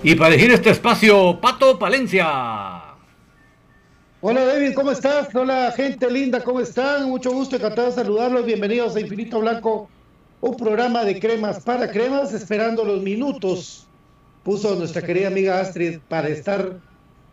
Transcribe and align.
Y 0.00 0.14
para 0.14 0.32
elegir 0.34 0.52
este 0.52 0.70
espacio, 0.70 1.40
Pato 1.40 1.76
Palencia. 1.76 2.84
Hola 4.20 4.44
David, 4.44 4.72
¿cómo 4.74 4.92
estás? 4.92 5.34
Hola 5.34 5.72
gente 5.74 6.08
linda, 6.08 6.40
¿cómo 6.40 6.60
están? 6.60 7.08
Mucho 7.08 7.32
gusto, 7.32 7.56
encantado 7.56 7.88
de 7.88 7.94
saludarlos. 7.94 8.46
Bienvenidos 8.46 8.94
a 8.94 9.00
Infinito 9.00 9.40
Blanco, 9.40 9.90
un 10.40 10.56
programa 10.56 11.04
de 11.04 11.18
cremas 11.18 11.64
para 11.64 11.90
cremas, 11.90 12.32
esperando 12.32 12.84
los 12.84 13.02
minutos. 13.02 13.88
Puso 14.44 14.76
nuestra 14.76 15.02
querida 15.02 15.26
amiga 15.26 15.58
Astrid 15.58 15.98
para 16.08 16.28
estar 16.28 16.78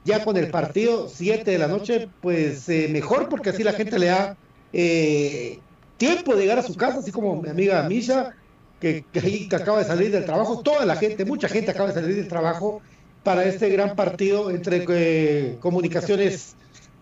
ya 0.04 0.24
con 0.24 0.36
el 0.36 0.50
partido, 0.50 1.08
7 1.08 1.50
de 1.50 1.60
la 1.60 1.68
noche, 1.68 2.10
pues 2.20 2.68
eh, 2.68 2.88
mejor 2.90 3.30
porque 3.30 3.52
así 3.52 3.64
la 3.64 3.74
gente 3.74 4.00
le 4.00 4.08
da 4.08 4.38
eh, 4.74 5.60
tiempo 5.98 6.36
de 6.36 6.42
llegar 6.42 6.58
a 6.58 6.64
su 6.64 6.76
casa, 6.76 6.98
así 6.98 7.12
como 7.12 7.40
mi 7.40 7.48
amiga 7.48 7.88
Misha 7.88 8.34
que, 8.80 9.06
que, 9.12 9.48
acaba 9.56 9.80
de 9.80 9.86
salir 9.86 10.12
del 10.12 10.26
trabajo, 10.26 10.62
toda 10.62 10.86
la 10.86 10.96
gente, 10.96 11.26
mucha 11.26 11.48
gente 11.48 11.72
acaba 11.72 11.90
de 11.90 11.96
salir 11.96 12.16
del 12.16 12.28
trabajo 12.28 12.82
para 13.24 13.46
este 13.46 13.70
gran 13.70 13.96
partido 13.96 14.50
entre 14.50 14.86
eh, 14.88 15.58
Comunicaciones 15.60 16.56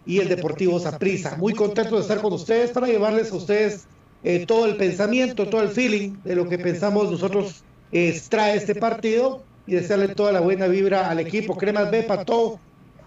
y 0.06 0.20
el 0.20 0.30
Deportivo 0.30 0.80
Saprissa. 0.80 1.36
Muy 1.38 1.54
contento 1.54 1.96
de 1.96 2.02
estar 2.02 2.22
con 2.22 2.34
ustedes 2.34 2.72
para 2.72 2.88
llevarles 2.88 3.31
a 3.31 3.36
ustedes 3.36 3.86
eh, 4.24 4.46
todo 4.46 4.66
el 4.66 4.78
pensamiento, 4.78 5.50
todo 5.50 5.62
el 5.62 5.70
feeling 5.70 6.16
de 6.24 6.36
lo 6.36 6.48
que 6.48 6.58
pensamos 6.58 7.12
nosotros 7.12 7.64
extrae 7.92 8.56
este 8.56 8.76
partido 8.76 9.44
y 9.68 9.74
desearle 9.74 10.10
toda 10.10 10.31
la 10.31 10.40
buena 10.40 10.68
vibra 10.68 11.10
al 11.10 11.19
equipo. 11.19 11.58
Cremas 11.58 11.92
B 11.92 12.04
pató 12.04 12.60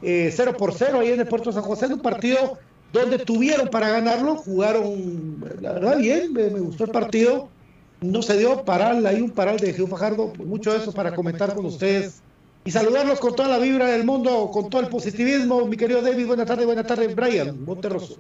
eh, 0.03 0.31
0 0.35 0.55
por 0.59 0.75
0 0.75 1.01
ahí 1.01 1.13
en 1.13 1.21
el 1.21 1.27
Puerto 1.27 1.53
San 1.53 1.63
José, 1.63 1.87
en 1.87 1.95
un 1.95 2.01
partido 2.01 2.59
donde 2.93 3.19
tuvieron 3.19 3.69
para 3.69 3.89
ganarlo, 3.91 4.37
jugaron, 4.37 5.45
la 5.61 5.73
verdad, 5.73 5.99
bien, 5.99 6.33
me, 6.33 6.49
gustó 6.49 6.85
el 6.85 6.91
partido. 6.91 7.49
No 8.01 8.21
se 8.21 8.37
dio 8.37 8.63
paral, 8.65 9.07
hay 9.07 9.23
un 9.23 9.31
paral 9.31 9.57
de 9.59 9.69
Jesús 9.69 9.89
Fajardo, 9.89 10.33
mucho 10.45 10.71
de 10.71 10.79
eso 10.79 10.93
para 10.93 11.15
comentar 11.15 11.55
con 11.55 11.65
ustedes 11.65 12.21
y 12.67 12.71
saludarlos 12.71 13.21
con 13.21 13.35
toda 13.35 13.49
la 13.49 13.59
vibra 13.59 13.87
del 13.87 14.05
mundo, 14.05 14.51
con 14.53 14.69
todo 14.69 14.83
el 14.83 14.89
positivismo. 14.89 15.65
Mi 15.67 15.79
querido 15.79 16.03
David, 16.03 16.27
buenas 16.27 16.47
tardes, 16.47 16.67
buenas 16.67 16.87
tardes, 16.87 17.15
Brian 17.15 17.65
Monterroso. 17.65 18.19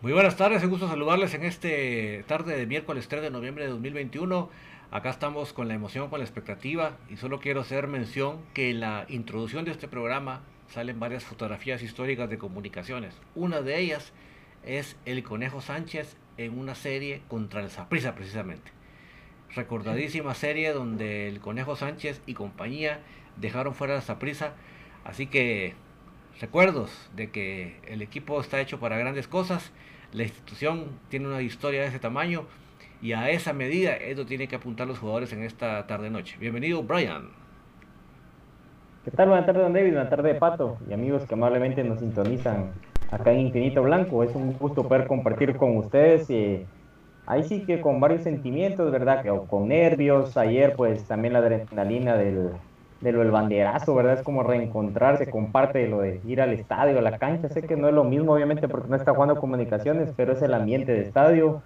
Muy 0.00 0.12
buenas 0.12 0.36
tardes, 0.36 0.64
un 0.64 0.70
gusto 0.70 0.88
saludarles 0.88 1.34
en 1.34 1.44
este 1.44 2.24
tarde 2.26 2.56
de 2.56 2.66
miércoles 2.66 3.06
3 3.06 3.20
de 3.20 3.30
noviembre 3.30 3.64
de 3.64 3.70
2021. 3.70 4.48
Acá 4.90 5.10
estamos 5.10 5.52
con 5.52 5.68
la 5.68 5.74
emoción, 5.74 6.08
con 6.08 6.20
la 6.20 6.24
expectativa 6.24 6.96
y 7.10 7.18
solo 7.18 7.38
quiero 7.38 7.60
hacer 7.60 7.88
mención 7.88 8.38
que 8.54 8.70
en 8.70 8.80
la 8.80 9.04
introducción 9.10 9.66
de 9.66 9.72
este 9.72 9.88
programa 9.88 10.40
salen 10.72 10.98
varias 10.98 11.24
fotografías 11.24 11.82
históricas 11.82 12.30
de 12.30 12.38
comunicaciones. 12.38 13.14
Una 13.34 13.60
de 13.60 13.78
ellas 13.78 14.12
es 14.64 14.96
el 15.04 15.22
Conejo 15.22 15.60
Sánchez 15.60 16.16
en 16.38 16.58
una 16.58 16.74
serie 16.74 17.20
contra 17.28 17.60
el 17.60 17.68
Saprissa 17.68 18.14
precisamente. 18.14 18.81
Recordadísima 19.54 20.34
serie 20.34 20.72
donde 20.72 21.28
el 21.28 21.40
Conejo 21.40 21.76
Sánchez 21.76 22.22
y 22.26 22.34
compañía 22.34 23.00
dejaron 23.36 23.74
fuera 23.74 23.96
el 23.96 24.02
Saprissa. 24.02 24.52
Así 25.04 25.26
que 25.26 25.74
recuerdos 26.40 27.10
de 27.14 27.30
que 27.30 27.76
el 27.86 28.00
equipo 28.00 28.40
está 28.40 28.60
hecho 28.60 28.80
para 28.80 28.96
grandes 28.96 29.28
cosas. 29.28 29.72
La 30.12 30.22
institución 30.22 30.86
tiene 31.08 31.26
una 31.26 31.42
historia 31.42 31.82
de 31.82 31.88
ese 31.88 31.98
tamaño 31.98 32.44
y 33.02 33.12
a 33.12 33.30
esa 33.30 33.52
medida 33.52 33.94
eso 33.94 34.24
tiene 34.24 34.48
que 34.48 34.56
apuntar 34.56 34.86
los 34.86 34.98
jugadores 34.98 35.32
en 35.32 35.42
esta 35.42 35.86
tarde 35.86 36.08
noche. 36.08 36.36
Bienvenido 36.38 36.82
Brian. 36.82 37.28
¿Qué 39.04 39.10
tal? 39.10 39.28
Buenas 39.28 39.46
tardes, 39.46 39.64
don 39.64 39.72
David. 39.72 39.92
Buenas 39.92 40.10
tardes, 40.10 40.38
Pato. 40.38 40.78
Y 40.88 40.92
amigos 40.92 41.24
que 41.26 41.34
amablemente 41.34 41.82
nos 41.82 41.98
sintonizan 41.98 42.70
acá 43.10 43.32
en 43.32 43.40
Infinito 43.40 43.82
Blanco. 43.82 44.22
Es 44.22 44.34
un 44.34 44.52
gusto 44.52 44.86
poder 44.86 45.08
compartir 45.08 45.56
con 45.56 45.76
ustedes. 45.76 46.30
Y 46.30 46.64
ahí 47.26 47.44
sí 47.44 47.64
que 47.66 47.80
con 47.80 48.00
varios 48.00 48.22
sentimientos, 48.22 48.90
¿verdad? 48.90 49.22
Que, 49.22 49.30
con 49.48 49.68
nervios. 49.68 50.36
Ayer, 50.36 50.74
pues 50.76 51.06
también 51.06 51.34
la 51.34 51.40
adrenalina 51.40 52.16
del, 52.16 52.52
de 53.00 53.12
del 53.12 53.30
banderazo, 53.30 53.94
¿verdad? 53.94 54.14
Es 54.14 54.22
como 54.22 54.42
reencontrarse 54.42 55.30
con 55.30 55.52
parte 55.52 55.80
de 55.80 55.88
lo 55.88 56.00
de 56.00 56.20
ir 56.24 56.40
al 56.40 56.52
estadio, 56.52 56.98
a 56.98 57.02
la 57.02 57.18
cancha. 57.18 57.48
Sé 57.48 57.62
que 57.62 57.76
no 57.76 57.88
es 57.88 57.94
lo 57.94 58.04
mismo, 58.04 58.32
obviamente, 58.34 58.68
porque 58.68 58.88
no 58.88 58.96
está 58.96 59.12
jugando 59.14 59.36
comunicaciones, 59.38 60.12
pero 60.16 60.32
es 60.32 60.42
el 60.42 60.54
ambiente 60.54 60.92
de 60.92 61.02
estadio. 61.02 61.64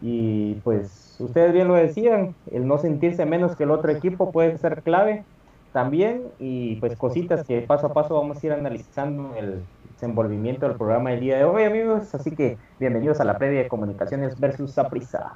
Y 0.00 0.60
pues 0.62 1.16
ustedes 1.20 1.52
bien 1.52 1.68
lo 1.68 1.74
decían, 1.74 2.36
el 2.46 2.66
no 2.66 2.78
sentirse 2.78 3.24
menos 3.26 3.56
que 3.56 3.64
el 3.64 3.70
otro 3.70 3.90
equipo 3.92 4.30
puede 4.32 4.58
ser 4.58 4.82
clave 4.82 5.26
también 5.72 6.32
y 6.38 6.76
pues 6.76 6.96
cositas 6.96 7.44
que 7.44 7.62
paso 7.62 7.88
a 7.88 7.92
paso 7.94 8.14
vamos 8.14 8.42
a 8.42 8.46
ir 8.46 8.52
analizando 8.52 9.34
el 9.36 9.68
desenvolvimiento 9.96 10.68
del 10.68 10.76
programa 10.76 11.10
del 11.10 11.20
día 11.20 11.38
de 11.38 11.44
hoy 11.44 11.64
amigos, 11.64 12.14
así 12.14 12.30
que 12.30 12.58
bienvenidos 12.78 13.18
a 13.20 13.24
la 13.24 13.38
previa 13.38 13.62
de 13.62 13.68
comunicaciones 13.68 14.38
versus 14.38 14.72
Saprisa. 14.72 15.32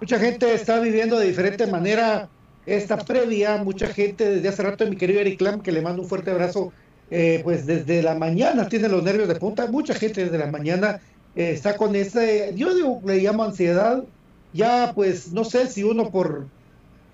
Mucha 0.00 0.18
gente 0.18 0.54
está 0.54 0.80
viviendo 0.80 1.18
de 1.18 1.26
diferente 1.26 1.66
manera 1.66 2.28
esta 2.64 2.96
previa, 2.96 3.58
mucha 3.58 3.86
gente 3.88 4.36
desde 4.36 4.48
hace 4.48 4.62
rato, 4.62 4.86
mi 4.86 4.96
querido 4.96 5.20
Eric 5.20 5.38
Lam, 5.42 5.60
que 5.60 5.70
le 5.70 5.82
mando 5.82 6.00
un 6.00 6.08
fuerte 6.08 6.30
abrazo, 6.30 6.72
eh, 7.10 7.42
pues 7.44 7.66
desde 7.66 8.02
la 8.02 8.14
mañana 8.14 8.68
tiene 8.70 8.88
los 8.88 9.02
nervios 9.02 9.28
de 9.28 9.34
punta, 9.34 9.66
mucha 9.66 9.92
gente 9.94 10.24
desde 10.24 10.38
la 10.38 10.50
mañana 10.50 11.00
eh, 11.36 11.50
está 11.50 11.76
con 11.76 11.94
ese, 11.94 12.52
yo 12.56 12.74
digo, 12.74 13.02
le 13.04 13.18
llamo 13.18 13.44
ansiedad, 13.44 14.02
ya 14.54 14.92
pues 14.94 15.30
no 15.30 15.44
sé 15.44 15.66
si 15.66 15.82
uno 15.82 16.10
por 16.10 16.46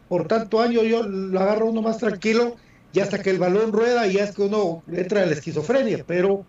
por 0.08 0.26
tanto 0.26 0.60
año 0.60 0.82
yo 0.82 1.04
lo 1.04 1.38
agarro 1.38 1.66
uno 1.66 1.82
más 1.82 1.98
tranquilo 1.98 2.56
y 2.92 2.98
hasta 2.98 3.22
que 3.22 3.30
el 3.30 3.38
balón 3.38 3.72
rueda 3.72 4.06
ya 4.08 4.24
es 4.24 4.34
que 4.34 4.42
uno 4.42 4.82
entra 4.90 5.22
en 5.22 5.30
la 5.30 5.34
esquizofrenia, 5.36 6.04
pero 6.04 6.44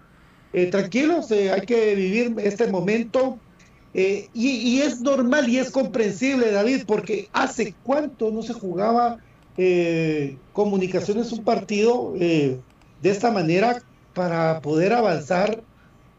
eh, 0.54 0.68
tranquilos, 0.68 1.32
eh, 1.32 1.52
hay 1.52 1.62
que 1.62 1.96
vivir 1.96 2.36
este 2.40 2.68
momento 2.68 3.40
eh, 3.94 4.30
y, 4.34 4.80
es 4.82 5.02
normal 5.02 5.50
y 5.50 5.58
es 5.58 5.72
comprensible, 5.72 6.52
David, 6.52 6.84
porque 6.88 7.30
hace 7.34 7.76
cuánto 7.84 8.32
no 8.32 8.42
se 8.42 8.54
jugaba 8.54 9.18
comunicaciones 10.54 11.32
un 11.32 11.44
partido 11.44 12.14
de 12.14 12.60
esta 13.04 13.30
manera 13.30 13.84
para 14.16 14.60
poder 14.62 14.92
avanzar 14.94 15.62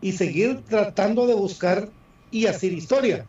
y 0.01 0.13
seguir 0.13 0.61
tratando 0.69 1.27
de 1.27 1.35
buscar 1.35 1.89
y 2.31 2.47
hacer 2.47 2.73
historia, 2.73 3.27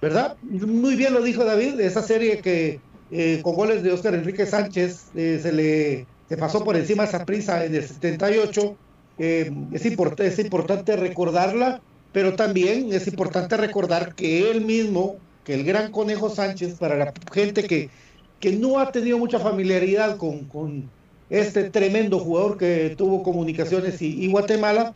¿verdad? 0.00 0.36
Muy 0.42 0.96
bien 0.96 1.12
lo 1.12 1.20
dijo 1.20 1.44
David, 1.44 1.78
esa 1.80 2.00
serie 2.00 2.38
que 2.38 2.80
eh, 3.10 3.40
con 3.42 3.54
goles 3.54 3.82
de 3.82 3.92
Oscar 3.92 4.14
Enrique 4.14 4.46
Sánchez, 4.46 5.06
eh, 5.14 5.38
se 5.40 5.52
le 5.52 6.06
se 6.28 6.36
pasó 6.36 6.64
por 6.64 6.76
encima 6.76 7.04
esa 7.04 7.24
prisa 7.24 7.64
en 7.64 7.74
el 7.74 7.86
78. 7.86 8.76
Eh, 9.18 9.52
es, 9.72 9.86
es 9.86 10.38
importante 10.38 10.96
recordarla, 10.96 11.80
pero 12.12 12.34
también 12.34 12.92
es 12.92 13.06
importante 13.06 13.56
recordar 13.56 14.14
que 14.14 14.50
él 14.50 14.64
mismo, 14.64 15.16
que 15.44 15.54
el 15.54 15.64
gran 15.64 15.92
Conejo 15.92 16.30
Sánchez, 16.30 16.74
para 16.78 16.96
la 16.96 17.12
gente 17.32 17.64
que, 17.64 17.90
que 18.40 18.52
no 18.52 18.78
ha 18.78 18.92
tenido 18.92 19.18
mucha 19.18 19.38
familiaridad 19.38 20.16
con, 20.16 20.44
con 20.44 20.90
este 21.30 21.70
tremendo 21.70 22.18
jugador 22.18 22.58
que 22.58 22.94
tuvo 22.96 23.22
comunicaciones 23.22 24.00
y, 24.02 24.28
Guatemala, 24.30 24.94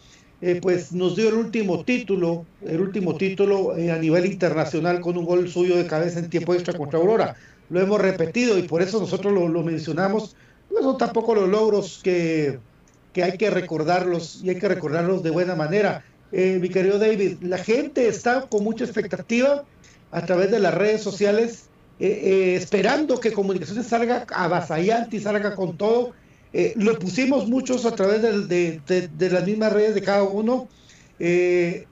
pues 0.63 0.93
nos 0.93 1.17
dio 1.17 1.29
el 1.31 1.35
último 1.35 1.85
título, 1.85 2.47
el 2.65 2.81
último 2.81 3.17
título 3.17 3.73
a 3.73 3.99
nivel 3.99 4.27
internacional 4.27 5.01
con 5.01 5.17
un 5.17 5.25
gol 5.25 5.49
suyo 5.49 5.77
de 5.77 5.87
cabeza 5.87 6.21
en 6.21 6.31
tiempo 6.31 6.55
extra 6.55 6.75
contra 6.75 7.01
Aurora 7.01 7.37
lo 7.71 7.81
hemos 7.81 8.01
repetido 8.01 8.59
y 8.59 8.63
por 8.63 8.83
eso 8.83 9.01
nosotros 9.01 9.33
lo, 9.33 9.63
mencionamos. 9.63 10.37
No 10.71 10.83
son 10.83 10.99
tampoco 10.99 11.35
los 11.35 11.49
logros 11.49 12.01
que, 12.03 12.59
que, 13.19 13.25
hay 13.25 13.37
que 13.37 13.51
recordarlos 13.51 14.41
y 14.45 14.51
hay 14.51 14.61
que 14.61 14.69
recordarlos 14.69 15.25
de 15.25 15.31
buena 15.31 15.57
manera. 15.57 16.05
Eh, 16.31 16.59
mi 16.61 16.69
querido 16.69 17.01
David, 17.01 17.39
la 17.43 17.59
gente 17.59 18.07
está 18.07 18.43
con 18.43 18.63
mucha 18.63 18.85
expectativa 18.85 19.65
a 20.13 20.25
través 20.25 20.53
de 20.53 20.61
las 20.61 20.73
redes 20.73 21.03
sociales, 21.03 21.65
eh, 21.99 22.07
eh, 22.07 22.55
esperando 22.55 23.19
que 23.19 23.33
comunicaciones 23.33 23.89
salga 23.89 24.25
avasallante 24.33 25.17
y 25.17 25.21
salga 25.21 25.57
con 25.57 25.77
todo. 25.77 26.13
lo 26.77 26.97
pusimos 26.99 27.49
muchos 27.49 27.85
a 27.87 27.95
través 27.97 28.23
de, 28.23 28.81
de, 28.87 29.31
las 29.31 29.45
mismas 29.45 29.73
redes 29.73 29.97
de 29.97 30.03
cada 30.03 30.23
uno. 30.23 30.69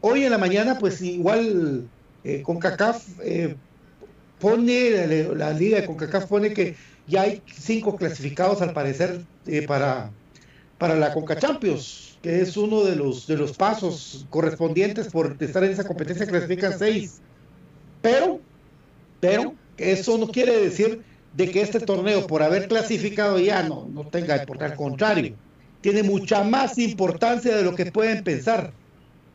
hoy 0.00 0.24
en 0.24 0.30
la 0.30 0.38
mañana, 0.38 0.78
pues 0.78 1.02
igual 1.02 1.88
con 2.44 2.58
CACAF 2.60 3.04
pone, 4.38 5.26
la, 5.34 5.52
liga 5.52 5.80
de 5.80 5.86
CONCACAF 5.86 6.26
pone 6.26 6.52
que 6.52 6.76
ya 7.08 7.22
hay 7.22 7.42
cinco 7.52 7.96
clasificados 7.96 8.62
al 8.62 8.72
parecer 8.72 9.20
eh, 9.46 9.62
para, 9.66 10.10
para 10.78 10.94
la 10.94 11.12
CONCACHAMPIONS, 11.12 12.18
que 12.22 12.40
es 12.40 12.56
uno 12.56 12.84
de 12.84 12.96
los, 12.96 13.26
de 13.26 13.36
los 13.36 13.56
pasos 13.56 14.26
correspondientes 14.30 15.08
por 15.08 15.36
estar 15.40 15.64
en 15.64 15.72
esa 15.72 15.84
competencia, 15.84 16.26
clasifican 16.26 16.78
seis. 16.78 17.20
Pero, 18.02 18.40
pero, 19.20 19.54
eso 19.78 20.18
no 20.18 20.28
quiere 20.28 20.58
decir 20.58 21.02
de 21.34 21.50
que 21.50 21.60
este 21.60 21.80
torneo, 21.80 22.26
por 22.26 22.42
haber 22.42 22.68
clasificado 22.68 23.38
ya, 23.38 23.62
no, 23.62 23.86
no 23.92 24.06
tenga, 24.06 24.44
por 24.44 24.62
al 24.62 24.74
contrario, 24.74 25.34
tiene 25.80 26.02
mucha 26.02 26.42
más 26.44 26.78
importancia 26.78 27.56
de 27.56 27.62
lo 27.62 27.74
que 27.74 27.86
pueden 27.86 28.24
pensar. 28.24 28.72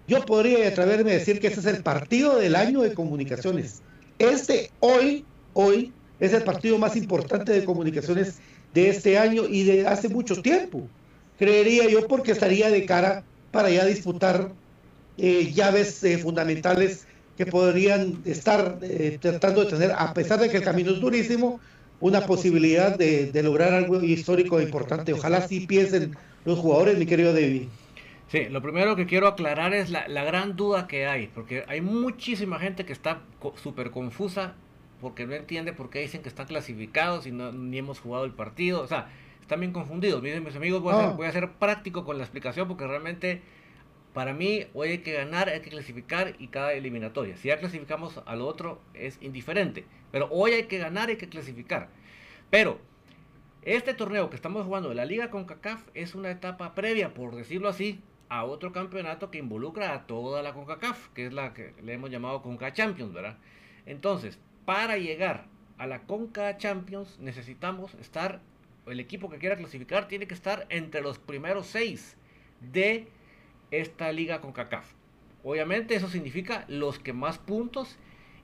Yo 0.08 0.26
podría 0.26 0.68
atreverme 0.68 1.12
a 1.12 1.16
decir 1.16 1.40
que 1.40 1.48
este 1.48 1.60
es 1.60 1.66
el 1.66 1.84
partido 1.84 2.38
del 2.38 2.56
año 2.56 2.82
de 2.82 2.94
comunicaciones. 2.94 3.82
este 4.20 4.72
hoy, 4.80 5.26
hoy 5.54 5.94
es 6.20 6.34
el 6.34 6.44
partido 6.44 6.78
más 6.78 6.96
importante 6.96 7.52
de 7.52 7.64
comunicaciones 7.64 8.40
de 8.74 8.90
este 8.90 9.18
año 9.18 9.48
y 9.48 9.64
de 9.64 9.88
hace 9.88 10.10
mucho 10.10 10.42
tiempo. 10.42 10.88
Creería 11.38 11.90
yo 11.90 12.08
porque 12.08 12.32
estaría 12.32 12.70
de 12.70 12.86
cara 12.86 13.24
para 13.52 13.70
ya 13.70 13.86
disputar 13.86 14.52
eh, 15.18 15.52
llaves 15.54 16.04
eh, 16.04 16.18
fundamentales 16.18 17.06
que 17.38 17.46
podrían 17.46 18.22
estar 18.26 18.78
eh, 18.82 19.18
tratando 19.20 19.64
de 19.64 19.72
tener, 19.72 19.92
a 19.98 20.14
pesar 20.14 20.40
de 20.40 20.50
que 20.50 20.58
el 20.58 20.64
camino 20.64 20.92
es 20.92 21.00
durísimo, 21.00 21.60
una 22.00 22.26
posibilidad 22.26 22.98
de, 22.98 23.32
lograr 23.44 23.74
algo 23.74 24.02
histórico 24.02 24.60
e 24.60 24.64
importante. 24.64 25.14
Ojalá 25.14 25.48
sí 25.48 25.68
piensen 25.68 26.16
los 26.46 26.60
jugadores, 26.60 26.98
mi 26.98 27.06
querido 27.06 27.34
David. 27.34 27.68
Sí, 28.28 28.46
lo 28.50 28.62
primero 28.62 28.96
que 28.96 29.06
quiero 29.06 29.28
aclarar 29.28 29.74
es 29.74 29.90
la, 29.90 30.24
gran 30.24 30.56
duda 30.56 30.88
que 30.88 31.06
hay, 31.06 31.28
porque 31.28 31.64
hay 31.68 31.82
muchísima 31.82 32.60
gente 32.60 32.86
que 32.86 32.94
está 32.94 33.22
súper 33.62 33.92
confusa 33.92 34.56
porque 35.02 35.26
no 35.26 35.34
entiende 35.34 35.74
por 35.74 35.90
qué 35.90 36.00
dicen 36.00 36.22
que 36.22 36.30
están 36.30 36.46
clasificados 36.46 37.26
y 37.26 37.32
no, 37.32 37.52
ni 37.52 37.80
hemos 37.80 38.00
jugado 38.00 38.24
el 38.24 38.32
partido. 38.32 38.82
O 38.82 38.88
sea, 38.88 39.10
están 39.42 39.60
bien 39.60 39.74
confundidos. 39.74 40.22
Miren, 40.22 40.44
mis 40.44 40.56
amigos, 40.56 40.82
voy 40.82 40.94
a, 40.94 40.98
ser, 40.98 41.06
ah. 41.06 41.14
voy 41.14 41.28
a 41.28 41.32
ser 41.32 41.52
práctico 41.54 42.06
con 42.06 42.18
la 42.18 42.24
explicación 42.24 42.68
porque 42.68 42.88
realmente 42.88 43.42
para 44.14 44.34
mí 44.34 44.66
hoy 44.74 44.90
hay 44.90 44.98
que 45.00 45.14
ganar, 45.14 45.50
hay 45.50 45.62
que 45.62 45.70
clasificar 45.70 46.36
y 46.40 46.48
cada 46.48 46.74
eliminatoria. 46.74 47.38
Si 47.38 47.48
ya 47.48 47.60
clasificamos 47.60 48.22
al 48.26 48.42
otro 48.42 48.82
es 48.94 49.18
indiferente, 49.22 49.86
pero 50.12 50.28
hoy 50.32 50.52
hay 50.52 50.64
que 50.64 50.78
ganar, 50.78 51.10
hay 51.10 51.18
que 51.18 51.30
clasificar. 51.30 51.90
Pero 52.50 52.80
este 53.64 53.94
torneo 53.94 54.30
que 54.30 54.36
estamos 54.36 54.66
jugando 54.66 54.90
de 54.90 54.96
la 54.96 55.06
Liga 55.06 55.30
con 55.30 55.46
CACAF 55.46 55.82
es 55.94 56.16
una 56.16 56.32
etapa 56.32 56.74
previa, 56.76 57.14
por 57.14 57.36
decirlo 57.36 57.70
así, 57.70 58.02
a 58.30 58.46
otro 58.46 58.72
campeonato 58.72 59.30
que 59.30 59.38
involucra 59.40 59.94
a 59.94 60.08
toda 60.08 60.42
la 60.42 60.54
CONCACAF, 60.54 61.10
que 61.10 61.26
es 61.28 61.34
la 61.34 61.54
que 61.54 61.74
le 61.84 61.94
hemos 61.94 62.10
llamado 62.10 62.42
CONCA 62.42 62.74
Champions, 62.74 63.14
¿verdad? 63.14 63.38
Entonces, 63.86 64.40
para 64.66 64.98
llegar 64.98 65.46
a 65.78 65.88
la 65.88 66.04
Conca 66.04 66.58
Champions 66.58 67.18
necesitamos 67.20 67.96
estar, 67.96 68.42
el 68.92 69.00
equipo 69.00 69.30
que 69.30 69.38
quiera 69.38 69.56
clasificar 69.56 70.08
tiene 70.08 70.28
que 70.28 70.34
estar 70.34 70.66
entre 70.70 71.02
los 71.02 71.20
primeros 71.20 71.68
seis 71.68 72.18
de 72.60 73.08
esta 73.72 74.12
liga 74.12 74.42
CONCACAF. 74.42 74.94
Obviamente 75.44 75.96
eso 75.96 76.08
significa 76.08 76.66
los 76.68 77.00
que 77.00 77.14
más 77.14 77.38
puntos 77.38 77.98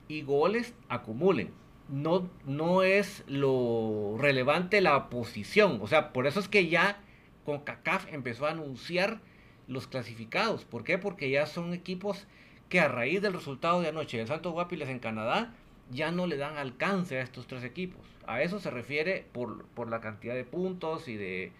y 0.08 0.22
goles 0.22 0.74
acumulen. 0.88 1.52
No, 1.88 2.28
no 2.44 2.82
es 2.82 3.24
lo 3.26 4.16
relevante 4.18 4.80
la 4.80 5.08
posición. 5.08 5.78
O 5.80 5.86
sea, 5.86 6.12
por 6.12 6.26
eso 6.26 6.40
es 6.40 6.48
que 6.48 6.68
ya 6.68 7.00
CONCACAF 7.44 8.12
empezó 8.12 8.46
a 8.46 8.50
anunciar 8.50 9.20
los 9.68 9.86
clasificados. 9.86 10.64
¿Por 10.64 10.84
qué? 10.84 10.98
Porque 10.98 11.30
ya 11.30 11.46
son 11.46 11.72
equipos 11.72 12.26
que 12.68 12.80
a 12.80 12.88
raíz 12.88 13.22
del 13.22 13.32
resultado 13.32 13.80
de 13.80 13.88
anoche 13.88 14.18
del 14.18 14.26
Santos 14.26 14.52
Guapiles 14.52 14.88
en 14.88 14.98
Canadá 14.98 15.54
ya 15.90 16.10
no 16.10 16.26
le 16.26 16.36
dan 16.36 16.56
alcance 16.56 17.18
a 17.18 17.22
estos 17.22 17.46
tres 17.46 17.64
equipos. 17.64 18.00
A 18.26 18.42
eso 18.42 18.60
se 18.60 18.70
refiere 18.70 19.26
por, 19.32 19.64
por 19.68 19.88
la 19.88 20.00
cantidad 20.00 20.34
de 20.34 20.44
puntos 20.44 21.08
y 21.08 21.16
de 21.16 21.52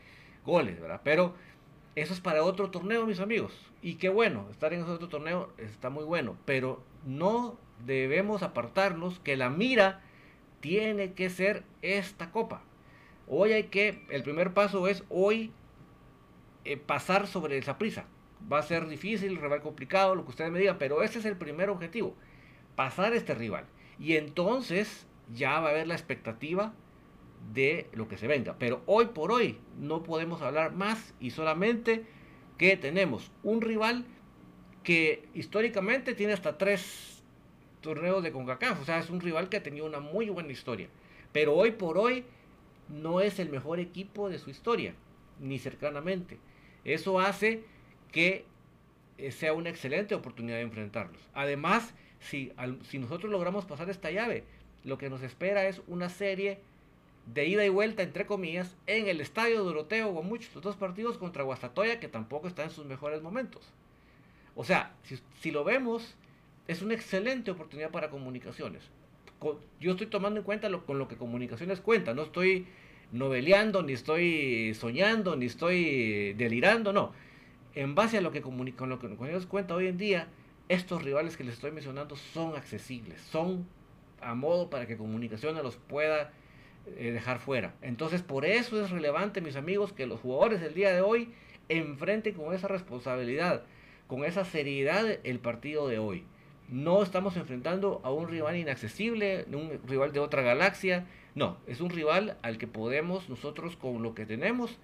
goles, 0.45 0.81
¿verdad? 0.81 1.01
Pero 1.05 1.35
eso 1.95 2.13
es 2.13 2.21
para 2.21 2.45
otro 2.45 2.71
torneo, 2.71 3.07
mis 3.07 3.21
amigos. 3.21 3.53
Y 3.83 3.95
qué 3.95 4.09
bueno, 4.09 4.47
estar 4.51 4.73
en 4.73 4.83
ese 4.83 4.91
otro 4.91 5.09
torneo 5.09 5.51
está 5.59 5.91
muy 5.91 6.05
bueno. 6.05 6.37
Pero 6.45 6.83
no 7.05 7.57
debemos 7.85 8.43
apartarnos 8.43 9.19
que 9.21 9.37
la 9.37 9.51
mira 9.51 10.01
tiene 10.61 11.13
que 11.13 11.31
ser 11.31 11.65
esta 11.83 12.31
copa. 12.31 12.63
Hoy 13.27 13.53
hay 13.53 13.65
que, 13.65 14.05
el 14.11 14.23
primer 14.23 14.55
paso 14.55 14.89
es 14.89 15.05
hoy 15.09 15.53
eh, 16.65 16.77
pasar 16.77 17.27
sobre 17.27 17.59
esa 17.59 17.79
prisa. 17.79 18.07
Va 18.51 18.59
a 18.59 18.63
ser 18.63 18.87
difícil, 18.89 19.37
rival 19.37 19.61
complicado, 19.61 20.15
lo 20.15 20.25
que 20.25 20.31
ustedes 20.31 20.51
me 20.51 20.59
digan, 20.59 20.79
pero 20.79 21.03
ese 21.03 21.19
es 21.19 21.25
el 21.25 21.37
primer 21.37 21.71
objetivo, 21.71 22.15
pasar 22.77 23.13
este 23.13 23.35
rival. 23.35 23.65
Y 23.99 24.17
entonces 24.17 25.07
ya 25.35 25.61
va 25.61 25.69
a 25.69 25.71
haber 25.71 25.87
la 25.87 25.95
expectativa 25.95 26.73
de 27.53 27.89
lo 27.93 28.09
que 28.09 28.17
se 28.17 28.27
venga. 28.27 28.57
Pero 28.59 28.83
hoy 28.87 29.07
por 29.07 29.33
hoy 29.33 29.59
no 29.79 30.03
podemos 30.03 30.43
hablar 30.43 30.73
más 30.73 31.15
y 31.21 31.31
solamente 31.31 32.05
que 32.57 32.77
tenemos 32.77 33.31
un 33.43 33.61
rival 33.61 34.05
que 34.83 35.29
históricamente 35.35 36.15
tiene 36.15 36.33
hasta 36.33 36.59
tres 36.59 37.23
torneos 37.81 38.23
de 38.23 38.33
CONCACAF. 38.33 38.83
O 38.83 38.85
sea, 38.85 38.99
es 38.99 39.11
un 39.11 39.21
rival 39.21 39.49
que 39.49 39.59
ha 39.59 39.63
tenido 39.63 39.87
una 39.87 40.01
muy 40.01 40.29
buena 40.29 40.53
historia. 40.53 40.89
Pero 41.33 41.55
hoy 41.55 41.73
por 41.73 41.99
hoy 41.99 42.25
no 42.89 43.21
es 43.21 43.39
el 43.39 43.51
mejor 43.51 43.81
equipo 43.81 44.29
de 44.29 44.39
su 44.39 44.51
historia, 44.51 44.95
ni 45.41 45.59
cercanamente. 45.59 46.39
Eso 46.85 47.21
hace 47.21 47.65
que 48.13 48.45
eh, 49.19 49.31
sea 49.31 49.53
una 49.53 49.69
excelente 49.69 50.15
oportunidad 50.15 50.57
de 50.57 50.63
enfrentarlos. 50.63 51.21
Además, 51.35 51.95
si, 52.21 52.53
si 52.89 52.99
nosotros 52.99 53.31
logramos 53.31 53.65
pasar 53.65 53.91
esta 53.91 54.11
llave, 54.11 54.45
lo 54.85 54.99
que 54.99 55.11
nos 55.11 55.23
espera 55.23 55.67
es 55.67 55.83
una 55.87 56.09
serie 56.09 56.59
de 57.35 57.47
ida 57.47 57.65
y 57.65 57.69
vuelta, 57.69 58.03
entre 58.03 58.27
comillas, 58.27 58.75
en 58.87 59.09
el 59.09 59.21
estadio 59.21 59.63
Doroteo 59.63 60.11
muchos 60.23 60.55
los 60.55 60.65
dos 60.65 60.77
partidos 60.77 61.19
contra 61.19 61.43
Guastatoya, 61.43 62.01
que 62.01 62.09
tampoco 62.09 62.49
está 62.49 62.65
en 62.65 62.71
sus 62.71 62.87
mejores 62.87 63.23
momentos. 63.23 63.63
O 64.55 64.65
sea, 64.65 64.95
si, 65.41 65.51
lo 65.51 65.63
vemos, 65.63 66.17
es 66.67 66.83
una 66.83 66.95
excelente 66.95 67.51
oportunidad 67.51 67.91
para 67.91 68.11
comunicaciones. 68.11 68.83
yo 69.79 69.93
estoy 69.93 70.07
tomando 70.07 70.41
en 70.41 70.45
cuenta 70.45 70.69
lo, 70.69 70.85
con 70.85 70.99
lo 70.99 71.07
que 71.07 71.17
comunicaciones 71.17 71.81
cuenta, 71.81 72.15
no 72.15 72.23
estoy 72.23 72.67
noveleando, 73.13 73.83
ni 73.83 73.93
estoy 73.93 74.75
soñando, 74.75 75.37
ni 75.37 75.47
estoy 75.47 76.33
delirando, 76.33 76.93
no. 76.93 77.13
En 77.75 77.95
base 77.95 78.19
a 78.19 78.21
lo 78.21 78.33
que 78.33 78.43
nos 79.33 79.47
cuenta 79.47 79.75
hoy 79.75 79.87
en 79.87 79.99
día, 79.99 80.29
estos 80.69 81.03
rivales 81.03 81.37
que 81.37 81.45
les 81.45 81.55
estoy 81.55 81.71
mencionando 81.71 82.17
son 82.17 82.55
accesibles, 82.57 83.21
son 83.21 83.67
a 84.21 84.35
modo 84.35 84.69
para 84.71 84.87
que 84.87 84.97
comunicaciones 84.97 85.63
los 85.63 85.77
pueda 85.77 86.33
eh, 86.97 87.11
dejar 87.13 87.39
fuera. 87.39 87.75
Entonces, 87.83 88.23
por 88.23 88.45
eso 88.45 88.83
es 88.83 88.91
relevante, 88.91 89.41
mis 89.41 89.57
amigos, 89.57 89.93
que 89.93 90.07
los 90.07 90.21
jugadores 90.21 90.61
del 90.61 90.75
día 90.75 90.93
de 90.93 91.01
hoy 91.01 91.33
enfrenten 91.69 92.35
con 92.35 92.55
esa 92.55 92.69
responsabilidad, 92.69 93.63
con 94.07 94.25
esa 94.25 94.45
seriedad 94.45 95.19
el 95.25 95.39
partido 95.39 95.89
de 95.89 95.99
hoy. 95.99 96.25
No 96.69 97.03
estamos 97.03 97.37
enfrentando 97.37 98.01
a 98.05 98.11
un 98.11 98.29
rival 98.29 98.57
inaccesible, 98.57 99.47
un 99.53 99.81
rival 99.87 100.13
de 100.13 100.21
otra 100.21 100.43
galaxia, 100.43 101.07
no, 101.35 101.57
es 101.67 101.81
un 101.81 101.91
rival 101.91 102.37
al 102.43 102.59
que 102.59 102.67
podemos 102.67 103.29
nosotros 103.29 103.77
con 103.77 104.03
lo 104.03 104.15
que 104.15 104.27
tenemos 104.27 104.79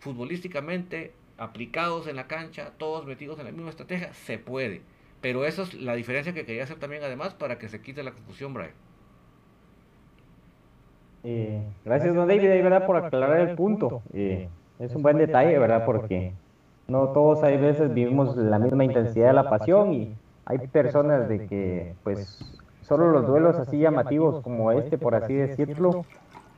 futbolísticamente 0.00 1.12
aplicados 1.36 2.06
en 2.06 2.16
la 2.16 2.26
cancha, 2.26 2.72
todos 2.78 3.06
metidos 3.06 3.38
en 3.38 3.46
la 3.46 3.52
misma 3.52 3.70
estrategia, 3.70 4.12
se 4.14 4.38
puede. 4.38 4.82
Pero 5.20 5.44
eso 5.44 5.62
es 5.62 5.74
la 5.74 5.94
diferencia 5.94 6.32
que 6.32 6.44
quería 6.44 6.64
hacer 6.64 6.78
también 6.78 7.02
además 7.02 7.34
para 7.34 7.58
que 7.58 7.68
se 7.68 7.82
quite 7.82 8.02
la 8.02 8.12
confusión, 8.12 8.54
Brian. 8.54 8.72
Eh, 11.22 11.62
gracias, 11.84 12.14
don 12.14 12.26
David, 12.26 12.48
¿verdad? 12.62 12.86
por 12.86 12.96
aclarar 12.96 13.40
el 13.40 13.54
punto. 13.54 14.02
Eh, 14.14 14.48
es 14.78 14.94
un 14.94 15.02
buen 15.02 15.18
detalle, 15.18 15.58
¿verdad? 15.58 15.84
Porque 15.84 16.32
no 16.88 17.08
todos 17.08 17.42
hay 17.42 17.58
veces 17.58 17.92
vivimos 17.92 18.36
la 18.36 18.58
misma 18.58 18.84
intensidad 18.84 19.28
de 19.28 19.32
la 19.34 19.50
pasión 19.50 19.92
y 19.92 20.14
hay 20.46 20.58
personas 20.68 21.28
de 21.28 21.46
que, 21.46 21.94
pues, 22.02 22.40
solo 22.82 23.10
los 23.10 23.26
duelos 23.26 23.56
así 23.56 23.78
llamativos 23.78 24.42
como 24.42 24.72
este, 24.72 24.96
por 24.96 25.14
así 25.14 25.34
decirlo, 25.34 26.04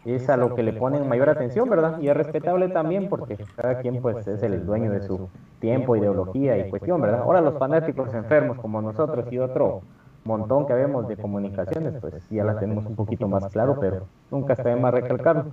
es 0.05 0.29
a 0.29 0.37
lo 0.37 0.55
que 0.55 0.63
le 0.63 0.73
ponen 0.73 1.09
mayor 1.09 1.29
atención, 1.29 1.69
¿verdad? 1.69 2.01
Y 2.01 2.09
es 2.09 2.17
respetable 2.17 2.69
también 2.69 3.09
porque 3.09 3.37
cada 3.57 3.81
quien 3.81 4.03
pues 4.03 4.27
es 4.27 4.43
el 4.43 4.67
dueño 4.67 4.91
de 4.91 5.03
su 5.03 5.29
tiempo, 5.61 5.97
ideología 5.97 6.59
y 6.59 6.71
cuestión, 6.71 7.01
¿verdad? 7.01 7.21
Ahora 7.21 7.41
los 7.41 7.59
fanáticos 7.59 8.13
enfermos 8.15 8.59
como 8.59 8.83
nosotros 8.83 9.31
y 9.31 9.39
otro 9.39 9.83
montón 10.25 10.67
que 10.67 10.75
vemos 10.75 11.09
de 11.09 11.17
comunicaciones, 11.17 11.95
pues 12.01 12.29
ya 12.31 12.45
la 12.45 12.59
tenemos 12.59 12.87
un 12.87 12.97
poquito 12.97 13.29
más 13.29 13.47
claro, 13.53 13.79
pero 13.81 14.07
nunca 14.31 14.55
está 14.55 14.71
de 14.71 14.77
más 14.77 14.93
recalcarlo. 14.93 15.47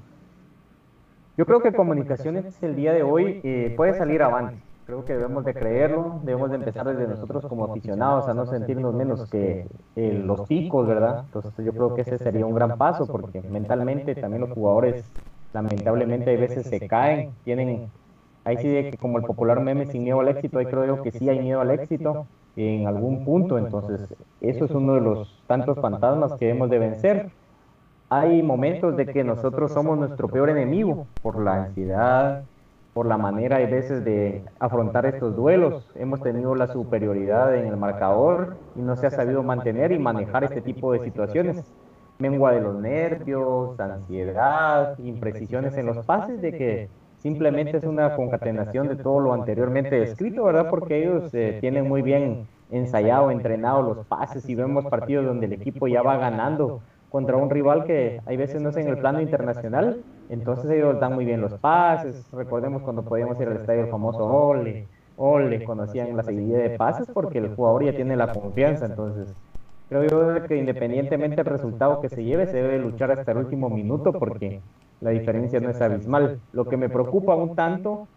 Yo 1.37 1.45
creo 1.45 1.61
que 1.61 1.71
comunicaciones 1.71 2.61
el 2.63 2.75
día 2.75 2.91
de 2.93 3.03
hoy 3.03 3.41
eh, 3.43 3.73
puede 3.77 3.93
salir 3.93 4.21
avante 4.23 4.68
Creo 4.89 5.05
que 5.05 5.13
debemos 5.13 5.45
de 5.45 5.53
creerlo, 5.53 6.19
debemos 6.23 6.49
de 6.49 6.55
empezar 6.55 6.87
desde 6.87 7.07
nosotros 7.07 7.45
como 7.45 7.65
aficionados 7.65 8.27
a 8.27 8.33
no 8.33 8.47
sentirnos 8.47 8.91
menos 8.95 9.29
que 9.29 9.67
eh, 9.95 10.23
los 10.25 10.47
picos, 10.47 10.87
¿verdad? 10.87 11.25
Entonces 11.25 11.63
yo 11.63 11.73
creo 11.73 11.93
que 11.93 12.01
ese 12.01 12.17
sería 12.17 12.43
un 12.43 12.55
gran 12.55 12.75
paso 12.75 13.05
porque 13.05 13.39
mentalmente 13.43 14.15
también 14.15 14.41
los 14.41 14.49
jugadores 14.49 15.05
lamentablemente 15.53 16.35
a 16.35 16.39
veces 16.39 16.65
se 16.65 16.87
caen, 16.87 17.33
tienen, 17.43 17.91
ahí 18.43 18.57
sí 18.57 18.67
de 18.67 18.89
que 18.89 18.97
como 18.97 19.19
el 19.19 19.25
popular 19.25 19.59
meme 19.59 19.85
sin 19.85 20.05
miedo 20.05 20.21
al 20.21 20.29
éxito, 20.29 20.57
ahí 20.57 20.65
creo 20.65 20.87
yo 20.87 21.03
que 21.03 21.11
sí 21.11 21.29
hay 21.29 21.37
miedo 21.37 21.61
al 21.61 21.69
éxito 21.69 22.25
en 22.55 22.87
algún 22.87 23.23
punto, 23.25 23.59
entonces 23.59 24.07
eso 24.41 24.65
es 24.65 24.71
uno 24.71 24.95
de 24.95 25.01
los 25.01 25.39
tantos 25.45 25.77
fantasmas 25.79 26.33
que 26.33 26.47
debemos 26.47 26.67
de 26.67 26.79
vencer. 26.79 27.29
Hay 28.09 28.41
momentos 28.41 28.97
de 28.97 29.05
que 29.05 29.23
nosotros 29.23 29.71
somos 29.71 29.99
nuestro 29.99 30.29
peor 30.29 30.49
enemigo 30.49 31.05
por 31.21 31.39
la 31.39 31.65
ansiedad, 31.65 32.43
por 32.93 33.05
la 33.05 33.17
manera 33.17 33.57
a 33.57 33.59
veces 33.59 34.03
de 34.03 34.43
afrontar 34.59 35.05
estos 35.05 35.35
duelos. 35.35 35.89
Hemos 35.95 36.21
tenido 36.21 36.55
la 36.55 36.67
superioridad 36.67 37.55
en 37.55 37.67
el 37.67 37.77
marcador 37.77 38.57
y 38.75 38.81
no 38.81 38.95
se 38.95 39.07
ha 39.07 39.11
sabido 39.11 39.43
mantener 39.43 39.91
y 39.91 39.99
manejar 39.99 40.43
este 40.43 40.61
tipo 40.61 40.91
de 40.93 40.99
situaciones. 40.99 41.63
Mengua 42.17 42.51
de 42.51 42.61
los 42.61 42.75
nervios, 42.75 43.79
ansiedad, 43.79 44.97
imprecisiones 44.99 45.77
en 45.77 45.85
los 45.85 46.05
pases, 46.05 46.41
de 46.41 46.51
que 46.51 46.89
simplemente 47.17 47.77
es 47.77 47.85
una 47.85 48.15
concatenación 48.15 48.89
de 48.89 48.97
todo 48.97 49.19
lo 49.19 49.33
anteriormente 49.33 49.99
descrito, 49.99 50.43
¿verdad? 50.43 50.69
Porque 50.69 51.01
ellos 51.01 51.33
eh, 51.33 51.59
tienen 51.61 51.87
muy 51.87 52.01
bien 52.01 52.47
ensayado, 52.71 53.31
entrenado 53.31 53.81
los 53.81 54.05
pases 54.05 54.47
y 54.49 54.55
vemos 54.55 54.85
partidos 54.87 55.25
donde 55.25 55.45
el 55.45 55.53
equipo 55.53 55.87
ya 55.87 56.01
va 56.01 56.17
ganando 56.17 56.81
contra 57.09 57.37
un 57.37 57.49
rival 57.49 57.85
que 57.85 58.21
hay 58.25 58.37
veces 58.37 58.61
no 58.61 58.69
es 58.69 58.77
en 58.77 58.87
el 58.87 58.97
plano 58.97 59.21
internacional, 59.21 60.03
entonces 60.29 60.69
ellos 60.71 60.99
dan 60.99 61.15
muy 61.15 61.25
bien 61.25 61.41
los 61.41 61.53
pases, 61.55 62.25
recordemos 62.31 62.83
cuando 62.83 63.03
podíamos 63.03 63.39
ir 63.41 63.47
al 63.47 63.57
estadio 63.57 63.81
el 63.81 63.89
famoso 63.89 64.23
ole, 64.25 64.87
ole, 65.17 65.63
cuando 65.65 65.83
hacían 65.83 66.15
la 66.15 66.23
seguidilla 66.23 66.59
de 66.59 66.77
pases 66.77 67.07
porque 67.13 67.39
el 67.39 67.55
jugador 67.55 67.83
ya 67.83 67.95
tiene 67.95 68.15
la 68.15 68.31
confianza, 68.31 68.85
entonces 68.85 69.33
creo 69.89 70.03
yo 70.03 70.47
que 70.47 70.55
independientemente 70.55 71.37
del 71.37 71.45
resultado 71.45 71.99
que 71.99 72.09
se 72.09 72.23
lleve, 72.23 72.45
se 72.45 72.57
debe 72.57 72.77
luchar 72.77 73.11
hasta 73.11 73.31
el 73.31 73.39
último 73.39 73.69
minuto 73.69 74.13
porque 74.13 74.61
la 75.01 75.11
diferencia 75.11 75.59
no 75.59 75.69
es 75.69 75.81
abismal. 75.81 76.39
Lo 76.53 76.65
que 76.65 76.77
me 76.77 76.89
preocupa 76.89 77.35
un 77.35 77.55
tanto 77.55 78.07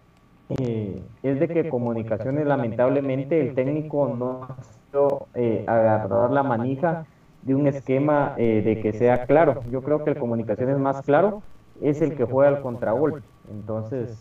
eh, 0.49 1.03
es 1.23 1.41
de 1.41 1.49
que 1.49 1.69
comunicaciones 1.69 2.47
lamentablemente 2.47 3.41
el 3.41 3.55
técnico 3.55 4.15
no 4.19 4.45
ha 4.45 4.63
sido 4.63 5.27
eh, 5.35 5.65
agarrar 5.67 6.31
la 6.31 6.43
manija 6.43 7.07
de 7.43 7.55
un 7.55 7.67
esquema 7.67 8.35
eh, 8.37 8.63
de 8.65 8.81
que 8.81 8.93
sea 8.93 9.25
claro. 9.27 9.63
Yo 9.71 9.83
creo 9.83 10.05
que 10.05 10.11
el 10.11 10.19
comunicaciones 10.19 10.79
más 10.79 11.03
claro 11.03 11.43
es 11.83 12.01
el 12.01 12.17
que 12.17 12.25
juega 12.25 12.57
al 12.57 12.63
contragolpe. 12.63 13.23
Entonces, 13.51 14.17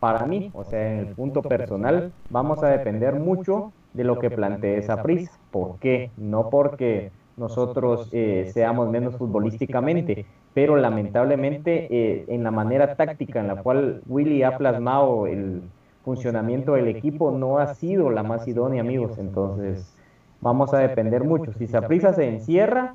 para 0.00 0.26
mí, 0.26 0.50
o 0.54 0.64
sea, 0.64 0.92
en 0.92 0.98
el 1.00 1.14
punto 1.14 1.42
personal, 1.42 2.12
vamos 2.30 2.62
a 2.62 2.68
depender 2.68 3.14
mucho 3.18 3.72
de 3.94 4.04
lo 4.04 4.18
que 4.18 4.30
plantee 4.30 4.78
esa 4.78 5.02
prisa. 5.02 5.32
¿Por 5.50 5.78
qué? 5.78 6.10
No 6.16 6.50
porque 6.50 7.10
nosotros 7.36 8.08
eh, 8.12 8.50
seamos 8.52 8.90
menos 8.90 9.16
futbolísticamente, 9.16 10.26
pero 10.54 10.76
lamentablemente 10.76 11.88
eh, 11.90 12.24
en 12.28 12.44
la 12.44 12.50
manera 12.50 12.94
táctica 12.94 13.40
en 13.40 13.48
la 13.48 13.62
cual 13.62 14.02
Willy 14.08 14.42
ha 14.42 14.58
plasmado 14.58 15.26
el 15.26 15.62
funcionamiento 16.04 16.72
del 16.72 16.88
equipo 16.88 17.30
no 17.30 17.58
ha 17.58 17.74
sido 17.74 18.10
la 18.10 18.22
más 18.22 18.46
idónea, 18.48 18.80
amigos. 18.80 19.18
Entonces, 19.18 19.94
vamos 20.40 20.72
a 20.74 20.78
depender 20.78 21.24
mucho. 21.24 21.52
Si 21.52 21.66
Saprisa 21.66 22.12
se 22.12 22.28
encierra 22.28 22.94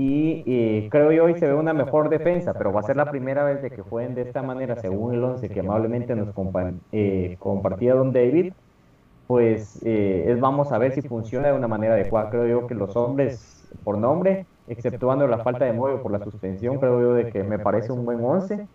y 0.00 0.44
eh, 0.46 0.88
creo 0.92 1.10
yo 1.10 1.24
hoy 1.24 1.34
se 1.40 1.48
ve 1.48 1.54
una 1.54 1.72
mejor 1.72 2.08
defensa, 2.08 2.54
pero 2.54 2.72
va 2.72 2.78
a 2.78 2.84
ser 2.84 2.94
la 2.94 3.10
primera 3.10 3.42
vez 3.42 3.60
de 3.62 3.68
que 3.68 3.82
jueguen 3.82 4.14
de 4.14 4.22
esta 4.22 4.42
manera, 4.42 4.76
según 4.76 5.12
el 5.12 5.24
11 5.24 5.48
que 5.48 5.58
amablemente 5.58 6.14
nos 6.14 6.28
eh, 6.92 7.34
compartía 7.40 7.96
Don 7.96 8.12
David, 8.12 8.52
pues 9.26 9.82
eh, 9.84 10.26
es, 10.28 10.38
vamos 10.38 10.70
a 10.70 10.78
ver 10.78 10.92
si 10.92 11.02
funciona 11.02 11.48
de 11.48 11.54
una 11.54 11.66
manera 11.66 11.94
adecuada. 11.94 12.30
Creo 12.30 12.46
yo 12.46 12.66
que 12.68 12.76
los 12.76 12.94
hombres 12.94 13.68
por 13.82 13.98
nombre, 13.98 14.46
exceptuando 14.68 15.26
la 15.26 15.38
falta 15.38 15.64
de 15.64 15.72
mueve 15.72 15.98
por 15.98 16.12
la 16.12 16.22
suspensión, 16.22 16.78
creo 16.78 17.00
yo 17.00 17.14
de 17.14 17.32
que 17.32 17.42
me 17.42 17.58
parece 17.58 17.90
un 17.90 18.04
buen 18.04 18.24
11 18.24 18.68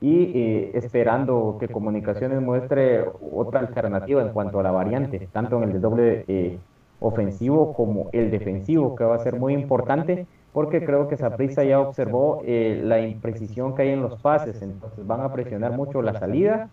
y 0.00 0.70
esperando 0.72 1.58
que 1.60 1.68
Comunicaciones 1.68 2.40
muestre 2.40 3.04
otra 3.32 3.60
alternativa 3.60 4.22
en 4.22 4.30
cuanto 4.30 4.60
a 4.60 4.62
la 4.62 4.70
variante, 4.70 5.28
tanto 5.30 5.62
en 5.62 5.72
el 5.72 5.80
doble 5.82 6.58
ofensivo 7.00 7.74
como 7.74 8.08
el 8.12 8.30
defensivo, 8.30 8.96
que 8.96 9.04
va 9.04 9.16
a 9.16 9.18
ser 9.18 9.38
muy 9.38 9.52
importante 9.52 10.26
porque 10.52 10.84
creo 10.84 11.08
que 11.08 11.16
Saprissa 11.16 11.62
ya 11.64 11.80
observó 11.80 12.42
eh, 12.44 12.80
la 12.84 13.00
imprecisión 13.00 13.74
que 13.74 13.82
hay 13.82 13.90
en 13.90 14.02
los 14.02 14.20
pases, 14.20 14.60
entonces 14.62 15.06
van 15.06 15.20
a 15.20 15.32
presionar 15.32 15.72
mucho 15.72 16.02
la 16.02 16.18
salida 16.18 16.70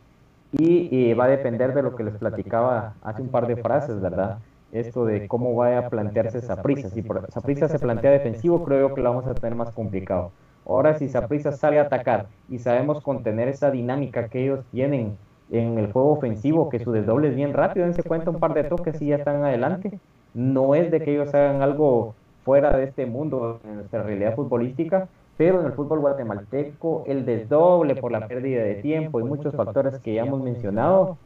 y 0.52 1.14
va 1.14 1.26
a 1.26 1.30
depender 1.30 1.74
de 1.74 1.84
lo 1.84 1.96
que 1.96 2.04
les 2.04 2.16
platicaba 2.16 2.94
hace 3.02 3.22
un 3.22 3.30
par 3.30 3.48
de 3.48 3.58
frases, 3.58 4.00
¿verdad? 4.00 4.38
Esto 4.72 5.06
de 5.06 5.28
cómo 5.28 5.56
va 5.56 5.78
a 5.78 5.90
plantearse 5.90 6.42
Saprissa. 6.42 6.90
Si 6.90 7.04
Saprissa 7.30 7.68
se 7.68 7.80
plantea 7.80 8.12
defensivo, 8.12 8.64
creo 8.64 8.94
que 8.94 9.02
lo 9.02 9.10
vamos 9.10 9.28
a 9.28 9.34
tener 9.34 9.56
más 9.56 9.72
complicado. 9.72 10.32
Ahora, 10.68 10.98
si 10.98 11.10
Saprissa 11.10 11.52
sale 11.52 11.80
a 11.80 11.84
atacar 11.84 12.28
y 12.50 12.60
sabemos 12.60 13.02
contener 13.04 13.48
esa 13.48 13.70
dinámica 13.70 14.30
que 14.30 14.44
ellos 14.44 14.66
tienen 14.72 15.18
en 15.52 15.78
el 15.78 15.92
juego 15.92 16.12
ofensivo, 16.12 16.70
que 16.70 16.80
su 16.80 16.92
desdoble 16.92 17.30
es 17.30 17.36
bien 17.36 17.54
rápido, 17.54 17.86
dense 17.86 18.04
cuenta 18.04 18.32
un 18.32 18.40
par 18.40 18.54
de 18.54 18.64
toques 18.64 19.02
y 19.02 19.08
ya 19.08 19.18
están 19.18 19.44
adelante. 19.44 20.00
No 20.34 20.74
es 20.76 20.92
de 20.92 21.02
que 21.02 21.14
ellos 21.14 21.34
hagan 21.34 21.62
algo 21.62 22.16
fuera 22.46 22.78
de 22.78 22.86
este 22.86 23.06
mundo, 23.08 23.60
en 23.66 23.76
nuestra 23.76 24.04
realidad 24.04 24.36
futbolística, 24.36 25.10
pero 25.36 25.60
en 25.60 25.66
el 25.66 25.74
fútbol 25.74 26.00
guatemalteco 26.00 27.04
el 27.08 27.26
desdoble 27.26 27.96
por 27.96 28.12
la 28.12 28.28
pérdida 28.28 28.64
de 28.64 28.76
tiempo 28.76 29.20
y 29.20 29.24
muchos 29.24 29.54
factores 29.54 30.00
que 30.00 30.14
ya 30.14 30.24
hemos 30.24 30.42
mencionado 30.42 31.18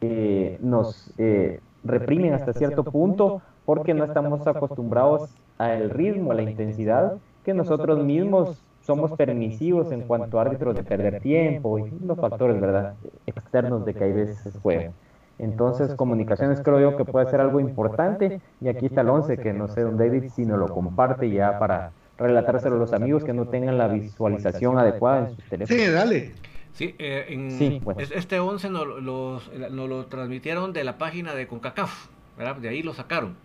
eh, 0.00 0.56
nos 0.62 1.12
eh, 1.18 1.60
reprimen 1.84 2.32
hasta 2.32 2.52
cierto 2.52 2.84
punto 2.84 3.42
porque 3.66 3.92
no 3.92 4.04
estamos 4.04 4.46
acostumbrados 4.46 5.28
al 5.58 5.90
ritmo, 5.90 6.32
a 6.32 6.36
la 6.36 6.42
intensidad 6.42 7.18
que 7.44 7.52
nosotros 7.52 8.02
mismos 8.02 8.62
somos 8.80 9.12
permisivos 9.12 9.92
en 9.92 10.02
cuanto 10.02 10.38
a 10.38 10.42
árbitros 10.42 10.76
de 10.76 10.84
perder 10.84 11.20
tiempo 11.20 11.78
y 11.78 11.90
los 12.06 12.18
factores 12.18 12.58
verdad 12.60 12.94
externos 13.26 13.84
de 13.84 13.92
que 13.92 14.04
hay 14.04 14.12
veces 14.12 14.58
juegan. 14.62 14.92
Entonces, 15.38 15.94
comunicaciones 15.94 16.60
creo 16.62 16.80
yo 16.80 16.96
que 16.96 17.04
puede 17.04 17.30
ser 17.30 17.40
algo 17.40 17.60
importante. 17.60 18.40
Y 18.60 18.68
aquí 18.68 18.86
está 18.86 19.02
el 19.02 19.08
11, 19.08 19.38
que 19.38 19.52
no 19.52 19.68
sé, 19.68 19.82
don 19.82 19.96
David, 19.96 20.30
si 20.34 20.44
nos 20.44 20.58
lo 20.58 20.66
comparte 20.68 21.30
ya 21.30 21.58
para 21.58 21.92
relatárselo 22.18 22.76
a 22.76 22.78
los 22.78 22.92
amigos 22.92 23.24
que 23.24 23.32
no 23.32 23.46
tengan 23.46 23.78
la 23.78 23.88
visualización 23.88 24.78
adecuada 24.78 25.28
en 25.28 25.36
sus 25.36 25.44
teléfonos. 25.44 25.82
Sí, 25.82 25.90
dale. 25.90 26.32
Sí, 26.72 26.94
eh, 26.98 27.80
este 27.98 28.38
11 28.38 28.70
nos, 28.70 28.86
lo 29.02 30.06
transmitieron 30.06 30.72
de 30.72 30.84
la 30.84 30.98
página 30.98 31.34
de 31.34 31.46
CONCACAF, 31.46 32.08
¿verdad? 32.36 32.56
De 32.56 32.68
ahí 32.68 32.82
lo 32.82 32.94
sacaron. 32.94 33.36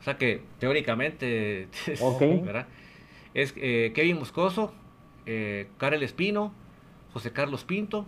O 0.00 0.04
sea 0.04 0.18
que 0.18 0.42
teóricamente 0.58 1.68
¿verdad? 2.44 2.66
es 3.34 3.54
eh, 3.56 3.92
Kevin 3.94 4.18
Moscoso, 4.18 4.72
eh, 5.26 5.68
Karel 5.78 6.02
Espino, 6.02 6.52
José 7.12 7.32
Carlos 7.32 7.64
Pinto, 7.64 8.04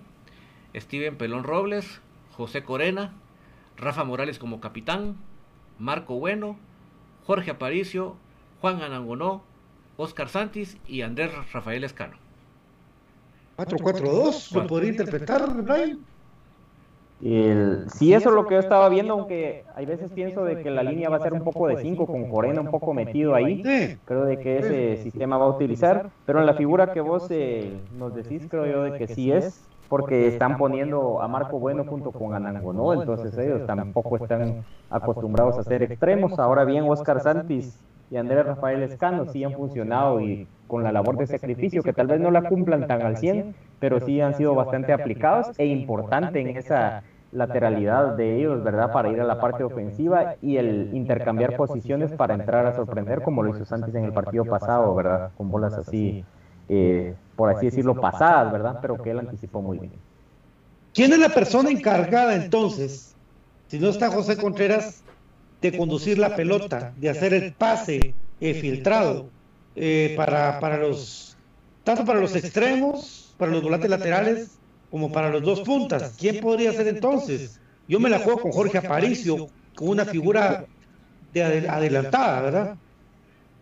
Steven 0.74 1.16
Pelón 1.16 1.44
Robles, 1.44 2.00
José 2.32 2.64
Corena, 2.64 3.12
Rafa 3.76 4.04
Morales 4.04 4.38
como 4.38 4.60
capitán, 4.60 5.16
Marco 5.78 6.18
Bueno, 6.18 6.56
Jorge 7.26 7.50
Aparicio, 7.50 8.16
Juan 8.60 8.82
Anangonó, 8.82 9.42
Oscar 9.96 10.28
Santis 10.28 10.78
y 10.86 11.02
Andrés 11.02 11.30
Rafael 11.52 11.84
Escano. 11.84 12.16
4-4-2, 13.56 14.54
¿lo 14.54 14.66
podría 14.66 14.90
interpretar, 14.90 15.62
Brian? 15.62 16.00
El, 17.22 17.88
sí, 17.88 18.12
eso 18.12 18.28
es 18.28 18.34
lo 18.34 18.46
que 18.46 18.54
yo 18.54 18.60
estaba 18.60 18.88
viendo, 18.88 19.14
aunque 19.14 19.64
hay 19.74 19.86
veces 19.86 20.10
pienso 20.10 20.44
de 20.44 20.62
que 20.62 20.70
la 20.70 20.82
línea 20.82 21.08
va 21.08 21.16
a 21.16 21.20
ser 21.20 21.32
un 21.32 21.44
poco 21.44 21.68
de 21.68 21.80
5 21.80 22.06
con 22.06 22.28
Corena 22.28 22.60
un 22.60 22.70
poco 22.70 22.92
metido 22.92 23.34
ahí. 23.34 23.62
Creo 24.04 24.24
de 24.24 24.38
que 24.38 24.58
ese 24.58 25.02
sistema 25.02 25.38
va 25.38 25.46
a 25.46 25.48
utilizar, 25.48 26.10
pero 26.26 26.40
en 26.40 26.46
la 26.46 26.54
figura 26.54 26.92
que 26.92 27.00
vos 27.00 27.26
eh, 27.30 27.78
nos 27.96 28.14
decís, 28.14 28.46
creo 28.50 28.66
yo 28.66 28.82
de 28.82 28.98
que 28.98 29.06
sí 29.06 29.30
es 29.30 29.62
porque 29.96 30.26
están 30.26 30.58
poniendo 30.58 31.22
a 31.22 31.28
Marco 31.28 31.60
Bueno 31.60 31.84
junto 31.84 32.10
con 32.10 32.34
Anangonó, 32.34 32.94
entonces 32.94 33.38
ellos 33.38 33.64
tampoco 33.64 34.16
están 34.16 34.64
acostumbrados 34.90 35.56
a 35.56 35.62
ser 35.62 35.84
extremos. 35.84 36.36
Ahora 36.40 36.64
bien, 36.64 36.82
Oscar 36.88 37.20
Santis 37.20 37.78
y 38.10 38.16
Andrés 38.16 38.44
Rafael 38.44 38.82
Escano 38.82 39.26
sí 39.26 39.44
han 39.44 39.52
funcionado 39.52 40.20
y 40.20 40.48
con 40.66 40.82
la 40.82 40.90
labor 40.90 41.16
de 41.16 41.28
sacrificio, 41.28 41.84
que 41.84 41.92
tal 41.92 42.08
vez 42.08 42.20
no 42.20 42.32
la 42.32 42.42
cumplan 42.42 42.88
tan 42.88 43.02
al 43.02 43.18
100, 43.18 43.54
pero 43.78 44.00
sí 44.00 44.20
han 44.20 44.34
sido 44.34 44.56
bastante 44.56 44.92
aplicados 44.92 45.56
e 45.58 45.66
importante 45.66 46.40
en 46.40 46.56
esa 46.56 47.04
lateralidad 47.30 48.16
de 48.16 48.38
ellos, 48.38 48.64
¿verdad? 48.64 48.90
Para 48.90 49.10
ir 49.10 49.20
a 49.20 49.24
la 49.24 49.38
parte 49.38 49.62
ofensiva 49.62 50.34
y 50.42 50.56
el 50.56 50.90
intercambiar 50.92 51.54
posiciones 51.54 52.10
para 52.10 52.34
entrar 52.34 52.66
a 52.66 52.74
sorprender, 52.74 53.22
como 53.22 53.44
lo 53.44 53.50
hizo 53.50 53.64
Santis 53.64 53.94
en 53.94 54.06
el 54.06 54.12
partido 54.12 54.44
pasado, 54.44 54.92
¿verdad? 54.92 55.30
Con 55.36 55.52
bolas 55.52 55.78
así 55.78 56.24
eh, 56.68 57.14
por 57.36 57.50
así 57.50 57.66
decirlo, 57.66 58.00
pasadas, 58.00 58.52
¿verdad? 58.52 58.78
Pero 58.80 59.02
que 59.02 59.10
él 59.10 59.18
anticipó 59.18 59.60
muy 59.60 59.78
bien. 59.78 59.92
¿Quién 60.92 61.12
es 61.12 61.18
la 61.18 61.28
persona 61.28 61.70
encargada 61.70 62.36
entonces, 62.36 63.14
si 63.68 63.78
no 63.78 63.88
está 63.88 64.10
José 64.10 64.36
Contreras, 64.36 65.02
de 65.60 65.76
conducir 65.76 66.18
la 66.18 66.36
pelota, 66.36 66.92
de 66.96 67.08
hacer 67.08 67.32
el 67.34 67.52
pase 67.52 68.14
filtrado 68.38 69.30
eh, 69.74 70.14
para, 70.16 70.60
para 70.60 70.76
los, 70.76 71.36
tanto 71.82 72.04
para 72.04 72.20
los 72.20 72.36
extremos, 72.36 73.34
para 73.38 73.50
los 73.50 73.62
volantes 73.62 73.90
laterales, 73.90 74.58
como 74.90 75.10
para 75.10 75.30
los 75.30 75.42
dos 75.42 75.60
puntas? 75.62 76.14
¿Quién 76.18 76.40
podría 76.40 76.72
ser 76.72 76.86
entonces? 76.88 77.60
Yo 77.88 77.98
me 77.98 78.08
la 78.08 78.20
juego 78.20 78.40
con 78.40 78.52
Jorge 78.52 78.78
Aparicio, 78.78 79.48
con 79.74 79.88
una 79.88 80.04
figura 80.04 80.66
de 81.32 81.42
adelantada, 81.42 82.40
¿verdad? 82.42 82.76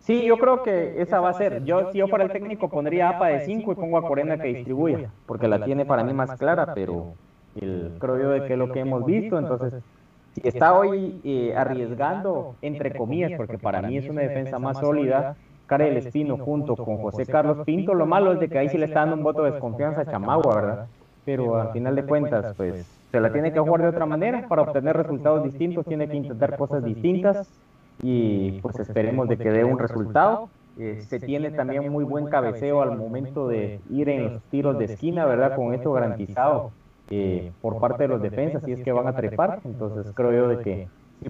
Sí, 0.03 0.25
yo 0.25 0.37
creo 0.37 0.63
que 0.63 1.01
esa 1.01 1.21
va 1.21 1.29
a 1.29 1.33
ser. 1.33 1.63
Yo, 1.63 1.89
si 1.91 1.99
yo 1.99 2.09
para 2.09 2.25
el 2.25 2.31
técnico 2.31 2.69
pondría 2.69 3.09
APA 3.09 3.27
de 3.27 3.45
5 3.45 3.71
y 3.71 3.75
pongo 3.75 3.97
a 3.97 4.05
Corena 4.05 4.37
que 4.37 4.49
distribuya, 4.49 5.09
porque 5.25 5.47
la 5.47 5.63
tiene 5.63 5.85
para 5.85 6.03
mí 6.03 6.13
más 6.13 6.37
clara, 6.37 6.73
pero 6.75 7.13
el, 7.55 7.95
creo 7.99 8.19
yo 8.19 8.29
de 8.31 8.45
que 8.45 8.53
es 8.53 8.59
lo 8.59 8.69
que 8.69 8.81
hemos 8.81 9.05
visto, 9.05 9.39
entonces 9.39 9.81
si 10.33 10.45
está 10.45 10.77
hoy 10.77 11.21
eh, 11.23 11.53
arriesgando, 11.55 12.55
entre 12.61 12.93
comillas, 12.97 13.31
porque 13.37 13.57
para 13.57 13.81
mí 13.81 13.97
es 13.97 14.09
una 14.09 14.21
defensa 14.21 14.59
más 14.59 14.77
sólida, 14.77 15.37
Karel 15.67 15.95
Espino 15.95 16.37
junto 16.37 16.75
con 16.75 16.97
José 16.97 17.25
Carlos 17.25 17.59
Pinto, 17.65 17.93
lo 17.93 18.05
malo 18.05 18.33
es 18.33 18.41
de 18.41 18.49
que 18.49 18.57
ahí 18.57 18.67
sí 18.67 18.77
le 18.77 18.87
está 18.87 19.01
dando 19.01 19.15
un 19.15 19.23
voto 19.23 19.43
de 19.43 19.51
desconfianza 19.51 20.01
a 20.01 20.05
Chamagua, 20.05 20.55
¿verdad? 20.55 20.87
Pero 21.23 21.61
al 21.61 21.71
final 21.71 21.95
de 21.95 22.03
cuentas, 22.03 22.53
pues 22.57 22.85
se 23.09 23.19
la 23.21 23.31
tiene 23.31 23.53
que 23.53 23.59
jugar 23.59 23.83
de 23.83 23.87
otra 23.87 24.05
manera, 24.05 24.47
para 24.49 24.63
obtener 24.63 24.97
resultados 24.97 25.43
distintos 25.43 25.85
tiene 25.85 26.09
que 26.09 26.17
intentar 26.17 26.57
cosas 26.57 26.83
distintas, 26.83 27.47
y 28.03 28.59
pues 28.61 28.77
esperemos 28.79 29.27
de 29.29 29.37
que 29.37 29.49
dé 29.49 29.63
un 29.63 29.79
resultado. 29.79 30.49
Eh, 30.77 31.01
se 31.07 31.19
tiene 31.19 31.51
también 31.51 31.91
muy 31.91 32.03
buen 32.03 32.27
cabeceo 32.27 32.81
al 32.81 32.97
momento 32.97 33.47
de 33.47 33.79
ir 33.89 34.09
en 34.09 34.33
los 34.33 34.43
tiros 34.43 34.77
de 34.77 34.85
esquina, 34.85 35.25
¿verdad? 35.25 35.55
Con 35.55 35.73
esto 35.73 35.93
garantizado 35.93 36.71
eh, 37.09 37.51
por 37.61 37.79
parte 37.79 38.03
de 38.03 38.09
los 38.09 38.21
defensas, 38.21 38.63
si 38.63 38.73
es 38.73 38.83
que 38.83 38.91
van 38.91 39.07
a 39.07 39.15
trepar. 39.15 39.61
Entonces 39.63 40.11
creo 40.13 40.31
yo 40.31 40.47
de 40.49 40.63
que 40.63 40.87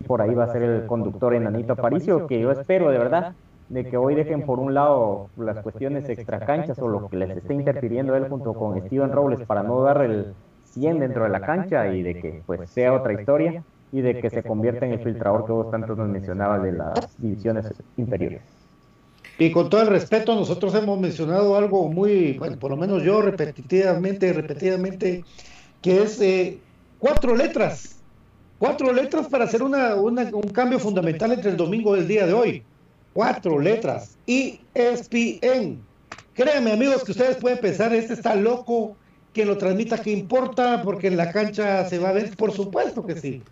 por 0.08 0.22
ahí 0.22 0.34
va 0.34 0.46
a 0.46 0.52
ser 0.52 0.64
el 0.64 0.86
conductor 0.88 1.36
enanito 1.36 1.74
Aparicio, 1.74 2.26
que 2.26 2.40
yo 2.40 2.52
espero 2.52 2.90
de 2.90 2.98
verdad 2.98 3.36
de 3.70 3.86
que 3.86 3.98
hoy 3.98 4.16
dejen 4.16 4.46
por 4.46 4.60
un 4.60 4.74
lado 4.74 5.30
las 5.38 5.60
cuestiones 5.60 6.08
extracanchas 6.10 6.80
o 6.80 6.88
lo 6.88 7.08
que 7.08 7.18
les 7.18 7.38
esté 7.38 7.54
interfiriendo 7.54 8.16
él 8.16 8.28
junto 8.30 8.54
con 8.54 8.80
Steven 8.82 9.12
Robles 9.12 9.46
para 9.46 9.64
no 9.64 9.82
dar 9.82 10.02
el 10.04 10.34
100 10.66 11.00
dentro 11.00 11.24
de 11.24 11.30
la 11.30 11.42
cancha 11.42 11.88
y 11.88 12.02
de 12.02 12.20
que 12.20 12.44
pues 12.46 12.70
sea 12.70 12.94
otra 12.94 13.14
historia 13.14 13.64
y 13.94 14.02
de 14.02 14.20
que 14.20 14.30
se 14.32 14.42
convierta 14.42 14.88
en 14.88 14.94
el 14.94 15.04
filtrador 15.04 15.46
que 15.46 15.52
vos 15.52 15.70
tanto 15.70 15.96
nos 15.96 16.10
mencionabas 16.10 16.64
de 16.64 16.72
las 16.72 17.22
divisiones 17.22 17.68
inferiores. 17.96 18.42
Y 19.38 19.52
con 19.52 19.70
todo 19.70 19.84
el 19.84 19.88
respeto, 19.88 20.34
nosotros 20.36 20.74
hemos 20.74 21.00
mencionado 21.00 21.56
algo 21.56 21.88
muy, 21.90 22.34
bueno, 22.40 22.58
por 22.58 22.72
lo 22.72 22.78
menos 22.78 23.04
yo 23.04 23.22
repetitivamente, 23.22 24.34
repetidamente, 24.34 25.24
que 25.82 26.02
es 26.02 26.20
eh, 26.22 26.58
cuatro 26.98 27.36
letras. 27.36 28.00
Cuatro 28.58 28.92
letras 28.92 29.28
para 29.28 29.44
hacer 29.44 29.62
una, 29.62 29.94
un 29.94 30.50
cambio 30.52 30.80
fundamental 30.80 31.32
entre 31.32 31.52
el 31.52 31.58
domingo 31.58 31.96
y 31.96 32.00
el 32.00 32.08
día 32.08 32.26
de 32.26 32.34
hoy. 32.34 32.64
Cuatro 33.14 33.60
letras. 33.60 34.18
ESPN. 34.26 35.84
Créanme, 36.34 36.72
amigos, 36.72 37.04
que 37.04 37.12
ustedes 37.12 37.38
pueden 37.38 37.60
pensar, 37.60 37.94
este 37.94 38.14
está 38.14 38.34
loco, 38.34 38.96
quien 39.34 39.48
lo 39.48 39.58
transmita, 39.60 40.00
¿qué 40.00 40.12
importa? 40.12 40.82
Porque 40.84 41.08
en 41.08 41.18
la 41.18 41.32
cancha 41.32 41.88
se 41.88 42.00
va 42.00 42.10
a 42.10 42.14
ver, 42.14 42.36
por 42.36 42.52
supuesto 42.52 43.06
que 43.06 43.16
sí. 43.18 43.44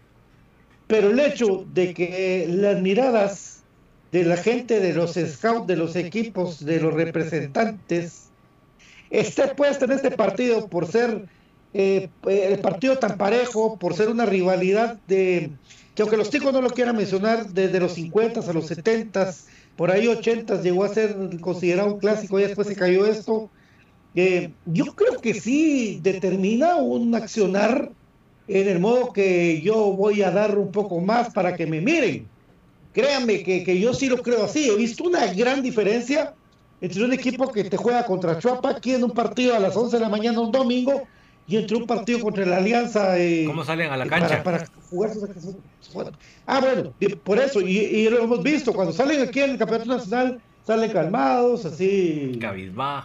Pero 0.91 1.10
el 1.10 1.21
hecho 1.21 1.65
de 1.73 1.93
que 1.93 2.47
las 2.49 2.82
miradas 2.82 3.63
de 4.12 4.25
la 4.25 4.36
gente, 4.36 4.82
de 4.82 4.91
los 4.91 5.13
scouts, 5.13 5.65
de 5.65 5.77
los 5.77 5.95
equipos, 5.95 6.65
de 6.65 6.82
los 6.82 6.93
representantes, 6.93 8.23
esté 9.10 9.47
puesta 9.56 9.86
en 9.86 9.93
este 9.93 10.12
partido 10.12 10.67
por 10.67 10.86
ser 10.86 11.30
eh, 11.73 12.10
el 12.27 12.60
partido 12.60 12.97
tan 12.97 13.17
parejo, 13.17 13.80
por 13.80 13.93
ser 13.93 14.10
una 14.10 14.25
rivalidad 14.25 14.99
de, 15.08 15.51
que 15.95 16.01
aunque 16.01 16.17
los 16.17 16.30
chicos 16.30 16.51
no 16.51 16.62
lo 16.62 16.69
quieran 16.69 16.97
mencionar, 16.97 17.47
desde 17.47 17.80
los 17.80 17.93
50 17.93 18.41
a 18.41 18.51
los 18.51 18.67
70, 18.67 19.34
por 19.77 19.91
ahí 19.91 20.10
80 20.10 20.62
llegó 20.62 20.84
a 20.84 20.89
ser 20.89 21.15
considerado 21.39 21.93
un 21.93 21.99
clásico 21.99 22.38
y 22.38 22.43
después 22.43 22.67
se 22.67 22.75
cayó 22.75 23.06
esto. 23.06 23.49
Eh, 24.13 24.51
yo 24.65 24.88
creo 24.88 25.21
que 25.21 25.36
sí 25.36 26.01
determina 26.04 26.75
un 26.75 27.15
accionar 27.15 27.93
en 28.52 28.68
el 28.68 28.80
modo 28.80 29.14
que 29.14 29.62
yo 29.62 29.94
voy 29.94 30.22
a 30.22 30.32
dar 30.32 30.58
un 30.58 30.72
poco 30.72 31.00
más 31.00 31.32
para 31.32 31.56
que 31.56 31.66
me 31.66 31.82
miren. 31.82 32.28
Créanme 32.94 33.44
que, 33.44 33.64
que 33.64 33.80
yo 33.80 33.94
sí 33.94 34.08
lo 34.08 34.18
creo 34.18 34.44
así. 34.44 34.70
He 34.70 34.76
visto 34.76 35.06
una 35.06 35.28
gran 35.34 35.62
diferencia 35.62 36.34
entre 36.82 37.04
un 37.04 37.14
equipo 37.14 37.52
que 37.52 37.64
te 37.64 37.78
juega 37.78 38.06
contra 38.06 38.38
Chuapa 38.40 38.72
aquí 38.72 38.94
en 38.94 39.04
un 39.04 39.12
partido 39.12 39.56
a 39.56 39.60
las 39.60 39.76
11 39.76 39.98
de 39.98 40.02
la 40.02 40.10
mañana 40.10 40.40
un 40.42 40.52
domingo 40.52 41.04
y 41.48 41.58
entre 41.58 41.78
un 41.78 41.86
partido 41.86 42.20
contra 42.20 42.46
la 42.46 42.58
Alianza. 42.58 43.18
Eh, 43.18 43.46
¿Cómo 43.46 43.64
salen 43.64 43.92
a 43.92 43.98
la 43.98 44.08
cancha? 44.08 44.44
Para, 44.44 44.66
jugar 44.90 45.12
Ah, 46.46 46.60
bueno, 46.60 46.94
por 47.24 47.40
eso, 47.40 47.62
y, 47.62 48.10
lo 48.10 48.24
hemos 48.24 48.44
visto, 48.44 48.74
cuando 48.74 48.94
salen 48.94 49.22
aquí 49.22 49.42
en 49.42 49.52
el 49.52 49.58
Campeonato 49.58 49.90
Nacional, 49.90 50.42
salen 50.66 50.92
calmados, 50.92 51.66
así. 51.66 52.38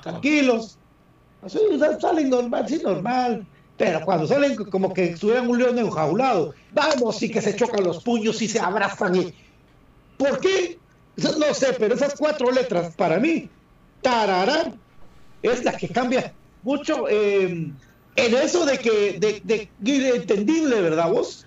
Tranquilos. 0.02 0.78
Así, 1.42 1.58
salen 2.00 2.30
normal, 2.30 2.68
sí, 2.68 2.80
normal. 2.82 3.46
Pero 3.76 4.00
cuando 4.02 4.26
salen 4.26 4.56
como 4.56 4.94
que 4.94 5.04
estuvieran 5.10 5.48
un 5.48 5.58
león 5.58 5.78
enjaulado, 5.78 6.54
vamos, 6.72 7.22
y 7.22 7.30
que 7.30 7.42
se 7.42 7.54
chocan 7.54 7.84
los 7.84 8.02
puños 8.02 8.40
y 8.40 8.48
se 8.48 8.58
abrazan. 8.58 9.16
Y... 9.16 9.34
¿Por 10.16 10.40
qué? 10.40 10.78
No 11.16 11.54
sé, 11.54 11.74
pero 11.78 11.94
esas 11.94 12.14
cuatro 12.14 12.50
letras 12.50 12.94
para 12.94 13.18
mí, 13.18 13.48
tararán, 14.02 14.78
es 15.42 15.64
la 15.64 15.72
que 15.76 15.88
cambia 15.88 16.32
mucho 16.62 17.06
eh, 17.08 17.70
en 18.16 18.34
eso 18.34 18.66
de 18.66 18.78
que, 18.78 19.18
de, 19.18 19.40
de, 19.44 20.08
entendible, 20.08 20.80
¿verdad 20.80 21.10
vos? 21.10 21.46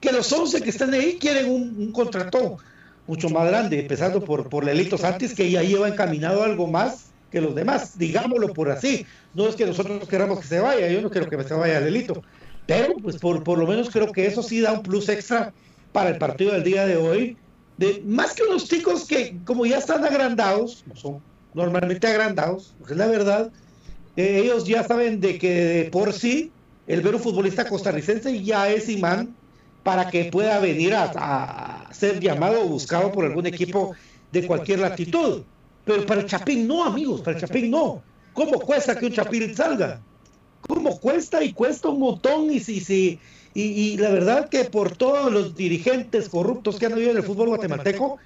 Que 0.00 0.12
los 0.12 0.30
11 0.32 0.62
que 0.62 0.70
están 0.70 0.94
ahí 0.94 1.18
quieren 1.18 1.50
un, 1.50 1.92
contrato 1.92 2.58
mucho 3.06 3.28
más 3.30 3.46
grande, 3.48 3.80
empezando 3.80 4.24
por, 4.24 4.48
por 4.48 4.64
Lelito 4.64 4.96
Santis, 4.96 5.34
que 5.34 5.50
ya 5.50 5.62
lleva 5.62 5.88
encaminado 5.88 6.42
algo 6.42 6.66
más 6.66 7.09
que 7.30 7.40
los 7.40 7.54
demás, 7.54 7.98
digámoslo 7.98 8.52
por 8.52 8.70
así. 8.70 9.06
No 9.34 9.48
es 9.48 9.56
que 9.56 9.66
nosotros 9.66 10.08
queramos 10.08 10.40
que 10.40 10.46
se 10.46 10.60
vaya, 10.60 10.88
yo 10.88 11.00
no 11.00 11.10
quiero 11.10 11.28
que 11.28 11.42
se 11.42 11.54
vaya 11.54 11.80
Lelito, 11.80 12.22
pero 12.66 12.94
pues 12.96 13.16
por, 13.16 13.42
por 13.42 13.58
lo 13.58 13.66
menos 13.66 13.90
creo 13.90 14.12
que 14.12 14.26
eso 14.26 14.42
sí 14.42 14.60
da 14.60 14.72
un 14.72 14.82
plus 14.82 15.08
extra 15.08 15.52
para 15.92 16.10
el 16.10 16.18
partido 16.18 16.52
del 16.52 16.64
día 16.64 16.86
de 16.86 16.96
hoy. 16.96 17.36
De, 17.78 18.02
más 18.04 18.34
que 18.34 18.42
unos 18.42 18.68
chicos 18.68 19.06
que 19.06 19.36
como 19.44 19.64
ya 19.64 19.78
están 19.78 20.04
agrandados, 20.04 20.84
no 20.86 20.96
son 20.96 21.22
normalmente 21.54 22.06
agrandados, 22.06 22.74
porque 22.78 22.92
es 22.92 22.98
la 22.98 23.06
verdad, 23.06 23.50
eh, 24.16 24.42
ellos 24.44 24.66
ya 24.66 24.84
saben 24.84 25.20
de 25.20 25.38
que 25.38 25.88
por 25.90 26.12
sí 26.12 26.50
el 26.86 27.00
ver 27.00 27.14
un 27.14 27.20
futbolista 27.20 27.64
costarricense 27.64 28.42
ya 28.42 28.68
es 28.68 28.88
imán 28.88 29.34
para 29.82 30.10
que 30.10 30.26
pueda 30.26 30.58
venir 30.58 30.94
a, 30.94 31.04
a 31.88 31.94
ser 31.94 32.20
llamado 32.20 32.62
o 32.62 32.68
buscado 32.68 33.10
por 33.12 33.24
algún 33.24 33.46
equipo 33.46 33.94
de 34.32 34.46
cualquier 34.46 34.80
latitud. 34.80 35.42
Pero 35.90 36.06
para 36.06 36.20
el 36.20 36.26
Chapín 36.26 36.68
no, 36.68 36.84
amigos, 36.84 37.20
para 37.20 37.36
el 37.36 37.40
Chapín 37.40 37.68
no. 37.68 38.00
¿Cómo 38.32 38.60
cuesta 38.60 38.96
que 38.96 39.06
un 39.06 39.12
Chapín 39.12 39.56
salga? 39.56 40.00
¿Cómo 40.68 41.00
cuesta? 41.00 41.42
Y 41.42 41.52
cuesta 41.52 41.88
un 41.88 41.98
montón. 41.98 42.48
Y, 42.52 42.60
si, 42.60 42.78
si, 42.78 43.18
y, 43.54 43.96
la 43.96 44.10
verdad 44.10 44.48
que 44.48 44.64
por 44.64 44.96
todos 44.96 45.32
los 45.32 45.56
dirigentes 45.56 46.28
corruptos 46.28 46.78
que 46.78 46.86
han 46.86 46.92
habido 46.92 47.10
en 47.10 47.16
el 47.16 47.22
fútbol 47.24 47.48
guatemalteco, 47.48 48.18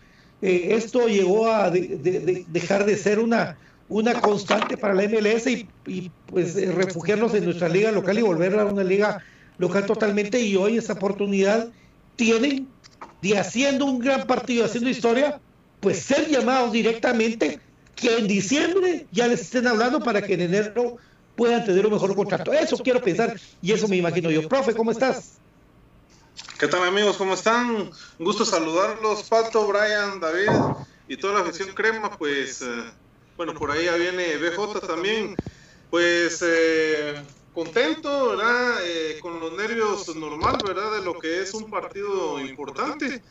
eh, 0.43 0.69
esto 0.73 1.09
llegó 1.09 1.49
a 1.49 1.71
dejar 1.71 2.85
de 2.85 2.99
ser 2.99 3.19
una, 3.19 3.57
una 3.89 4.21
constante 4.21 4.77
para 4.77 4.93
la 4.93 5.05
MLS 5.09 5.47
y, 5.47 6.11
pues 6.27 6.57
eh, 6.57 6.71
refugiarnos 6.71 7.33
en 7.33 7.47
nuestra 7.47 7.71
liga 7.71 7.91
local 7.93 8.19
y 8.19 8.23
volverla 8.23 8.63
a 8.63 8.67
una 8.67 8.85
liga 8.85 9.23
local 9.57 9.87
totalmente. 9.87 10.39
Y 10.39 10.55
hoy 10.57 10.77
esa 10.77 10.93
oportunidad 10.93 11.71
tienen 12.17 12.69
de 13.23 13.39
haciendo 13.39 13.87
un 13.87 14.01
gran 14.01 14.27
partido, 14.27 14.67
haciendo 14.67 14.91
historia, 14.91 15.41
pues 15.85 15.99
ser 15.99 16.31
llamados 16.31 16.73
directamente, 16.73 17.61
que 17.95 18.17
en 18.17 18.27
diciembre 18.27 19.07
ya 19.13 19.29
les 19.29 19.43
estén 19.43 19.67
hablando 19.67 20.01
para 20.01 20.23
que 20.23 20.33
en 20.33 20.41
enero 20.41 20.97
puedan 21.37 21.63
tener 21.63 21.85
un 21.85 21.93
mejor 21.93 22.17
contrato. 22.17 22.55
Eso 22.55 22.79
quiero 22.79 23.03
pensar 23.03 23.39
y 23.61 23.71
eso 23.71 23.87
me 23.87 23.97
imagino 23.97 24.31
yo. 24.31 24.49
Profe, 24.49 24.75
¿cómo 24.75 24.93
estás? 24.93 25.33
¿Qué 26.59 26.69
tal 26.69 26.85
amigos? 26.85 27.19
¿Cómo 27.19 27.35
están? 27.35 27.71
Un 27.71 28.25
gusto 28.25 28.47
saludarlos, 28.47 29.25
Pato, 29.25 29.67
Brian, 29.67 30.21
David 30.21 30.49
y 31.07 31.19
toda 31.19 31.35
la 31.35 31.41
afición 31.41 31.69
crema, 31.75 32.17
pues 32.17 32.63
eh, 32.63 32.85
bueno, 33.37 33.53
por 33.53 33.71
ahí 33.71 33.85
ya 33.85 33.97
viene 33.97 34.39
BJ 34.39 34.81
también, 34.87 35.37
pues 35.91 36.43
eh, 36.47 37.23
contento, 37.53 38.31
¿verdad? 38.31 38.77
Eh, 38.87 39.19
con 39.21 39.39
los 39.39 39.53
nervios 39.53 40.17
normal, 40.17 40.63
¿verdad? 40.67 40.93
De 40.93 41.05
lo 41.05 41.19
que 41.19 41.43
es 41.43 41.53
un 41.53 41.69
partido 41.69 42.41
importante 42.41 43.23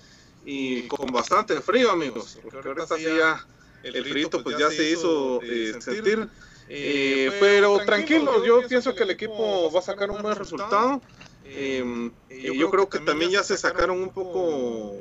y 0.46 0.88
con 0.88 1.08
bastante 1.12 1.60
frío, 1.62 1.92
amigos. 1.92 2.40
Porque 2.42 2.68
ahorita 2.68 2.98
ya 2.98 3.46
el 3.84 4.06
frío 4.06 4.30
pues 4.30 4.58
ya 4.58 4.70
se 4.70 4.92
hizo 4.92 5.42
eh, 5.42 5.76
sentir. 5.80 6.28
Eh, 6.70 7.36
pero 7.40 7.78
tranquilo, 7.86 8.46
yo 8.46 8.68
pienso 8.68 8.96
que 8.96 9.04
el 9.04 9.12
equipo 9.12 9.72
va 9.72 9.80
a 9.80 9.84
sacar 9.84 10.10
un 10.10 10.22
buen 10.22 10.36
resultado. 10.36 11.02
Eh, 11.46 12.12
yo 12.30 12.70
creo 12.70 12.88
que 12.88 13.00
también 13.00 13.32
ya 13.32 13.44
se 13.44 13.58
sacaron 13.58 14.02
un 14.02 14.14
poco 14.14 14.94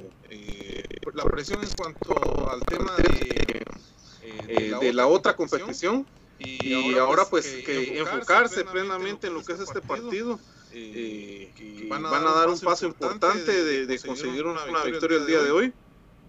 la 1.14 1.24
presión 1.24 1.62
en 1.62 1.70
cuanto 1.70 2.50
al 2.50 2.60
tema 2.62 2.96
de, 2.96 3.64
de 4.80 4.92
la 4.92 5.06
otra 5.06 5.34
competición. 5.36 6.06
Y 6.38 6.96
ahora 6.96 7.24
pues 7.30 7.46
que 7.46 7.98
enfocarse 7.98 8.64
plenamente 8.64 9.28
en 9.28 9.34
lo 9.34 9.44
que 9.44 9.52
es 9.52 9.60
este 9.60 9.80
partido 9.80 10.40
eh, 10.74 11.86
van, 11.88 12.04
a 12.04 12.32
dar 12.32 12.48
un 12.48 12.58
paso 12.58 12.86
importante 12.86 13.86
de, 13.86 13.98
conseguir 14.00 14.44
una, 14.44 14.64
victoria 14.84 15.18
el 15.18 15.26
día 15.26 15.42
de 15.42 15.50
hoy. 15.50 15.72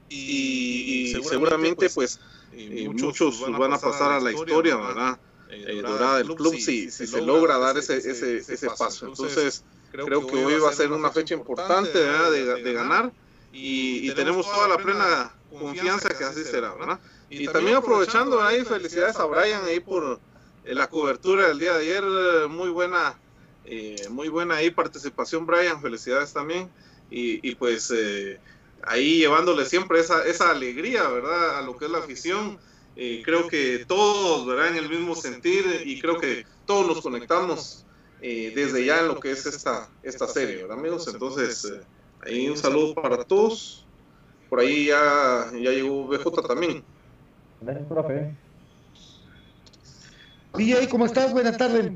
y, 0.10 1.14
seguramente 1.24 1.90
pues, 1.90 2.18
pues 2.18 2.20
eh, 2.56 2.90
muchos 2.90 3.40
van 3.52 3.74
a 3.74 3.80
pasar 3.80 4.12
a 4.12 4.20
la 4.20 4.32
historia, 4.32 4.76
¿verdad? 4.76 5.20
Eh, 5.50 5.82
dorada 5.82 6.18
del 6.18 6.34
club 6.36 6.56
si, 6.56 6.90
si 6.90 7.06
se 7.06 7.22
logra 7.22 7.60
dar 7.60 7.78
ese, 7.78 7.98
ese, 7.98 8.38
ese 8.38 8.70
paso. 8.78 9.08
Entonces 9.08 9.64
creo 9.92 10.26
que 10.26 10.44
hoy 10.44 10.60
va 10.60 10.70
a 10.70 10.74
ser 10.74 10.92
una 10.92 11.12
fecha 11.12 11.34
importante 11.36 12.00
De, 12.00 12.64
de 12.64 12.74
ganar. 12.74 13.12
Y, 13.52 14.12
tenemos 14.12 14.46
toda 14.52 14.68
la 14.68 14.78
plena 14.78 15.32
confianza 15.52 16.10
que 16.10 16.24
así 16.24 16.44
será, 16.44 16.74
¿verdad? 16.74 17.00
Y 17.30 17.48
también 17.48 17.78
aprovechando 17.78 18.42
ahí, 18.42 18.64
felicidades 18.66 19.16
a 19.18 19.26
Brian 19.26 19.64
ahí 19.66 19.80
por 19.80 20.20
la 20.66 20.90
cobertura 20.90 21.48
del 21.48 21.60
día 21.60 21.74
de 21.74 21.82
ayer, 21.82 22.50
muy 22.50 22.70
buena 22.70 23.16
eh, 23.66 24.08
muy 24.10 24.30
buena 24.30 24.56
ahí 24.56 24.72
participación, 24.72 25.46
Brian. 25.46 25.82
Felicidades 25.82 26.34
también. 26.34 26.70
Y, 27.10 27.54
pues 27.56 27.94
eh, 27.96 28.40
ahí 28.82 29.20
llevándole 29.20 29.66
siempre 29.66 30.00
esa, 30.00 30.26
esa 30.26 30.50
alegría, 30.50 31.08
¿verdad? 31.10 31.60
A 31.60 31.62
lo 31.62 31.78
que 31.78 31.86
es 31.86 31.92
la 31.92 32.00
afición. 32.00 32.58
Eh, 32.96 33.22
creo 33.24 33.48
que 33.48 33.86
todos, 33.88 34.48
¿verdad? 34.48 34.70
En 34.70 34.78
el 34.78 34.90
mismo 34.90 35.16
sentir 35.16 35.64
y 35.86 36.00
creo 36.02 36.20
que 36.20 36.46
todos 36.66 36.88
nos 36.88 37.02
conectamos 37.02 37.86
desde 38.20 38.86
ya 38.86 39.02
en 39.02 39.10
lo 39.10 39.20
que 39.20 39.32
es 39.32 39.46
esta, 39.46 39.90
esta 40.02 40.28
serie, 40.28 40.62
¿verdad, 40.62 40.80
amigos? 40.80 41.06
Entonces, 41.10 41.74
ahí 42.22 42.50
un 42.50 42.58
saludo 42.58 42.96
para 42.96 43.24
todos. 43.26 43.86
Por 44.50 44.62
ahí 44.62 44.86
ya, 44.86 45.52
ya 45.52 45.72
llegó 45.72 46.08
BJ 46.08 46.48
también. 46.48 46.84
Gracias, 47.62 47.88
profe. 47.88 48.34
¿cómo 50.90 51.06
estás? 51.06 51.34
Buenas 51.34 51.58
tardes. 51.58 51.92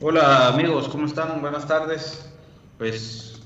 Hola 0.00 0.46
amigos, 0.46 0.88
¿cómo 0.88 1.06
están? 1.06 1.40
Buenas 1.40 1.66
tardes. 1.66 2.30
Pues 2.78 3.42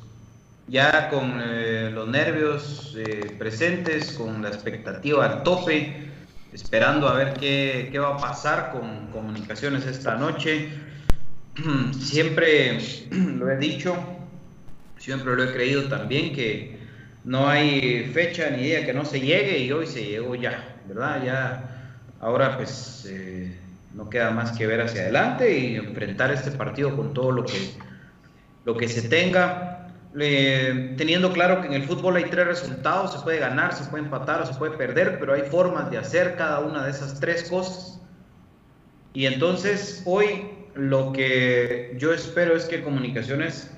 ya 0.68 1.08
con 1.08 1.40
eh, 1.42 1.90
los 1.90 2.06
nervios 2.06 2.94
eh, 2.94 3.34
presentes, 3.38 4.12
con 4.12 4.42
la 4.42 4.48
expectativa 4.48 5.24
al 5.24 5.44
tope, 5.44 6.10
esperando 6.52 7.08
a 7.08 7.14
ver 7.14 7.32
qué, 7.40 7.88
qué, 7.90 7.98
va 7.98 8.16
a 8.16 8.16
pasar 8.18 8.70
con 8.70 9.06
comunicaciones 9.06 9.86
esta 9.86 10.16
noche. 10.16 10.68
Siempre 11.98 12.78
lo 13.10 13.50
he 13.50 13.56
dicho, 13.56 13.96
siempre 14.98 15.34
lo 15.34 15.44
he 15.44 15.54
creído 15.54 15.84
también 15.84 16.34
que 16.34 16.78
no 17.24 17.48
hay 17.48 18.10
fecha 18.12 18.50
ni 18.50 18.64
día 18.64 18.84
que 18.84 18.92
no 18.92 19.06
se 19.06 19.22
llegue 19.22 19.58
y 19.60 19.72
hoy 19.72 19.86
se 19.86 20.04
llegó 20.04 20.34
ya, 20.34 20.76
¿verdad? 20.86 21.24
Ya 21.24 21.96
ahora 22.20 22.58
pues... 22.58 23.06
Eh, 23.08 23.61
no 23.94 24.08
queda 24.08 24.30
más 24.30 24.56
que 24.56 24.66
ver 24.66 24.80
hacia 24.80 25.02
adelante 25.02 25.58
y 25.58 25.76
enfrentar 25.76 26.32
este 26.32 26.50
partido 26.52 26.96
con 26.96 27.12
todo 27.12 27.30
lo 27.30 27.44
que, 27.44 27.72
lo 28.64 28.76
que 28.76 28.88
se 28.88 29.08
tenga. 29.08 29.88
teniendo 30.14 31.32
claro 31.32 31.60
que 31.60 31.68
en 31.68 31.74
el 31.74 31.84
fútbol 31.84 32.16
hay 32.16 32.24
tres 32.24 32.46
resultados, 32.46 33.12
se 33.12 33.20
puede 33.20 33.38
ganar, 33.38 33.74
se 33.74 33.84
puede 33.84 34.04
empatar 34.04 34.42
o 34.42 34.46
se 34.46 34.54
puede 34.54 34.76
perder, 34.76 35.18
pero 35.18 35.34
hay 35.34 35.42
formas 35.42 35.90
de 35.90 35.98
hacer 35.98 36.36
cada 36.36 36.60
una 36.60 36.84
de 36.84 36.90
esas 36.90 37.20
tres 37.20 37.44
cosas. 37.44 38.00
Y 39.14 39.26
entonces 39.26 40.02
hoy 40.06 40.48
lo 40.74 41.12
que 41.12 41.94
yo 41.98 42.14
espero 42.14 42.56
es 42.56 42.64
que 42.64 42.82
Comunicaciones 42.82 43.70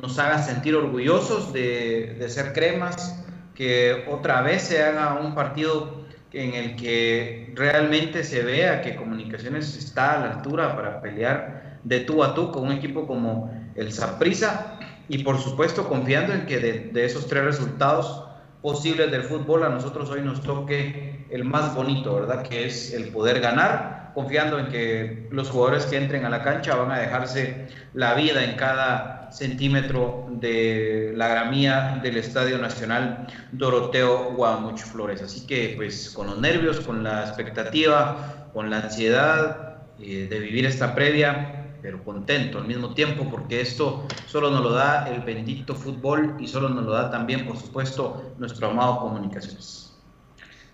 nos 0.00 0.18
haga 0.18 0.42
sentir 0.42 0.74
orgullosos 0.74 1.52
de, 1.52 2.16
de 2.18 2.28
ser 2.30 2.54
cremas, 2.54 3.22
que 3.54 4.06
otra 4.08 4.40
vez 4.40 4.62
se 4.62 4.82
haga 4.82 5.20
un 5.20 5.34
partido 5.34 6.01
en 6.32 6.54
el 6.54 6.76
que 6.76 7.52
realmente 7.54 8.24
se 8.24 8.42
vea 8.42 8.80
que 8.80 8.96
Comunicaciones 8.96 9.76
está 9.76 10.14
a 10.14 10.20
la 10.20 10.32
altura 10.34 10.74
para 10.74 11.00
pelear 11.00 11.78
de 11.84 12.00
tú 12.00 12.22
a 12.22 12.34
tú 12.34 12.50
con 12.50 12.64
un 12.64 12.72
equipo 12.72 13.06
como 13.06 13.52
el 13.74 13.92
Saprissa 13.92 14.78
y 15.08 15.22
por 15.24 15.38
supuesto 15.38 15.88
confiando 15.88 16.32
en 16.32 16.46
que 16.46 16.58
de, 16.92 17.04
esos 17.04 17.26
tres 17.26 17.44
resultados 17.44 18.24
posibles 18.62 19.10
del 19.10 19.24
fútbol 19.24 19.64
a 19.64 19.68
nosotros 19.68 20.08
hoy 20.10 20.22
nos 20.22 20.40
toque 20.42 21.26
el 21.30 21.44
más 21.44 21.74
bonito, 21.74 22.14
¿verdad? 22.14 22.42
Que 22.42 22.66
es 22.66 22.94
el 22.94 23.08
poder 23.08 23.40
ganar, 23.40 24.12
confiando 24.14 24.58
en 24.58 24.68
que 24.68 25.28
los 25.30 25.50
jugadores 25.50 25.86
que 25.86 25.96
entren 25.96 26.24
a 26.24 26.30
la 26.30 26.42
cancha 26.42 26.76
van 26.76 26.92
a 26.92 26.98
dejarse 26.98 27.66
la 27.92 28.14
vida 28.14 28.44
en 28.44 28.54
cada 28.56 29.21
centímetro 29.32 30.26
de 30.30 31.12
la 31.16 31.28
gramía 31.28 32.00
del 32.02 32.16
Estadio 32.16 32.58
Nacional 32.58 33.26
Doroteo 33.52 34.34
Guamuch 34.34 34.80
Flores. 34.80 35.22
Así 35.22 35.46
que 35.46 35.74
pues 35.76 36.10
con 36.10 36.26
los 36.26 36.38
nervios, 36.38 36.80
con 36.80 37.02
la 37.02 37.22
expectativa, 37.22 38.48
con 38.52 38.70
la 38.70 38.80
ansiedad 38.80 39.78
eh, 39.98 40.26
de 40.28 40.38
vivir 40.38 40.66
esta 40.66 40.94
previa, 40.94 41.76
pero 41.80 42.02
contento 42.04 42.58
al 42.58 42.66
mismo 42.66 42.94
tiempo 42.94 43.28
porque 43.30 43.60
esto 43.60 44.06
solo 44.26 44.50
nos 44.50 44.62
lo 44.62 44.72
da 44.72 45.08
el 45.08 45.22
bendito 45.22 45.74
fútbol 45.74 46.36
y 46.38 46.46
solo 46.46 46.68
nos 46.68 46.84
lo 46.84 46.92
da 46.92 47.10
también, 47.10 47.46
por 47.46 47.56
supuesto, 47.58 48.34
nuestro 48.38 48.70
amado 48.70 49.00
Comunicaciones. 49.00 49.92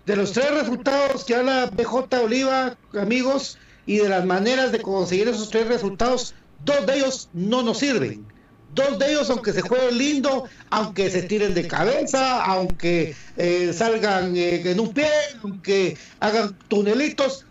De 0.05 0.15
los 0.15 0.31
tres 0.31 0.51
resultados 0.51 1.23
que 1.23 1.35
habla 1.35 1.69
BJ 1.71 2.23
Oliva, 2.23 2.75
amigos, 2.99 3.57
y 3.85 3.97
de 3.97 4.09
las 4.09 4.25
maneras 4.25 4.71
de 4.71 4.81
conseguir 4.81 5.27
esos 5.27 5.49
tres 5.49 5.67
resultados, 5.67 6.35
dos 6.63 6.85
de 6.85 6.97
ellos 6.97 7.29
no 7.33 7.63
nos 7.63 7.79
sirven. 7.79 8.25
Dos 8.73 8.99
de 8.99 9.11
ellos, 9.11 9.29
aunque 9.29 9.53
se 9.53 9.61
jueguen 9.61 9.97
lindo, 9.97 10.45
aunque 10.69 11.09
se 11.09 11.23
tiren 11.23 11.53
de 11.53 11.67
cabeza, 11.67 12.43
aunque 12.43 13.15
eh, 13.35 13.73
salgan 13.73 14.35
eh, 14.37 14.71
en 14.71 14.79
un 14.79 14.93
pie, 14.93 15.09
aunque 15.43 15.97
hagan 16.19 16.57
tunelitos, 16.67 17.45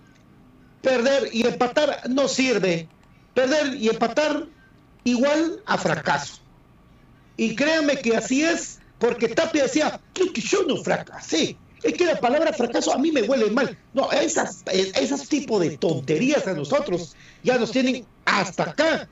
perder 0.81 1.29
y 1.33 1.47
empatar 1.47 2.03
no 2.09 2.29
sirve 2.29 2.89
perder 3.39 3.77
y 3.77 3.89
empatar 3.89 4.47
igual 5.05 5.63
a 5.65 5.79
fracaso. 5.79 6.41
Y 7.37 7.55
créanme 7.55 7.97
que 7.97 8.17
así 8.17 8.43
es, 8.43 8.81
porque 8.99 9.29
Tapia 9.29 9.63
decía, 9.63 10.01
yo 10.15 10.65
no 10.65 10.77
fracasé. 10.79 11.57
Es 11.85 11.95
que 11.95 12.05
la 12.05 12.19
palabra 12.19 12.53
fracaso 12.53 12.93
a 12.93 12.99
mí 12.99 13.13
me 13.13 13.23
huele 13.23 13.49
mal. 13.53 13.79
No, 13.95 14.11
esas, 14.11 14.65
esos 14.73 15.29
tipos 15.29 15.61
de 15.61 15.79
tonterías 15.79 16.49
a 16.49 16.55
nosotros 16.55 17.15
ya 17.45 17.59
nos 17.59 17.71
tienen 17.71 18.05
hasta 18.25 18.65
acá. 18.65 19.09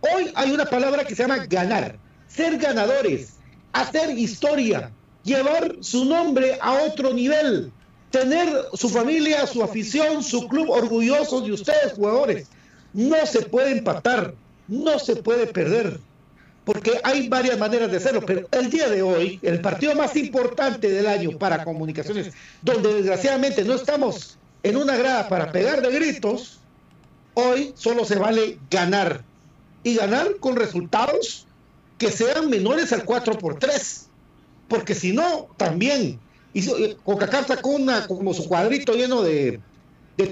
Hoy 0.00 0.32
hay 0.34 0.50
una 0.52 0.64
palabra 0.64 1.04
que 1.04 1.14
se 1.14 1.22
llama 1.22 1.44
ganar, 1.46 1.96
ser 2.28 2.56
ganadores, 2.58 3.34
hacer 3.72 4.18
historia, 4.18 4.90
llevar 5.24 5.76
su 5.80 6.04
nombre 6.04 6.58
a 6.60 6.72
otro 6.84 7.12
nivel, 7.12 7.70
tener 8.10 8.48
su 8.74 8.88
familia, 8.88 9.46
su 9.46 9.62
afición, 9.62 10.22
su 10.22 10.48
club 10.48 10.70
orgulloso 10.70 11.40
de 11.40 11.52
ustedes, 11.52 11.92
jugadores. 11.94 12.48
No 12.92 13.24
se 13.26 13.42
puede 13.42 13.72
empatar, 13.72 14.34
no 14.68 14.98
se 14.98 15.16
puede 15.16 15.46
perder, 15.46 16.00
porque 16.64 17.00
hay 17.02 17.28
varias 17.28 17.58
maneras 17.58 17.90
de 17.90 17.98
hacerlo, 17.98 18.22
pero 18.24 18.48
el 18.52 18.70
día 18.70 18.88
de 18.88 19.02
hoy, 19.02 19.38
el 19.42 19.60
partido 19.60 19.94
más 19.94 20.16
importante 20.16 20.88
del 20.88 21.06
año 21.06 21.38
para 21.38 21.64
comunicaciones, 21.64 22.32
donde 22.62 22.94
desgraciadamente 22.94 23.64
no 23.64 23.74
estamos 23.74 24.38
en 24.62 24.76
una 24.76 24.96
grada 24.96 25.28
para 25.28 25.52
pegar 25.52 25.82
de 25.82 25.90
gritos, 25.90 26.58
hoy 27.34 27.72
solo 27.76 28.04
se 28.04 28.16
vale 28.16 28.58
ganar. 28.70 29.24
Y 29.82 29.94
ganar 29.94 30.36
con 30.40 30.56
resultados 30.56 31.46
que 31.98 32.10
sean 32.10 32.50
menores 32.50 32.92
al 32.92 33.04
4 33.04 33.38
por 33.38 33.58
3. 33.58 34.08
Porque 34.68 34.94
si 34.94 35.12
no, 35.12 35.48
también. 35.56 36.18
Eh, 36.54 36.96
Coca-Cola 37.04 37.44
sacó 37.44 37.70
una, 37.70 38.06
como 38.06 38.34
su 38.34 38.48
cuadrito 38.48 38.94
lleno 38.94 39.22
de, 39.22 39.60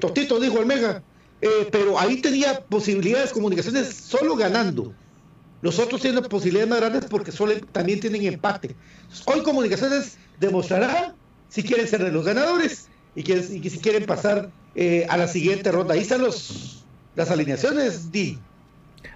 tostitos, 0.01 0.41
dijo 0.41 0.59
el 0.59 0.67
Mega. 0.67 1.03
Eh, 1.41 1.69
pero 1.71 1.99
ahí 1.99 2.21
tenía 2.21 2.61
posibilidades 2.61 3.33
comunicaciones 3.33 3.95
solo 3.95 4.35
ganando. 4.35 4.93
Los 5.61 5.79
otros 5.79 6.01
tienen 6.01 6.23
posibilidades 6.25 6.69
más 6.69 6.81
grandes 6.81 7.05
porque 7.07 7.33
solo, 7.33 7.55
también 7.73 8.01
tienen 8.01 8.25
empate. 8.25 8.75
Hoy 9.27 9.43
comunicaciones 9.43 10.17
demostrará 10.39 11.15
si 11.49 11.63
quieren 11.63 11.89
ser 11.89 12.05
de 12.05 12.13
los 12.13 12.25
ganadores 12.25 12.89
y, 13.15 13.23
que, 13.25 13.43
si 13.43 13.79
quieren 13.79 14.07
pasar 14.07 14.51
eh, 14.75 15.07
a 15.09 15.17
la 15.17 15.27
siguiente 15.27 15.73
ronda. 15.73 15.95
Ahí 15.95 16.01
están 16.01 16.23
los, 16.23 16.85
las 17.17 17.31
alineaciones, 17.31 18.13
Di. 18.13 18.39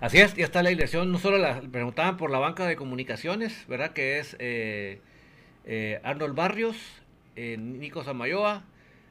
Así 0.01 0.19
es, 0.19 0.35
ya 0.35 0.45
está 0.45 0.63
la 0.63 0.69
alineación. 0.69 1.13
No 1.13 1.19
solo 1.19 1.39
la 1.39 1.61
preguntaban 1.61 2.17
por 2.17 2.31
la 2.31 2.39
banca 2.39 2.67
de 2.67 2.77
comunicaciones, 2.77 3.67
¿verdad? 3.69 3.93
Que 3.93 4.19
es 4.19 4.37
eh, 4.39 5.01
Arnold 6.03 6.35
Barrios, 6.35 6.77
Nico 7.37 8.05
Samayoa, 8.05 8.65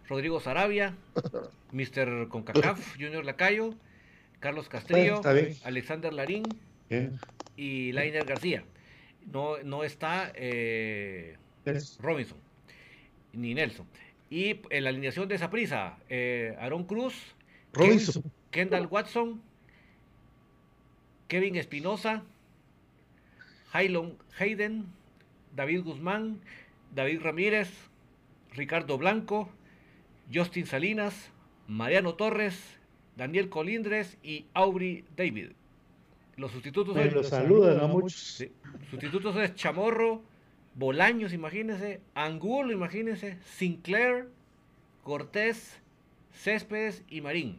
Rodrigo 0.08 0.40
Sarabia, 0.40 0.96
Mr. 1.72 2.28
Concacaf, 2.28 2.96
Junior 2.96 3.24
Lacayo, 3.24 3.76
Carlos 4.40 4.68
Castrillo, 4.68 5.22
Alexander 5.64 6.14
Larín 6.14 6.44
y 7.56 7.92
Lainer 7.94 8.26
García. 8.26 8.64
No, 9.32 9.62
no 9.64 9.84
está 9.84 10.32
eh, 10.36 11.38
Robinson 12.00 12.38
ni 13.34 13.54
Nelson. 13.54 13.86
Y 14.30 14.62
en 14.70 14.84
la 14.84 14.90
alineación 14.90 15.28
de 15.28 15.36
esa 15.36 15.50
prisa, 15.50 15.98
eh, 16.10 16.56
Aaron 16.60 16.86
Cruz, 16.86 17.14
Robinson. 17.74 18.24
Kendall 18.50 18.88
Watson, 18.88 19.42
Kevin 21.32 21.56
Espinosa, 21.56 22.24
Haylon 23.72 24.18
Hayden, 24.38 24.88
David 25.56 25.86
Guzmán, 25.86 26.42
David 26.94 27.22
Ramírez, 27.22 27.70
Ricardo 28.54 28.98
Blanco, 28.98 29.48
Justin 30.34 30.66
Salinas, 30.66 31.32
Mariano 31.70 32.16
Torres, 32.16 32.78
Daniel 33.16 33.48
Colindres 33.48 34.18
y 34.22 34.48
Aubrey 34.54 35.06
David. 35.16 35.52
Los 36.36 36.52
sustitutos 36.52 36.98
son, 36.98 37.14
los 37.14 37.30
saludan 37.30 37.80
a 37.80 37.88
muchos. 37.88 38.46
Sustitutos 38.90 39.34
es 39.38 39.56
Chamorro, 39.56 40.22
Bolaños, 40.76 41.32
imagínense, 41.32 42.02
Angulo, 42.14 42.74
imagínense, 42.74 43.38
Sinclair, 43.46 44.28
Cortés, 45.02 45.80
Céspedes 46.34 47.06
y 47.08 47.22
Marín. 47.22 47.58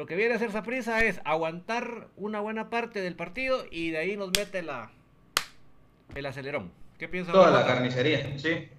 Lo 0.00 0.06
que 0.06 0.16
viene 0.16 0.32
a 0.32 0.36
hacer 0.38 0.50
prisa 0.62 1.04
es 1.04 1.20
aguantar 1.26 2.08
una 2.16 2.40
buena 2.40 2.70
parte 2.70 3.02
del 3.02 3.16
partido 3.16 3.66
y 3.70 3.90
de 3.90 3.98
ahí 3.98 4.16
nos 4.16 4.30
mete 4.34 4.62
la 4.62 4.90
el 6.14 6.24
acelerón. 6.24 6.70
¿Qué 6.98 7.06
piensa? 7.06 7.32
Toda 7.32 7.50
la 7.50 7.66
carnicería, 7.66 8.38
sí. 8.38 8.70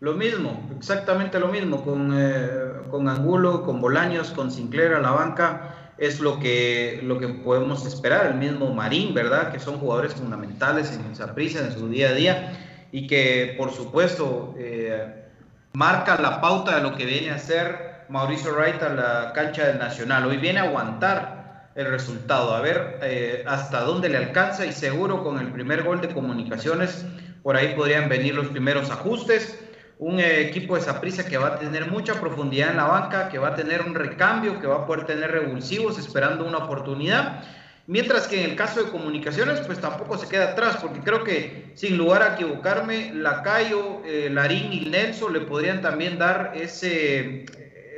Lo 0.00 0.14
mismo, 0.14 0.66
exactamente 0.74 1.38
lo 1.38 1.48
mismo, 1.48 1.84
con, 1.84 2.14
eh, 2.18 2.80
con 2.90 3.10
Angulo, 3.10 3.62
con 3.62 3.82
Bolaños, 3.82 4.30
con 4.30 4.50
Sinclair 4.50 4.94
a 4.94 5.00
la 5.00 5.10
banca, 5.10 5.92
es 5.98 6.20
lo 6.20 6.40
que, 6.40 6.98
lo 7.02 7.18
que 7.18 7.28
podemos 7.28 7.84
esperar. 7.84 8.24
El 8.24 8.36
mismo 8.36 8.72
Marín, 8.72 9.12
¿verdad? 9.12 9.52
Que 9.52 9.60
son 9.60 9.78
jugadores 9.78 10.14
fundamentales 10.14 10.90
en 10.94 11.12
esa 11.12 11.34
prisa, 11.34 11.58
en 11.58 11.72
su 11.72 11.90
día 11.90 12.08
a 12.08 12.12
día, 12.14 12.58
y 12.90 13.06
que 13.06 13.54
por 13.58 13.70
supuesto 13.70 14.54
eh, 14.56 15.26
marca 15.74 16.18
la 16.18 16.40
pauta 16.40 16.76
de 16.76 16.82
lo 16.82 16.96
que 16.96 17.04
viene 17.04 17.32
a 17.32 17.34
hacer 17.34 17.93
Mauricio 18.08 18.52
Wright 18.52 18.82
a 18.82 18.88
la 18.90 19.32
cancha 19.34 19.66
del 19.66 19.78
Nacional. 19.78 20.26
Hoy 20.26 20.36
viene 20.36 20.60
a 20.60 20.64
aguantar 20.64 21.70
el 21.74 21.86
resultado, 21.86 22.54
a 22.54 22.60
ver 22.60 22.98
eh, 23.02 23.44
hasta 23.46 23.80
dónde 23.80 24.08
le 24.08 24.18
alcanza 24.18 24.66
y 24.66 24.72
seguro 24.72 25.22
con 25.24 25.38
el 25.38 25.50
primer 25.52 25.82
gol 25.82 26.00
de 26.00 26.08
comunicaciones, 26.08 27.04
por 27.42 27.56
ahí 27.56 27.74
podrían 27.74 28.08
venir 28.08 28.34
los 28.34 28.48
primeros 28.48 28.90
ajustes 28.90 29.58
un 29.98 30.20
equipo 30.20 30.74
de 30.74 30.82
Saprissa 30.82 31.24
que 31.24 31.38
va 31.38 31.48
a 31.48 31.58
tener 31.58 31.90
mucha 31.90 32.20
profundidad 32.20 32.70
en 32.70 32.76
la 32.76 32.84
banca, 32.84 33.28
que 33.28 33.38
va 33.38 33.48
a 33.48 33.54
tener 33.54 33.82
un 33.82 33.94
recambio, 33.94 34.60
que 34.60 34.66
va 34.66 34.82
a 34.82 34.86
poder 34.86 35.06
tener 35.06 35.30
revulsivos 35.30 35.98
esperando 35.98 36.44
una 36.44 36.58
oportunidad. 36.58 37.44
Mientras 37.86 38.26
que 38.26 38.42
en 38.42 38.50
el 38.50 38.56
caso 38.56 38.82
de 38.82 38.90
comunicaciones, 38.90 39.60
pues 39.60 39.78
tampoco 39.78 40.16
se 40.16 40.26
queda 40.26 40.52
atrás, 40.52 40.78
porque 40.80 41.00
creo 41.00 41.22
que 41.22 41.72
sin 41.74 41.98
lugar 41.98 42.22
a 42.22 42.34
equivocarme, 42.34 43.12
Lacayo, 43.14 44.02
eh, 44.04 44.30
Larín 44.30 44.72
y 44.72 44.86
Nelson 44.86 45.32
le 45.32 45.40
podrían 45.40 45.82
también 45.82 46.18
dar 46.18 46.52
ese, 46.54 47.44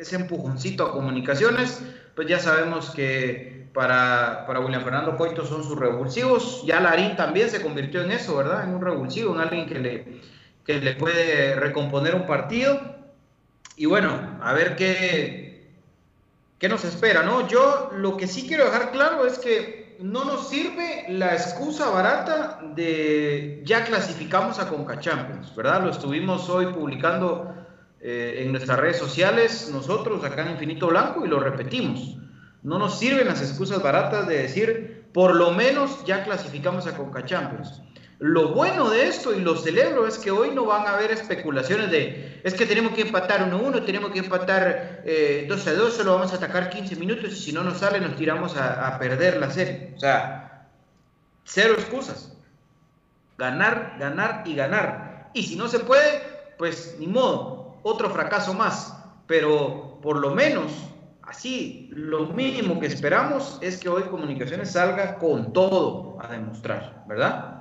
ese 0.00 0.16
empujoncito 0.16 0.84
a 0.84 0.92
comunicaciones. 0.92 1.82
Pues 2.14 2.28
ya 2.28 2.38
sabemos 2.38 2.90
que 2.90 3.66
para, 3.72 4.44
para 4.46 4.60
William 4.60 4.82
Fernando 4.82 5.16
Coito 5.16 5.44
son 5.44 5.62
sus 5.62 5.78
revulsivos. 5.78 6.64
Ya 6.64 6.80
Larín 6.80 7.16
también 7.16 7.50
se 7.50 7.60
convirtió 7.60 8.02
en 8.02 8.10
eso, 8.10 8.36
¿verdad? 8.36 8.64
En 8.64 8.74
un 8.74 8.80
revulsivo, 8.80 9.34
en 9.34 9.40
alguien 9.40 9.66
que 9.66 9.78
le, 9.78 10.20
que 10.64 10.80
le 10.80 10.94
puede 10.94 11.54
recomponer 11.56 12.14
un 12.14 12.26
partido. 12.26 12.80
Y 13.76 13.84
bueno, 13.84 14.38
a 14.42 14.54
ver 14.54 14.76
qué, 14.76 15.68
qué 16.58 16.68
nos 16.68 16.84
espera, 16.84 17.22
¿no? 17.22 17.46
Yo 17.48 17.90
lo 17.94 18.16
que 18.16 18.26
sí 18.26 18.46
quiero 18.48 18.64
dejar 18.64 18.92
claro 18.92 19.26
es 19.26 19.38
que 19.38 19.86
no 20.00 20.24
nos 20.24 20.48
sirve 20.48 21.06
la 21.08 21.34
excusa 21.34 21.90
barata 21.90 22.60
de 22.74 23.62
ya 23.64 23.84
clasificamos 23.84 24.58
a 24.58 24.68
Conca 24.68 24.98
Champions, 25.00 25.54
¿verdad? 25.54 25.82
Lo 25.82 25.90
estuvimos 25.90 26.48
hoy 26.48 26.66
publicando 26.66 27.54
eh, 28.08 28.44
en 28.44 28.52
nuestras 28.52 28.78
redes 28.78 28.98
sociales, 28.98 29.68
nosotros 29.72 30.22
acá 30.22 30.42
en 30.42 30.52
Infinito 30.52 30.86
Blanco, 30.86 31.26
y 31.26 31.28
lo 31.28 31.40
repetimos. 31.40 32.16
No 32.62 32.78
nos 32.78 33.00
sirven 33.00 33.26
las 33.26 33.42
excusas 33.42 33.82
baratas 33.82 34.28
de 34.28 34.42
decir, 34.42 35.08
por 35.12 35.34
lo 35.34 35.50
menos 35.50 36.04
ya 36.04 36.22
clasificamos 36.22 36.86
a 36.86 36.96
Conca 36.96 37.24
Champions. 37.24 37.82
Lo 38.20 38.50
bueno 38.50 38.90
de 38.90 39.08
esto, 39.08 39.34
y 39.34 39.40
lo 39.40 39.56
celebro, 39.56 40.06
es 40.06 40.18
que 40.18 40.30
hoy 40.30 40.52
no 40.52 40.66
van 40.66 40.86
a 40.86 40.94
haber 40.94 41.10
especulaciones 41.10 41.90
de, 41.90 42.40
es 42.44 42.54
que 42.54 42.64
tenemos 42.64 42.92
que 42.92 43.02
empatar 43.02 43.50
1-1, 43.50 43.84
tenemos 43.84 44.12
que 44.12 44.20
empatar 44.20 45.02
2-2, 45.04 45.04
eh, 45.04 45.90
solo 45.90 46.14
vamos 46.14 46.32
a 46.32 46.36
atacar 46.36 46.70
15 46.70 46.94
minutos 46.94 47.32
y 47.32 47.36
si 47.36 47.52
no 47.52 47.64
nos 47.64 47.78
sale 47.78 47.98
nos 47.98 48.14
tiramos 48.14 48.56
a, 48.56 48.96
perder 49.00 49.38
la 49.38 49.50
serie. 49.50 49.94
O 49.96 49.98
sea, 49.98 50.68
cero 51.42 51.74
excusas. 51.76 52.32
Ganar, 53.36 53.96
ganar 53.98 54.44
y 54.46 54.54
ganar. 54.54 55.32
Y 55.34 55.42
si 55.42 55.56
no 55.56 55.66
se 55.66 55.80
puede, 55.80 56.22
pues 56.56 56.94
ni 57.00 57.08
modo, 57.08 57.55
otro 57.82 58.10
fracaso 58.10 58.54
más. 58.54 58.96
Pero 59.26 59.98
por 60.02 60.18
lo 60.18 60.34
menos, 60.34 60.72
así, 61.22 61.90
lo 61.92 62.26
mínimo 62.28 62.78
que 62.78 62.86
esperamos 62.86 63.58
es 63.60 63.78
que 63.78 63.88
hoy 63.88 64.04
Comunicaciones 64.04 64.70
salga 64.70 65.18
con 65.18 65.52
todo 65.52 66.16
a 66.20 66.28
demostrar, 66.28 67.04
¿verdad? 67.08 67.56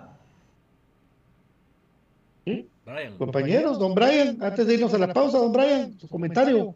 Compañeros, 3.17 3.79
don 3.79 3.95
Brian, 3.95 4.37
antes 4.41 4.67
de 4.67 4.75
irnos 4.75 4.93
a 4.93 4.99
la 4.99 5.11
pausa, 5.11 5.39
don 5.39 5.51
Brian, 5.51 5.97
su 5.97 6.07
comentario. 6.07 6.75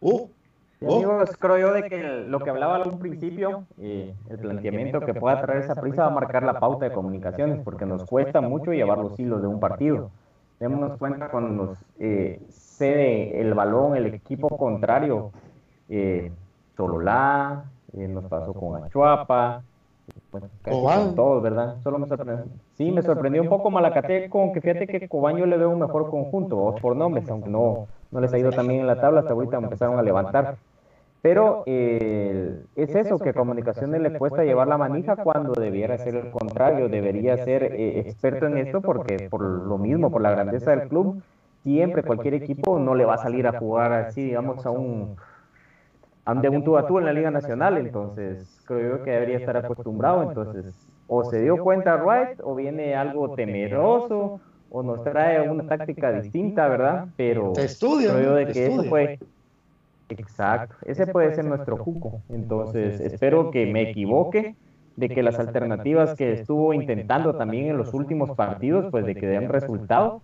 Uh, 0.00 0.28
amigos, 0.80 1.30
creo 1.36 1.58
yo 1.58 1.72
de 1.72 1.88
que 1.88 2.24
lo 2.28 2.38
que 2.38 2.50
hablaba 2.50 2.76
al 2.76 2.98
principio, 2.98 3.64
eh, 3.80 4.14
el 4.30 4.38
planteamiento 4.38 5.00
que 5.00 5.14
pueda 5.14 5.40
traer 5.40 5.62
esa 5.62 5.74
prisa 5.74 6.02
va 6.02 6.08
a 6.08 6.14
marcar 6.14 6.44
la 6.44 6.60
pauta 6.60 6.88
de 6.88 6.94
comunicaciones, 6.94 7.60
porque 7.64 7.86
nos 7.86 8.04
cuesta 8.04 8.40
mucho 8.40 8.72
llevar 8.72 8.98
los 8.98 9.18
hilos 9.18 9.42
de 9.42 9.48
un 9.48 9.58
partido. 9.58 10.12
Démonos 10.58 10.98
cuenta 10.98 11.28
cuando 11.28 11.64
nos 11.64 11.78
eh, 11.98 12.40
cede 12.48 13.40
el 13.40 13.52
balón 13.54 13.96
el 13.96 14.06
equipo 14.06 14.48
contrario, 14.48 15.30
eh, 15.88 16.32
Sololá, 16.76 17.64
eh, 17.92 18.08
nos 18.08 18.24
pasó 18.24 18.54
con 18.54 18.82
Achuapa, 18.82 19.62
bueno, 20.32 20.48
con 20.62 21.14
todos, 21.14 21.42
¿verdad? 21.42 21.76
Solo 21.82 21.98
me 21.98 22.06
sorprendió. 22.06 22.46
Sí, 22.74 22.90
me 22.90 23.02
sorprendió 23.02 23.42
un 23.42 23.48
poco 23.48 23.70
Malacate 23.70 24.30
con 24.30 24.52
que 24.52 24.60
fíjate 24.60 24.86
que 24.86 25.08
Cobán 25.08 25.36
yo 25.36 25.46
le 25.46 25.56
veo 25.56 25.70
un 25.70 25.80
mejor 25.80 26.10
conjunto, 26.10 26.74
por 26.80 26.96
nombres, 26.96 27.28
aunque 27.28 27.50
no, 27.50 27.86
no 28.10 28.20
les 28.20 28.32
ha 28.32 28.38
ido 28.38 28.50
también 28.50 28.80
en 28.80 28.86
la 28.86 29.00
tabla, 29.00 29.20
hasta 29.20 29.32
ahorita 29.32 29.58
empezaron 29.58 29.98
a 29.98 30.02
levantar. 30.02 30.56
Pero 31.26 31.64
eh, 31.66 32.62
es 32.76 32.94
eso, 32.94 33.18
que 33.18 33.30
a 33.30 33.32
Comunicaciones 33.32 34.00
le 34.00 34.16
cuesta 34.16 34.44
llevar 34.44 34.68
la 34.68 34.78
manija 34.78 35.16
cuando 35.16 35.60
debiera 35.60 35.98
ser 35.98 36.14
el 36.14 36.30
contrario, 36.30 36.88
debería 36.88 37.36
ser 37.38 37.64
eh, 37.64 37.98
experto 37.98 38.46
en 38.46 38.58
esto 38.58 38.80
porque 38.80 39.28
por 39.28 39.42
lo 39.42 39.76
mismo, 39.76 40.12
por 40.12 40.22
la 40.22 40.30
grandeza 40.30 40.70
del 40.70 40.88
club, 40.88 41.20
siempre 41.64 42.04
cualquier 42.04 42.34
equipo 42.34 42.78
no 42.78 42.94
le 42.94 43.04
va 43.04 43.14
a 43.14 43.18
salir 43.18 43.48
a 43.48 43.58
jugar 43.58 43.92
así, 43.92 44.22
digamos, 44.22 44.64
a 44.64 44.70
un, 44.70 45.16
a 46.24 46.32
un 46.32 46.62
tú 46.62 46.76
a 46.76 46.86
tú 46.86 47.00
en 47.00 47.06
la 47.06 47.12
Liga 47.12 47.32
Nacional, 47.32 47.76
entonces 47.78 48.62
creo 48.64 48.98
yo 48.98 49.02
que 49.02 49.10
debería 49.10 49.38
estar 49.38 49.56
acostumbrado, 49.56 50.22
entonces 50.22 50.76
o 51.08 51.24
se 51.24 51.42
dio 51.42 51.56
cuenta 51.56 51.96
Wright 51.96 52.38
o 52.44 52.54
viene 52.54 52.94
algo 52.94 53.34
temeroso 53.34 54.38
o 54.70 54.82
nos 54.84 55.02
trae 55.02 55.50
una 55.50 55.66
táctica 55.66 56.12
distinta, 56.12 56.68
¿verdad? 56.68 57.08
Pero 57.16 57.52
creo 57.52 58.20
yo 58.20 58.34
de 58.36 58.46
que 58.46 58.66
eso 58.66 58.84
fue 58.84 59.18
Exacto, 60.08 60.76
ese 60.84 61.06
puede 61.06 61.34
ser 61.34 61.44
nuestro 61.44 61.78
cuco. 61.78 62.20
Entonces, 62.28 63.00
espero 63.00 63.50
que 63.50 63.66
me 63.66 63.90
equivoque 63.90 64.54
de 64.96 65.08
que 65.08 65.22
las 65.22 65.38
alternativas 65.38 66.14
que 66.14 66.32
estuvo 66.32 66.72
intentando 66.72 67.36
también 67.36 67.66
en 67.66 67.76
los 67.76 67.92
últimos 67.92 68.30
partidos, 68.36 68.86
pues 68.90 69.04
de 69.04 69.14
que 69.14 69.26
den 69.26 69.48
resultado. 69.48 70.22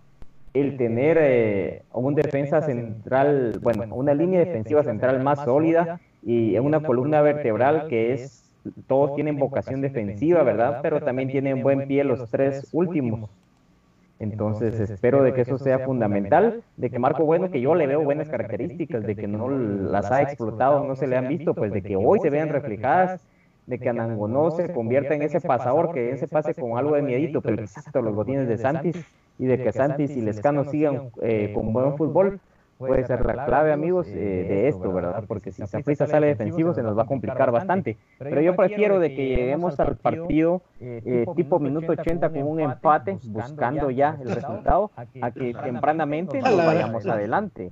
El 0.53 0.77
tener 0.77 1.17
eh, 1.19 1.81
un 1.93 2.13
defensa 2.13 2.61
central, 2.61 3.59
bueno, 3.63 3.95
una 3.95 4.13
línea 4.13 4.39
defensiva 4.39 4.83
central 4.83 5.23
más 5.23 5.43
sólida 5.43 5.99
y 6.21 6.57
una 6.59 6.79
columna 6.79 7.21
vertebral 7.21 7.87
que 7.87 8.13
es, 8.13 8.53
todos 8.85 9.15
tienen 9.15 9.39
vocación 9.39 9.81
defensiva, 9.81 10.43
¿verdad? 10.43 10.79
Pero 10.83 11.01
también 11.01 11.29
tienen 11.29 11.63
buen 11.63 11.87
pie 11.87 12.03
los 12.03 12.29
tres 12.29 12.69
últimos. 12.71 13.31
Entonces 14.19 14.79
espero 14.79 15.23
de 15.23 15.33
que 15.33 15.41
eso 15.41 15.57
sea 15.57 15.79
fundamental, 15.79 16.63
de 16.77 16.89
que 16.89 16.99
Marco 16.99 17.25
Bueno, 17.25 17.51
que 17.51 17.59
yo 17.59 17.75
le 17.75 17.87
veo 17.87 18.03
buenas 18.03 18.29
características, 18.29 19.03
de 19.03 19.15
que 19.15 19.27
no 19.27 19.49
las 19.49 20.11
ha 20.11 20.21
explotado, 20.21 20.83
no 20.85 20.95
se 20.95 21.07
le 21.07 21.17
han 21.17 21.27
visto, 21.27 21.53
pues 21.53 21.73
de 21.73 21.81
que 21.81 21.95
hoy 21.95 22.19
se 22.19 22.29
vean 22.29 22.49
reflejadas, 22.49 23.21
de 23.65 23.79
que 23.79 23.89
Anangonó 23.89 24.51
se 24.51 24.71
convierta 24.71 25.15
en 25.15 25.23
ese 25.23 25.41
pasador, 25.41 25.93
que 25.93 26.11
ese 26.11 26.27
pase 26.27 26.53
con 26.53 26.77
algo 26.77 26.95
de 26.95 27.01
miedito, 27.01 27.41
pero 27.41 27.61
exacto 27.61 28.01
los 28.01 28.15
botines 28.15 28.47
de 28.47 28.57
Santis, 28.57 29.05
y 29.39 29.45
de 29.45 29.61
que 29.61 29.71
Santis 29.71 30.15
y 30.15 30.21
Lescano 30.21 30.65
sigan 30.65 31.09
eh, 31.21 31.51
con 31.53 31.73
buen 31.73 31.97
fútbol, 31.97 32.39
puede 32.87 33.05
ser 33.05 33.25
la 33.25 33.45
clave, 33.45 33.71
amigos, 33.71 34.07
eh, 34.07 34.45
de 34.47 34.67
esto, 34.67 34.91
¿verdad? 34.91 35.23
Porque 35.27 35.51
si 35.51 35.65
Saprissa 35.65 36.07
sale 36.07 36.27
defensivo 36.27 36.73
se 36.73 36.83
nos 36.83 36.97
va 36.97 37.03
a 37.03 37.05
complicar 37.05 37.51
bastante. 37.51 37.97
Pero 38.19 38.41
yo 38.41 38.55
prefiero 38.55 38.99
de 38.99 39.15
que 39.15 39.27
lleguemos 39.29 39.79
al 39.79 39.95
partido 39.97 40.61
eh, 40.79 41.01
eh, 41.05 41.25
tipo 41.35 41.59
minuto 41.59 41.91
80 41.91 42.29
con 42.29 42.43
un 42.43 42.59
empate, 42.59 43.17
buscando 43.25 43.89
ya 43.89 44.17
el 44.21 44.33
resultado, 44.33 44.91
a 44.95 45.31
que 45.31 45.53
tempranamente 45.53 46.41
nos 46.41 46.57
vayamos 46.57 47.05
adelante. 47.05 47.71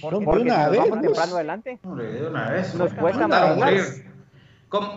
Porque 0.00 0.26
si 0.26 0.44
nos 0.44 0.76
vamos 0.76 1.00
temprano 1.00 1.34
adelante, 1.34 1.78
nos 2.76 2.94
cuesta 2.94 3.28
manejar. 3.28 3.74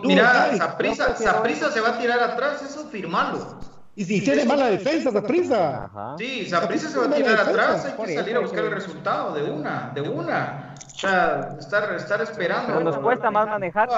Mira, 0.04 0.56
Saprissa 0.56 1.70
se 1.70 1.80
va 1.80 1.88
a 1.90 1.98
tirar 1.98 2.20
atrás, 2.20 2.62
eso 2.62 2.88
firmalo. 2.88 3.75
Y 3.96 4.04
si 4.04 4.20
tiene 4.20 4.44
mala 4.44 4.66
defensa, 4.66 5.10
Zaprisa. 5.10 5.90
Sí, 6.18 6.46
Zaprisa 6.50 6.90
se 6.90 6.98
va 6.98 7.06
a 7.06 7.10
tirar 7.10 7.40
atrás, 7.40 7.86
hay 7.86 8.06
que 8.06 8.14
salir 8.14 8.36
a 8.36 8.40
buscar 8.40 8.64
el 8.66 8.72
resultado 8.72 9.34
de 9.34 9.50
una, 9.50 9.90
de 9.94 10.02
una. 10.02 10.74
O 10.94 10.98
sea, 10.98 11.56
estar, 11.58 11.94
estar 11.94 12.20
esperando. 12.20 12.66
Pero 12.66 12.80
nos 12.80 12.98
cuesta 12.98 13.30
más 13.30 13.48
manejar. 13.48 13.88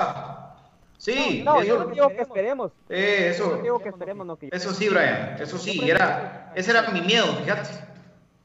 Sí, 0.98 1.42
no, 1.44 1.64
yo 1.64 1.78
no 1.78 1.86
digo 1.86 2.08
que 2.10 2.22
esperemos. 2.22 2.72
Eh, 2.88 3.30
eso, 3.32 3.56
yo 3.56 3.62
digo 3.62 3.78
que 3.80 3.88
esperemos, 3.88 4.24
no 4.24 4.36
que 4.36 4.50
Eso 4.52 4.72
sí, 4.72 4.88
Brian, 4.88 5.36
eso 5.40 5.58
sí, 5.58 5.88
era, 5.88 6.52
ese 6.54 6.70
era 6.70 6.90
mi 6.90 7.00
miedo, 7.00 7.26
fíjate. 7.34 7.70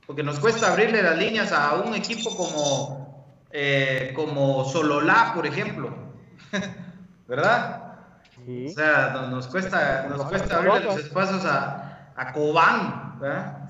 Porque 0.08 0.24
nos 0.24 0.40
cuesta 0.40 0.72
abrirle 0.72 1.04
las 1.04 1.18
líneas 1.18 1.52
a 1.52 1.76
un 1.76 1.94
equipo 1.94 2.36
como, 2.36 3.28
eh, 3.52 4.12
como 4.16 4.66
Sololá, 4.66 5.34
por 5.36 5.46
ejemplo. 5.46 5.92
¿Verdad? 7.28 7.83
O 8.48 8.70
sea, 8.70 9.28
nos, 9.30 9.48
cuesta, 9.48 10.08
nos 10.10 10.24
cuesta 10.26 10.58
abrirle 10.58 10.82
los 10.82 10.98
espacios 10.98 11.46
a, 11.46 12.12
a 12.16 12.32
Cobán, 12.34 13.20
¿verdad? 13.20 13.70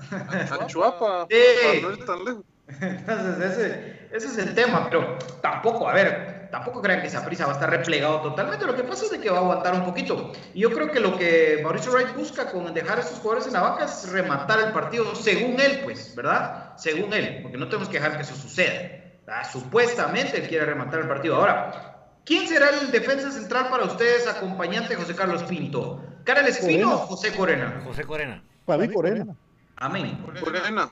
A 0.50 0.66
Chuapa, 0.66 1.26
sí. 1.30 1.80
no 1.82 1.90
es 1.90 2.04
tan 2.04 2.24
lejos. 2.24 2.44
Entonces, 2.66 3.52
ese, 3.52 4.08
ese, 4.10 4.26
es 4.26 4.38
el 4.38 4.54
tema, 4.54 4.88
pero 4.88 5.18
tampoco, 5.42 5.88
a 5.88 5.92
ver, 5.92 6.48
tampoco 6.50 6.80
crean 6.80 7.02
que 7.02 7.08
esa 7.08 7.24
prisa 7.24 7.44
va 7.46 7.52
a 7.52 7.54
estar 7.54 7.70
replegado 7.70 8.20
totalmente. 8.20 8.66
Lo 8.66 8.74
que 8.74 8.84
pasa 8.84 9.04
es 9.04 9.10
de 9.10 9.20
que 9.20 9.30
va 9.30 9.38
a 9.38 9.40
aguantar 9.40 9.74
un 9.74 9.84
poquito. 9.84 10.32
Y 10.54 10.60
yo 10.60 10.70
creo 10.70 10.90
que 10.90 11.00
lo 11.00 11.16
que 11.16 11.60
Mauricio 11.62 11.92
Wright 11.92 12.14
busca 12.16 12.50
con 12.50 12.72
dejar 12.72 12.98
a 12.98 13.00
esos 13.02 13.18
jugadores 13.18 13.46
en 13.46 13.52
la 13.52 13.60
banca 13.60 13.84
es 13.84 14.10
rematar 14.10 14.60
el 14.60 14.72
partido, 14.72 15.14
según 15.14 15.60
él, 15.60 15.80
pues, 15.84 16.14
¿verdad? 16.16 16.72
Según 16.76 17.12
él, 17.12 17.40
porque 17.42 17.58
no 17.58 17.66
tenemos 17.68 17.88
que 17.88 17.98
dejar 17.98 18.16
que 18.16 18.22
eso 18.22 18.34
suceda. 18.34 19.02
Supuestamente 19.50 20.40
él 20.40 20.48
quiere 20.48 20.66
rematar 20.66 21.00
el 21.00 21.08
partido. 21.08 21.36
Ahora, 21.36 21.93
¿Quién 22.24 22.48
será 22.48 22.70
el 22.70 22.90
defensa 22.90 23.30
central 23.30 23.68
para 23.68 23.84
ustedes, 23.84 24.26
acompañante 24.26 24.96
José 24.96 25.14
Carlos 25.14 25.42
Pinto? 25.44 26.02
¿Karel 26.24 26.46
Espino 26.46 26.94
o 26.94 26.98
José 26.98 27.34
Corena? 27.34 27.82
José 27.84 28.04
Corena. 28.04 28.42
Para 28.64 28.86
mí, 28.86 28.92
Corena. 28.92 29.36
Amén. 29.76 30.24
Corena. 30.40 30.90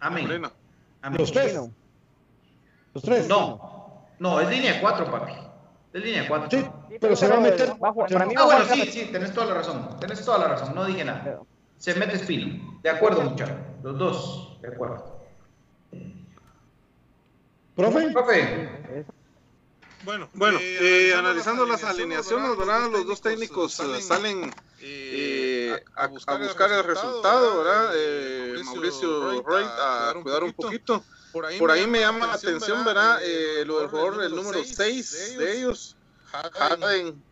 Amén. 0.00 0.42
Amén. 1.02 1.18
Los 1.18 1.30
tres. 1.30 1.58
Los 2.94 3.02
tres. 3.02 3.28
No, 3.28 4.06
no, 4.18 4.40
es 4.40 4.48
línea 4.48 4.80
4, 4.80 5.10
papi. 5.10 5.32
Es 5.92 6.02
línea 6.02 6.26
4. 6.26 6.48
Sí, 6.50 6.66
pero 7.00 7.16
se 7.16 7.28
va 7.28 7.36
a 7.36 7.40
meter. 7.40 7.74
Bajo, 7.78 8.06
para 8.06 8.26
mí 8.26 8.34
ah, 8.36 8.44
bueno, 8.44 8.64
sí, 8.64 8.82
sí, 8.90 9.08
tenés 9.12 9.32
toda 9.32 9.48
la 9.48 9.54
razón. 9.54 10.00
Tenés 10.00 10.24
toda 10.24 10.38
la 10.38 10.48
razón, 10.48 10.74
no 10.74 10.86
dije 10.86 11.04
nada. 11.04 11.40
Se 11.76 11.94
mete 11.94 12.16
Espino. 12.16 12.80
De 12.82 12.88
acuerdo, 12.88 13.22
muchachos. 13.22 13.56
Los 13.82 13.98
dos, 13.98 14.58
de 14.62 14.68
acuerdo. 14.68 15.20
¿Profe? 17.74 18.10
Profe. 18.10 19.06
Bueno, 20.04 20.28
bueno 20.34 20.58
eh, 20.60 21.10
eh 21.10 21.14
analizando 21.14 21.64
las 21.64 21.84
alineaciones, 21.84 22.56
¿verdad? 22.56 22.90
Los 22.90 23.06
dos 23.06 23.20
técnicos 23.20 23.78
eh, 23.80 24.02
salen 24.02 24.52
eh, 24.80 25.80
a, 25.94 26.04
a, 26.04 26.38
buscar 26.38 26.72
el 26.72 26.84
resultado, 26.84 27.62
¿verdad? 27.62 28.64
Mauricio 28.64 29.42
Wright 29.42 29.68
a 29.68 30.14
cuidar 30.22 30.44
un 30.44 30.52
poquito. 30.52 31.04
Por 31.32 31.70
ahí, 31.70 31.86
me 31.86 32.00
llama 32.00 32.26
la 32.26 32.34
atención, 32.34 32.84
¿verdad? 32.84 33.20
lo 33.64 33.78
del 33.80 33.88
jugador, 33.88 34.22
el 34.22 34.34
número 34.34 34.62
6 34.64 35.38
de 35.38 35.58
ellos, 35.58 35.96
Haden. 36.32 37.22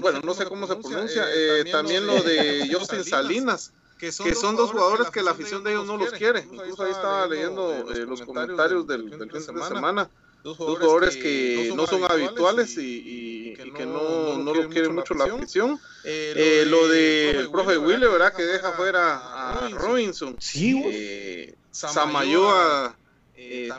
Bueno, 0.00 0.20
no 0.24 0.34
sé 0.34 0.44
cómo 0.46 0.66
se 0.66 0.76
pronuncia. 0.76 1.26
también 1.70 2.06
lo 2.06 2.20
de 2.22 2.68
Justin 2.72 3.04
Salinas 3.04 3.72
que 3.98 4.10
son, 4.10 4.56
dos 4.56 4.72
jugadores 4.72 5.10
que 5.10 5.22
la 5.22 5.30
afición 5.30 5.62
de 5.62 5.70
ellos 5.70 5.86
no 5.86 5.96
los 5.96 6.10
quiere. 6.10 6.40
Incluso 6.50 6.82
ahí 6.82 6.90
estaba 6.90 7.28
leyendo 7.28 7.84
los 8.08 8.22
comentarios 8.22 8.86
del, 8.88 9.08
del 9.08 9.30
fin 9.30 9.54
de 9.54 9.62
semana 9.62 10.10
dos 10.42 10.56
jugadores, 10.56 11.16
que, 11.16 11.72
no 11.74 11.86
son 11.86 12.04
habituales 12.04 12.76
y, 12.78 13.54
que, 13.54 13.86
no, 13.86 14.38
no, 14.38 14.54
lo 14.54 14.68
quiere 14.68 14.88
mucho 14.88 15.14
la 15.14 15.24
afición. 15.24 15.78
Eh, 16.04 16.34
eh, 16.36 16.64
lo 16.66 16.88
del 16.88 17.50
profe 17.50 17.78
Wille, 17.78 18.08
¿verdad? 18.08 18.34
Que 18.34 18.42
deja 18.42 18.72
fuera 18.72 19.16
a 19.16 19.68
Robinson. 19.70 20.36
Sí, 20.40 20.82
eh, 20.84 21.54
Samayoa 21.70 22.96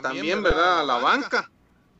también, 0.02 0.42
¿verdad? 0.42 0.80
A 0.80 0.84
la 0.84 0.98
banca. 0.98 1.50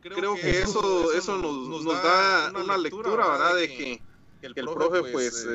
Creo 0.01 0.35
que 0.35 0.61
eso, 0.61 1.13
eso 1.13 1.39
nos, 1.39 1.85
nos 1.85 2.03
da 2.03 2.53
una 2.55 2.77
lectura, 2.77 3.27
¿verdad? 3.27 3.57
De 3.57 3.69
que, 3.69 4.03
el 4.43 4.55
profe, 4.55 5.03
pues, 5.11 5.47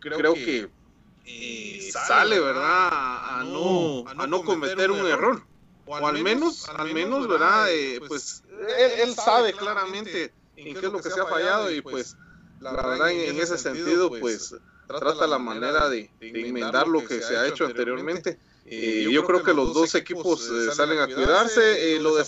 creo 0.00 0.34
que 0.34 0.68
sale, 1.92 2.40
¿verdad? 2.40 2.88
A 2.92 3.44
no, 3.44 4.04
a 4.08 4.26
no 4.26 4.42
cometer 4.42 4.90
un 4.90 5.06
error 5.06 5.42
o 5.88 6.06
al 6.06 6.22
menos, 6.22 6.68
al 6.68 6.92
menos, 6.92 7.26
¿verdad? 7.26 7.70
Eh, 7.70 7.96
eh, 7.96 8.00
pues, 8.00 8.42
pues 8.48 9.00
él, 9.00 9.14
sabe 9.14 9.52
claramente 9.52 10.32
en 10.56 10.74
qué 10.74 10.86
es 10.86 10.92
lo 10.92 11.00
que 11.00 11.10
se 11.10 11.20
ha 11.20 11.26
fallado 11.26 11.70
y 11.70 11.80
pues, 11.80 12.16
la 12.60 12.72
verdad, 12.72 13.10
en, 13.10 13.40
ese 13.40 13.56
sentido, 13.56 14.10
pues, 14.10 14.54
trata 14.86 15.26
la 15.26 15.38
manera 15.38 15.88
de, 15.88 16.10
enmendar 16.20 16.88
lo 16.88 17.04
que 17.04 17.22
se 17.22 17.36
ha 17.36 17.46
hecho 17.46 17.66
anteriormente. 17.66 18.38
Eh, 18.70 19.08
yo, 19.10 19.24
creo 19.24 19.42
que 19.42 19.54
los 19.54 19.72
dos 19.72 19.94
equipos 19.94 20.50
eh, 20.50 20.70
salen 20.74 20.98
a 20.98 21.06
cuidarse. 21.06 21.94
Eh, 21.94 22.00
lo 22.00 22.14
de 22.16 22.24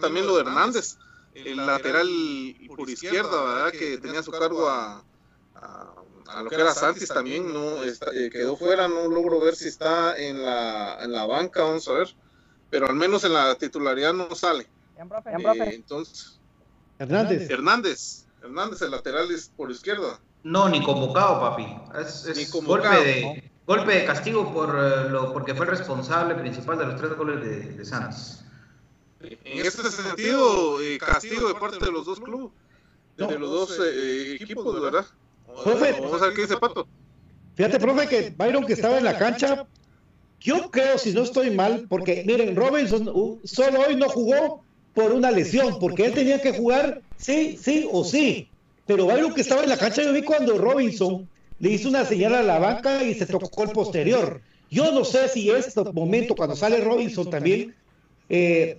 también 0.00 0.26
lo 0.26 0.34
de 0.36 0.40
Hernández, 0.40 0.96
el 1.34 1.56
lateral 1.56 2.08
por 2.76 2.90
izquierda, 2.90 3.44
¿verdad? 3.44 3.72
Que 3.72 3.98
tenía 3.98 4.22
su 4.22 4.32
cargo 4.32 4.68
a, 4.68 5.04
a, 5.54 6.42
lo 6.42 6.50
que 6.50 6.56
era 6.56 6.74
Santis 6.74 7.08
también, 7.08 7.52
no 7.52 7.76
quedó 8.32 8.56
fuera. 8.56 8.88
No 8.88 9.08
logro 9.08 9.40
ver 9.40 9.54
si 9.54 9.68
está 9.68 10.16
en 10.16 10.42
la, 10.42 10.98
en 11.00 11.12
la 11.12 11.26
banca, 11.26 11.62
vamos 11.62 11.86
a 11.88 11.92
ver. 11.92 12.14
Pero 12.74 12.88
al 12.88 12.96
menos 12.96 13.22
en 13.22 13.34
la 13.34 13.54
titularidad 13.54 14.12
no 14.12 14.34
sale. 14.34 14.66
entonces, 15.70 16.40
Hernández. 16.98 17.48
Hernández. 17.48 18.26
Hernández, 18.42 18.82
el 18.82 18.90
lateral 18.90 19.30
es 19.30 19.48
por 19.56 19.70
izquierda. 19.70 20.18
No, 20.42 20.68
ni 20.68 20.82
convocado, 20.82 21.38
papi. 21.38 21.68
Es, 22.00 22.50
golpe, 22.50 22.88
de, 22.88 23.52
golpe 23.64 23.92
de 23.92 24.04
castigo 24.04 24.52
por 24.52 24.70
eh, 24.70 25.08
lo, 25.08 25.32
porque 25.32 25.54
fue 25.54 25.66
el 25.66 25.70
responsable 25.70 26.34
principal 26.34 26.76
de 26.76 26.86
los 26.86 26.96
tres 26.96 27.16
goles 27.16 27.40
de, 27.42 27.60
de 27.74 27.84
Santos. 27.84 28.44
En 29.20 29.64
este 29.64 29.88
sentido, 29.92 30.80
eh, 30.80 30.98
castigo 30.98 31.46
de 31.46 31.54
parte 31.54 31.78
de 31.78 31.92
los 31.92 32.04
dos 32.04 32.18
clubes, 32.18 32.50
de 33.16 33.38
los 33.38 33.50
dos 33.52 33.80
eh, 33.84 34.36
equipos, 34.40 34.82
¿verdad? 34.82 35.06
Vamos 35.46 36.22
a 36.22 36.26
ver 36.26 36.34
qué 36.34 36.42
dice 36.42 36.56
Pato. 36.56 36.88
Fíjate, 37.54 37.78
profe, 37.78 38.08
que 38.08 38.34
Byron 38.36 38.66
que 38.66 38.72
estaba 38.72 38.98
en 38.98 39.04
la 39.04 39.16
cancha, 39.16 39.64
yo 40.44 40.70
creo, 40.70 40.98
si 40.98 41.12
no 41.14 41.22
estoy 41.22 41.50
mal, 41.50 41.86
porque 41.88 42.22
miren, 42.26 42.54
Robinson 42.54 43.08
uh, 43.08 43.40
solo 43.44 43.80
hoy 43.80 43.96
no 43.96 44.10
jugó 44.10 44.62
por 44.92 45.10
una 45.12 45.30
lesión, 45.30 45.78
porque 45.80 46.04
él 46.04 46.12
tenía 46.12 46.40
que 46.42 46.52
jugar 46.52 47.00
sí, 47.16 47.58
sí 47.60 47.88
o 47.90 48.04
sí. 48.04 48.48
Pero 48.86 49.10
algo 49.10 49.32
que 49.32 49.40
estaba 49.40 49.62
en 49.62 49.70
la 49.70 49.78
cancha, 49.78 50.02
yo 50.02 50.12
vi 50.12 50.22
cuando 50.22 50.58
Robinson 50.58 51.26
le 51.58 51.70
hizo 51.70 51.88
una 51.88 52.04
señal 52.04 52.34
a 52.34 52.42
la 52.42 52.58
banca 52.58 53.02
y 53.02 53.14
se 53.14 53.24
tocó 53.24 53.64
el 53.64 53.70
posterior. 53.70 54.42
Yo 54.70 54.92
no 54.92 55.02
sé 55.06 55.28
si 55.30 55.48
este 55.48 55.82
momento, 55.92 56.36
cuando 56.36 56.54
sale 56.54 56.82
Robinson 56.82 57.30
también, 57.30 57.74
eh, 58.28 58.78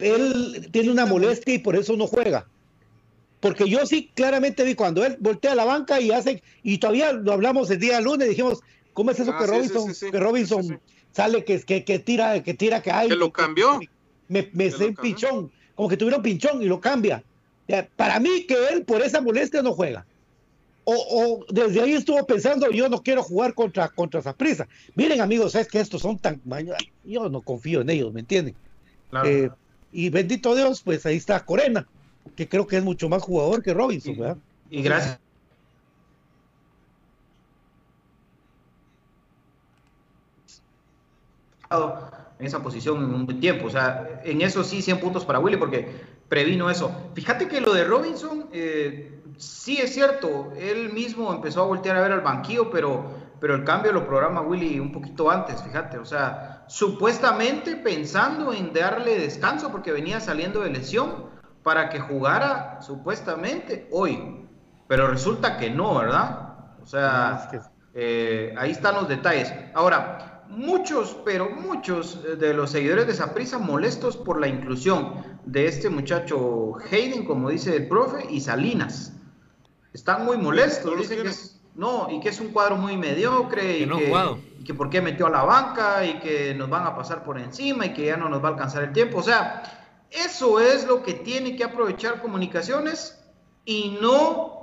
él 0.00 0.68
tiene 0.72 0.90
una 0.90 1.06
molestia 1.06 1.54
y 1.54 1.58
por 1.58 1.76
eso 1.76 1.96
no 1.96 2.08
juega. 2.08 2.48
Porque 3.38 3.68
yo 3.68 3.86
sí 3.86 4.10
claramente 4.14 4.64
vi 4.64 4.74
cuando 4.74 5.04
él 5.04 5.16
voltea 5.20 5.52
a 5.52 5.54
la 5.54 5.64
banca 5.64 6.00
y 6.00 6.10
hace, 6.10 6.42
y 6.64 6.78
todavía 6.78 7.12
lo 7.12 7.32
hablamos 7.32 7.70
el 7.70 7.78
día 7.78 8.00
lunes, 8.00 8.28
dijimos, 8.28 8.58
¿cómo 8.98 9.12
es 9.12 9.20
eso 9.20 9.30
ah, 9.32 9.38
que, 9.38 9.46
Robinson, 9.46 10.10
que 10.10 10.18
Robinson 10.18 10.80
sale, 11.12 11.44
que, 11.44 11.60
que, 11.62 11.84
que, 11.84 12.00
tira, 12.00 12.42
que 12.42 12.52
tira, 12.52 12.82
que 12.82 12.90
hay? 12.90 13.08
Que 13.08 13.14
lo 13.14 13.32
cambió. 13.32 13.78
Me, 14.26 14.50
me 14.52 14.72
sé 14.72 14.92
pinchón, 15.00 15.52
como 15.76 15.88
que 15.88 15.96
tuviera 15.96 16.16
un 16.16 16.22
pinchón 16.24 16.60
y 16.60 16.66
lo 16.66 16.80
cambia. 16.80 17.22
Para 17.94 18.18
mí 18.18 18.44
que 18.44 18.56
él 18.72 18.84
por 18.84 19.00
esa 19.00 19.20
molestia 19.20 19.62
no 19.62 19.72
juega. 19.72 20.04
O, 20.82 21.44
desde 21.48 21.80
ahí 21.80 21.92
estuvo 21.92 22.26
pensando, 22.26 22.68
yo 22.72 22.88
no 22.88 23.00
quiero 23.00 23.22
jugar 23.22 23.54
contra, 23.54 23.88
contra 23.88 24.18
esa 24.18 24.34
prisa. 24.34 24.66
Miren 24.96 25.20
amigos, 25.20 25.54
es 25.54 25.68
que 25.68 25.78
estos 25.78 26.02
son 26.02 26.18
tan... 26.18 26.42
Yo 27.04 27.28
no 27.28 27.40
confío 27.40 27.82
en 27.82 27.90
ellos, 27.90 28.12
¿me 28.12 28.20
entienden? 28.20 28.56
Eh, 29.24 29.48
y 29.92 30.10
bendito 30.10 30.56
Dios, 30.56 30.82
pues 30.82 31.06
ahí 31.06 31.16
está 31.16 31.44
Corena, 31.44 31.86
que 32.34 32.48
creo 32.48 32.66
que 32.66 32.78
es 32.78 32.82
mucho 32.82 33.08
más 33.08 33.22
jugador 33.22 33.62
que 33.62 33.72
Robinson, 33.72 34.18
¿verdad? 34.18 34.38
Y 34.70 34.82
gracias. 34.82 35.20
En 41.70 42.46
esa 42.46 42.62
posición 42.62 42.98
en 42.98 43.14
un 43.14 43.26
buen 43.26 43.40
tiempo. 43.40 43.66
O 43.66 43.70
sea, 43.70 44.20
en 44.24 44.40
eso 44.42 44.64
sí 44.64 44.82
100 44.82 45.00
puntos 45.00 45.24
para 45.24 45.38
Willy 45.38 45.56
porque 45.56 46.00
previno 46.28 46.70
eso. 46.70 46.90
Fíjate 47.14 47.48
que 47.48 47.60
lo 47.60 47.72
de 47.72 47.84
Robinson, 47.84 48.48
eh, 48.52 49.22
sí 49.36 49.78
es 49.78 49.94
cierto, 49.94 50.52
él 50.58 50.92
mismo 50.92 51.32
empezó 51.32 51.62
a 51.62 51.66
voltear 51.66 51.96
a 51.96 52.00
ver 52.00 52.12
al 52.12 52.20
banquillo, 52.20 52.70
pero, 52.70 53.04
pero 53.40 53.54
el 53.54 53.64
cambio 53.64 53.92
lo 53.92 54.06
programa 54.06 54.40
Willy 54.40 54.78
un 54.78 54.92
poquito 54.92 55.30
antes, 55.30 55.62
fíjate. 55.62 55.98
O 55.98 56.04
sea, 56.04 56.64
supuestamente 56.68 57.76
pensando 57.76 58.52
en 58.52 58.72
darle 58.72 59.18
descanso 59.18 59.70
porque 59.70 59.92
venía 59.92 60.20
saliendo 60.20 60.60
de 60.60 60.70
lesión 60.70 61.26
para 61.62 61.88
que 61.88 62.00
jugara 62.00 62.80
supuestamente 62.80 63.88
hoy. 63.90 64.46
Pero 64.86 65.06
resulta 65.08 65.58
que 65.58 65.70
no, 65.70 65.98
¿verdad? 65.98 66.48
O 66.82 66.86
sea, 66.86 67.50
eh, 67.94 68.54
ahí 68.56 68.70
están 68.70 68.94
los 68.94 69.08
detalles. 69.08 69.52
Ahora, 69.74 70.37
muchos, 70.48 71.16
pero 71.24 71.50
muchos 71.50 72.20
eh, 72.24 72.36
de 72.36 72.54
los 72.54 72.70
seguidores 72.70 73.06
de 73.06 73.14
Saprisa 73.14 73.58
molestos 73.58 74.16
por 74.16 74.40
la 74.40 74.48
inclusión 74.48 75.14
de 75.44 75.66
este 75.66 75.88
muchacho 75.90 76.74
Hayden, 76.90 77.24
como 77.24 77.50
dice 77.50 77.76
el 77.76 77.88
profe, 77.88 78.26
y 78.30 78.40
Salinas. 78.40 79.12
Están 79.92 80.24
muy 80.24 80.36
molestos, 80.36 80.96
dicen 80.98 81.22
que 81.22 81.28
es, 81.28 81.60
no, 81.74 82.08
y 82.10 82.20
que 82.20 82.28
es 82.28 82.40
un 82.40 82.48
cuadro 82.48 82.76
muy 82.76 82.96
mediocre, 82.96 83.78
y, 83.78 83.88
que, 83.88 84.12
y 84.58 84.64
que 84.64 84.74
por 84.74 84.90
qué 84.90 85.00
metió 85.00 85.26
a 85.26 85.30
la 85.30 85.44
banca, 85.44 86.04
y 86.04 86.18
que 86.20 86.54
nos 86.54 86.68
van 86.68 86.86
a 86.86 86.94
pasar 86.94 87.24
por 87.24 87.38
encima, 87.38 87.86
y 87.86 87.94
que 87.94 88.06
ya 88.06 88.16
no 88.16 88.28
nos 88.28 88.42
va 88.42 88.48
a 88.48 88.52
alcanzar 88.52 88.84
el 88.84 88.92
tiempo. 88.92 89.18
O 89.18 89.22
sea, 89.22 89.62
eso 90.10 90.60
es 90.60 90.86
lo 90.86 91.02
que 91.02 91.14
tiene 91.14 91.56
que 91.56 91.64
aprovechar 91.64 92.20
comunicaciones 92.20 93.18
y 93.64 93.98
no 94.00 94.58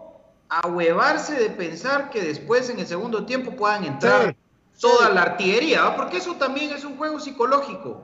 ahuevarse 0.49 1.35
de 1.35 1.49
pensar 1.49 2.09
que 2.09 2.21
después 2.21 2.69
en 2.69 2.79
el 2.79 2.87
segundo 2.87 3.25
tiempo 3.25 3.51
puedan 3.55 3.83
entrar 3.83 4.35
toda 4.79 5.09
la 5.09 5.21
artillería, 5.23 5.95
porque 5.95 6.17
eso 6.17 6.35
también 6.35 6.71
es 6.71 6.83
un 6.83 6.97
juego 6.97 7.19
psicológico. 7.19 8.01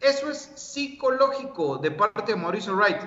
Eso 0.00 0.30
es 0.30 0.50
psicológico 0.54 1.78
de 1.78 1.90
parte 1.90 2.32
de 2.32 2.36
Mauricio 2.36 2.74
Wright. 2.74 2.98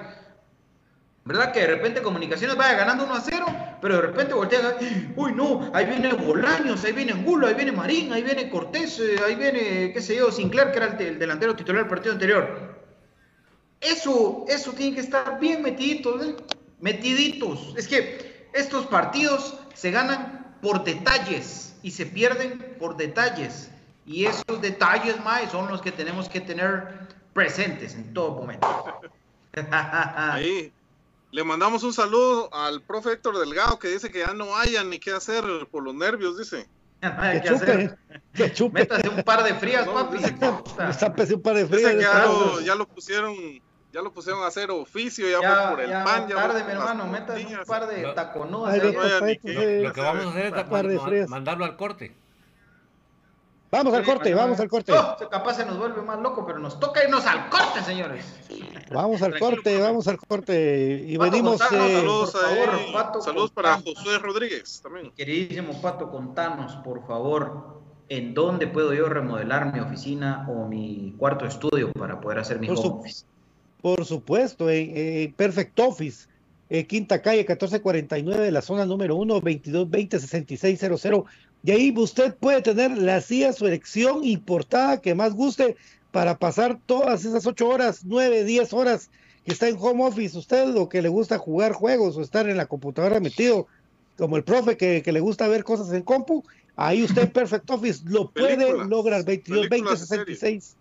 ¿Verdad? 1.25 1.51
Que 1.51 1.59
de 1.59 1.67
repente 1.67 2.01
Comunicaciones 2.01 2.55
vaya 2.55 2.77
ganando 2.77 3.03
1 3.03 3.13
a 3.13 3.19
0, 3.21 3.45
pero 3.81 3.95
de 3.95 4.01
repente 4.01 4.33
voltea, 4.33 4.77
uy 5.15 5.33
no, 5.33 5.69
ahí 5.73 5.85
viene 5.85 6.13
Bolaños, 6.13 6.85
ahí 6.85 6.93
viene 6.93 7.11
Angulo, 7.11 7.47
ahí 7.47 7.53
viene 7.53 7.73
Marín, 7.73 8.13
ahí 8.13 8.23
viene 8.23 8.49
Cortés, 8.49 8.97
eh, 8.99 9.17
ahí 9.25 9.35
viene, 9.35 9.91
qué 9.91 10.01
sé 10.01 10.15
yo, 10.15 10.31
Sinclair, 10.31 10.71
que 10.71 10.77
era 10.77 10.97
el, 10.97 11.19
delantero 11.19 11.53
titular 11.55 11.83
del 11.83 11.89
partido 11.89 12.13
anterior. 12.13 12.77
Eso, 13.81 14.45
eso 14.47 14.71
tiene 14.71 14.95
que 14.95 15.01
estar 15.01 15.37
bien 15.37 15.61
metiditos, 15.61 16.25
¿eh? 16.25 16.35
metiditos. 16.79 17.73
Es 17.75 17.87
que 17.89 18.47
estos 18.53 18.87
partidos 18.87 19.59
se 19.73 19.91
ganan 19.91 20.57
por 20.61 20.83
detalles 20.83 21.76
y 21.87 21.91
se 21.91 22.05
pierden 22.05 22.75
por 22.79 22.97
detalles. 22.97 23.69
Y 24.05 24.25
esos 24.25 24.61
detalles, 24.61 25.23
más 25.23 25.49
son 25.49 25.69
los 25.69 25.81
que 25.81 25.93
tenemos 25.93 26.27
que 26.27 26.41
tener 26.41 27.07
presentes 27.31 27.95
en 27.95 28.13
todo 28.13 28.31
momento. 28.31 28.67
Ahí. 29.71 30.73
Le 31.31 31.43
mandamos 31.45 31.83
un 31.83 31.93
saludo 31.93 32.53
al 32.53 32.81
profe 32.81 33.13
Héctor 33.13 33.39
Delgado 33.39 33.79
que 33.79 33.87
dice 33.87 34.11
que 34.11 34.19
ya 34.19 34.33
no 34.33 34.57
haya 34.57 34.83
ni 34.83 34.99
qué 34.99 35.11
hacer 35.11 35.45
por 35.71 35.81
los 35.81 35.95
nervios, 35.95 36.37
dice. 36.37 36.67
que 37.01 37.41
chupe, 37.45 37.97
que 38.33 38.51
chupe. 38.51 38.79
Métase 38.81 39.07
un 39.07 39.23
par 39.23 39.45
de 39.45 39.53
frías, 39.53 39.87
papi. 39.87 40.17
un 41.35 41.41
par 41.41 41.55
de 41.55 41.67
frías. 41.67 41.95
ya 42.65 42.75
lo 42.75 42.85
pusieron 42.85 43.33
ya 43.97 44.03
lo 44.03 44.13
pusieron 44.13 44.43
a 44.43 44.47
hacer 44.47 44.69
oficio, 44.69 45.27
ya, 45.27 45.39
fue 45.39 45.71
por 45.71 45.81
el 45.81 45.91
pan. 45.91 46.27
Ya 46.27 46.35
tarde, 46.35 46.63
mi 46.63 46.71
hermano, 46.71 47.07
metas 47.07 47.43
un 47.43 47.65
par 47.65 47.87
de 47.87 48.03
taconudas. 48.13 48.77
Lo, 48.77 48.91
que 48.91 50.01
vamos 50.01 50.35
a 50.35 51.01
hacer 51.01 51.13
es 51.15 51.27
mandarlo 51.27 51.65
al 51.65 51.75
corte. 51.75 52.15
Vamos 53.71 53.95
al 53.95 54.05
corte, 54.05 54.35
vamos 54.35 54.59
al 54.59 54.69
corte. 54.69 54.93
capaz 55.31 55.55
se 55.55 55.65
nos 55.65 55.79
vuelve 55.79 56.03
más 56.03 56.19
loco, 56.19 56.45
pero 56.45 56.59
nos 56.59 56.79
toca 56.79 57.03
irnos 57.03 57.25
al 57.25 57.49
corte, 57.49 57.81
señores. 57.83 58.23
Vamos 58.91 59.23
al 59.23 59.39
corte, 59.39 59.81
vamos 59.81 60.07
al 60.07 60.17
corte. 60.19 61.03
Y 61.03 61.17
venimos. 61.17 61.59
Eh, 61.59 61.95
saludos, 61.97 62.37
saludos 63.25 63.49
para 63.49 63.81
Josué 63.81 64.19
Rodríguez 64.19 64.79
también. 64.83 65.11
Queridísimo 65.11 65.81
Pato, 65.81 66.11
contanos, 66.11 66.75
por 66.83 67.05
favor, 67.07 67.81
en 68.09 68.35
dónde 68.35 68.67
puedo 68.67 68.93
yo 68.93 69.09
remodelar 69.09 69.73
mi 69.73 69.79
oficina 69.79 70.47
o 70.49 70.67
mi 70.67 71.15
cuarto 71.17 71.47
estudio 71.47 71.91
para 71.93 72.21
poder 72.21 72.37
hacer 72.37 72.59
mi 72.59 72.69
home 72.69 72.79
office. 72.79 73.25
Por 73.87 74.03
supuesto, 74.03 74.69
en, 74.69 75.31
Perfect 75.31 75.79
Office, 75.79 76.27
eh, 76.69 76.85
Quinta 76.85 77.21
Calle 77.21 77.45
1449 77.47 78.43
de 78.43 78.51
la 78.51 78.61
zona 78.61 78.85
número 78.85 79.15
1, 79.15 79.35
2220 79.35 80.19
6600. 80.19 81.23
Y 81.63 81.71
ahí 81.71 81.93
usted 81.95 82.35
puede 82.35 82.61
tener 82.61 82.97
la 82.97 83.21
silla, 83.21 83.53
su 83.53 83.65
elección 83.65 84.25
y 84.25 84.35
portada 84.35 84.99
que 84.99 85.15
más 85.15 85.33
guste 85.33 85.77
para 86.11 86.37
pasar 86.37 86.77
todas 86.85 87.23
esas 87.23 87.47
8 87.47 87.65
horas, 87.65 88.01
9, 88.03 88.43
10 88.43 88.73
horas 88.73 89.09
que 89.45 89.53
está 89.53 89.69
en 89.69 89.77
home 89.79 90.03
office. 90.03 90.37
Usted 90.37 90.75
o 90.75 90.89
que 90.89 91.01
le 91.01 91.07
gusta 91.07 91.37
jugar 91.37 91.71
juegos 91.71 92.17
o 92.17 92.21
estar 92.21 92.49
en 92.49 92.57
la 92.57 92.65
computadora 92.65 93.21
metido, 93.21 93.67
como 94.17 94.35
el 94.35 94.43
profe 94.43 94.75
que, 94.75 95.01
le 95.09 95.19
gusta 95.21 95.47
ver 95.47 95.63
cosas 95.63 95.93
en 95.93 96.01
compu, 96.01 96.43
ahí 96.75 97.03
usted 97.03 97.21
en 97.21 97.31
Perfect 97.31 97.69
Office 97.69 98.01
lo 98.03 98.31
puede 98.31 98.69
lograr. 98.83 99.23
2220 99.23 99.95
66 99.95 100.75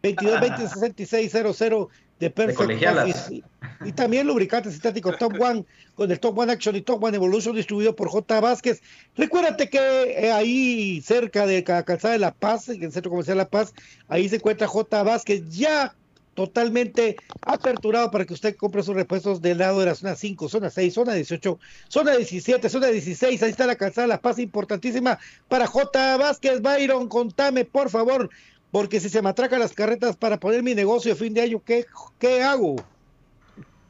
2220 0.00 0.68
6600 0.68 1.88
de 2.18 2.30
Perfect. 2.30 3.42
Y, 3.84 3.92
también 3.92 4.26
lubricantes 4.26 4.72
sintéticos 4.72 5.18
Top 5.18 5.34
One 5.40 5.64
con 5.94 6.10
el 6.10 6.18
Top 6.18 6.38
One 6.38 6.52
Action 6.52 6.74
y 6.76 6.80
Top 6.80 7.02
One 7.02 7.16
Evolution 7.16 7.54
distribuido 7.54 7.94
por 7.94 8.08
J. 8.08 8.40
Vázquez. 8.40 8.82
Recuérdate 9.16 9.68
que 9.68 9.78
eh, 9.78 10.32
ahí 10.32 11.00
cerca 11.02 11.46
de 11.46 11.62
la 11.66 11.82
calzada 11.84 12.12
de 12.12 12.18
La 12.18 12.32
Paz, 12.32 12.68
en 12.68 12.82
el 12.82 12.92
Centro 12.92 13.10
Comercial 13.10 13.36
La 13.38 13.48
Paz, 13.48 13.74
ahí 14.08 14.28
se 14.28 14.36
encuentra 14.36 14.66
J. 14.66 15.02
Vázquez 15.02 15.42
ya 15.50 15.94
totalmente 16.36 17.16
aperturado 17.40 18.10
para 18.12 18.24
que 18.24 18.34
usted 18.34 18.54
compre 18.54 18.82
sus 18.82 18.94
repuestos 18.94 19.40
del 19.42 19.58
lado 19.58 19.80
de 19.80 19.86
la 19.86 19.94
zona 19.94 20.14
5, 20.14 20.48
zona 20.48 20.70
6, 20.70 20.94
zona 20.94 21.14
18, 21.14 21.58
zona 21.88 22.16
17, 22.16 22.68
zona 22.68 22.88
16. 22.88 23.42
Ahí 23.42 23.50
está 23.50 23.66
la 23.66 23.76
calzada 23.76 24.06
de 24.06 24.08
La 24.08 24.20
Paz, 24.20 24.38
importantísima 24.38 25.18
para 25.48 25.66
J. 25.66 26.16
Vázquez. 26.18 26.60
Byron, 26.60 27.08
contame, 27.08 27.64
por 27.64 27.90
favor, 27.90 28.30
porque 28.70 29.00
si 29.00 29.08
se 29.08 29.22
me 29.22 29.32
las 29.32 29.72
carretas 29.72 30.16
para 30.16 30.38
poner 30.38 30.62
mi 30.62 30.74
negocio 30.74 31.12
de 31.12 31.18
fin 31.18 31.34
de 31.34 31.42
año, 31.42 31.62
¿qué, 31.64 31.86
qué 32.18 32.42
hago? 32.42 32.76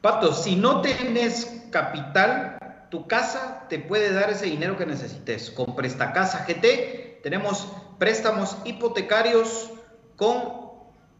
Pato, 0.01 0.33
si 0.33 0.55
no 0.55 0.81
tienes 0.81 1.63
capital, 1.71 2.57
tu 2.89 3.07
casa 3.07 3.65
te 3.69 3.79
puede 3.79 4.13
dar 4.13 4.29
ese 4.29 4.45
dinero 4.45 4.77
que 4.77 4.85
necesites. 4.85 5.51
Con 5.51 5.75
Prestacasa 5.75 6.45
GT 6.47 7.21
tenemos 7.23 7.67
préstamos 7.97 8.57
hipotecarios 8.63 9.71
con 10.15 10.67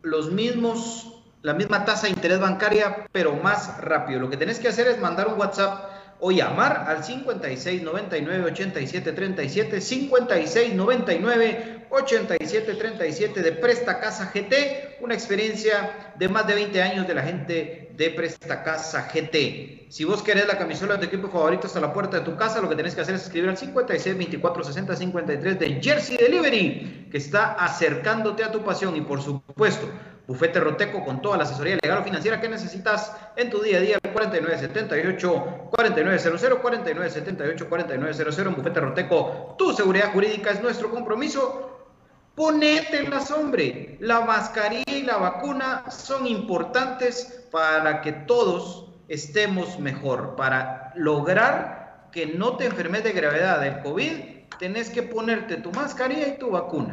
los 0.02 0.32
mismos, 0.32 1.22
la 1.42 1.54
misma 1.54 1.86
tasa 1.86 2.08
de 2.08 2.14
interés 2.14 2.40
bancaria, 2.40 3.08
pero 3.12 3.36
más 3.36 3.82
rápido. 3.82 4.20
Lo 4.20 4.30
que 4.30 4.38
tenés 4.38 4.60
que 4.60 4.70
hacer 4.70 4.88
es 4.88 5.00
mandar 5.00 5.28
un 5.28 5.40
WhatsApp 5.40 5.92
o 6.20 6.32
llamar 6.32 6.86
al 6.88 7.04
56 7.04 7.84
99 7.84 8.46
87 8.46 9.12
37 9.12 9.82
56 9.82 10.74
99 10.74 11.77
87 11.90 12.74
37 12.76 13.42
de 13.42 13.52
Presta 13.54 14.00
Casa 14.00 14.32
GT, 14.34 14.98
una 15.02 15.14
experiencia 15.14 16.14
de 16.18 16.28
más 16.30 16.46
de 16.48 16.56
20 16.56 16.82
años 16.82 17.08
de 17.08 17.14
la 17.14 17.24
gente 17.24 17.92
de 17.96 18.10
Presta 18.12 18.64
Casa 18.64 19.10
GT. 19.14 19.88
Si 19.90 20.04
vos 20.04 20.22
querés 20.22 20.48
la 20.48 20.58
camisola 20.58 20.96
de 20.96 21.08
tu 21.08 21.16
equipo 21.16 21.30
favorito 21.30 21.68
hasta 21.68 21.80
la 21.80 21.94
puerta 21.94 22.20
de 22.20 22.26
tu 22.26 22.36
casa, 22.36 22.62
lo 22.62 22.70
que 22.70 22.76
tenés 22.76 22.94
que 22.94 23.02
hacer 23.02 23.16
es 23.16 23.24
escribir 23.24 23.50
al 23.50 23.58
56 23.58 24.18
24 24.18 24.64
60 24.64 24.96
53 24.96 25.60
de 25.60 25.82
Jersey 25.82 26.18
Delivery, 26.18 27.08
que 27.10 27.18
está 27.18 27.54
acercándote 27.54 28.44
a 28.44 28.52
tu 28.52 28.64
pasión 28.64 28.96
y 28.96 29.02
por 29.02 29.22
supuesto 29.22 29.88
Bufete 30.28 30.60
Roteco 30.60 31.06
con 31.06 31.22
toda 31.22 31.38
la 31.38 31.44
asesoría 31.44 31.78
legal 31.82 32.00
o 32.00 32.04
financiera 32.04 32.42
que 32.42 32.50
necesitas 32.50 33.16
en 33.38 33.50
tu 33.50 33.62
día 33.62 33.78
a 33.78 33.82
día. 33.82 33.98
4978 34.14 35.70
4900 35.72 36.60
4978 36.60 37.70
4900 37.70 38.56
Bufete 38.56 38.80
Roteco. 38.82 39.56
Tu 39.58 39.72
seguridad 39.72 40.12
jurídica 40.12 40.52
es 40.52 40.62
nuestro 40.62 40.92
compromiso. 40.92 41.88
Ponételas, 42.36 43.32
hombre. 43.32 43.98
La 44.02 44.22
mascarilla 44.22 44.84
y 44.94 45.04
la 45.04 45.18
vacuna 45.18 45.86
son 45.90 46.28
importantes 46.28 47.46
para 47.50 48.02
que 48.02 48.12
todos 48.12 48.90
estemos 49.08 49.80
mejor. 49.80 50.36
Para 50.36 50.92
lograr 50.96 52.10
que 52.12 52.26
no 52.26 52.58
te 52.58 52.66
enfermes 52.66 53.06
de 53.06 53.14
gravedad 53.14 53.62
del 53.62 53.80
COVID, 53.82 54.12
tenés 54.60 54.90
que 54.90 55.04
ponerte 55.04 55.56
tu 55.58 55.72
mascarilla 55.72 56.28
y 56.28 56.38
tu 56.38 56.52
vacuna. 56.52 56.92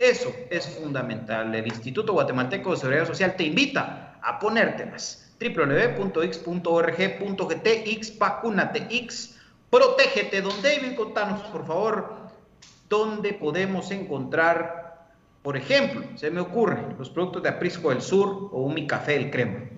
Eso 0.00 0.34
es 0.48 0.66
fundamental. 0.66 1.54
El 1.54 1.66
Instituto 1.66 2.14
Guatemalteco 2.14 2.70
de 2.70 2.78
Seguridad 2.78 3.06
Social 3.06 3.36
te 3.36 3.44
invita 3.44 4.18
a 4.22 4.38
ponértelas. 4.38 5.36
www.x.org.gt 5.38 6.08
vacúnate 8.18 8.86
X, 8.90 9.38
protégete. 9.68 10.40
Don 10.40 10.62
David, 10.62 10.94
contanos, 10.96 11.42
por 11.48 11.66
favor, 11.66 12.16
dónde 12.88 13.34
podemos 13.34 13.90
encontrar, 13.90 15.10
por 15.42 15.58
ejemplo, 15.58 16.02
se 16.14 16.30
me 16.30 16.40
ocurre, 16.40 16.82
los 16.98 17.10
productos 17.10 17.42
de 17.42 17.50
Aprisco 17.50 17.90
del 17.90 18.00
Sur 18.00 18.48
o 18.52 18.62
un 18.62 18.72
Mi 18.72 18.86
Café 18.86 19.12
del 19.12 19.30
Crema. 19.30 19.68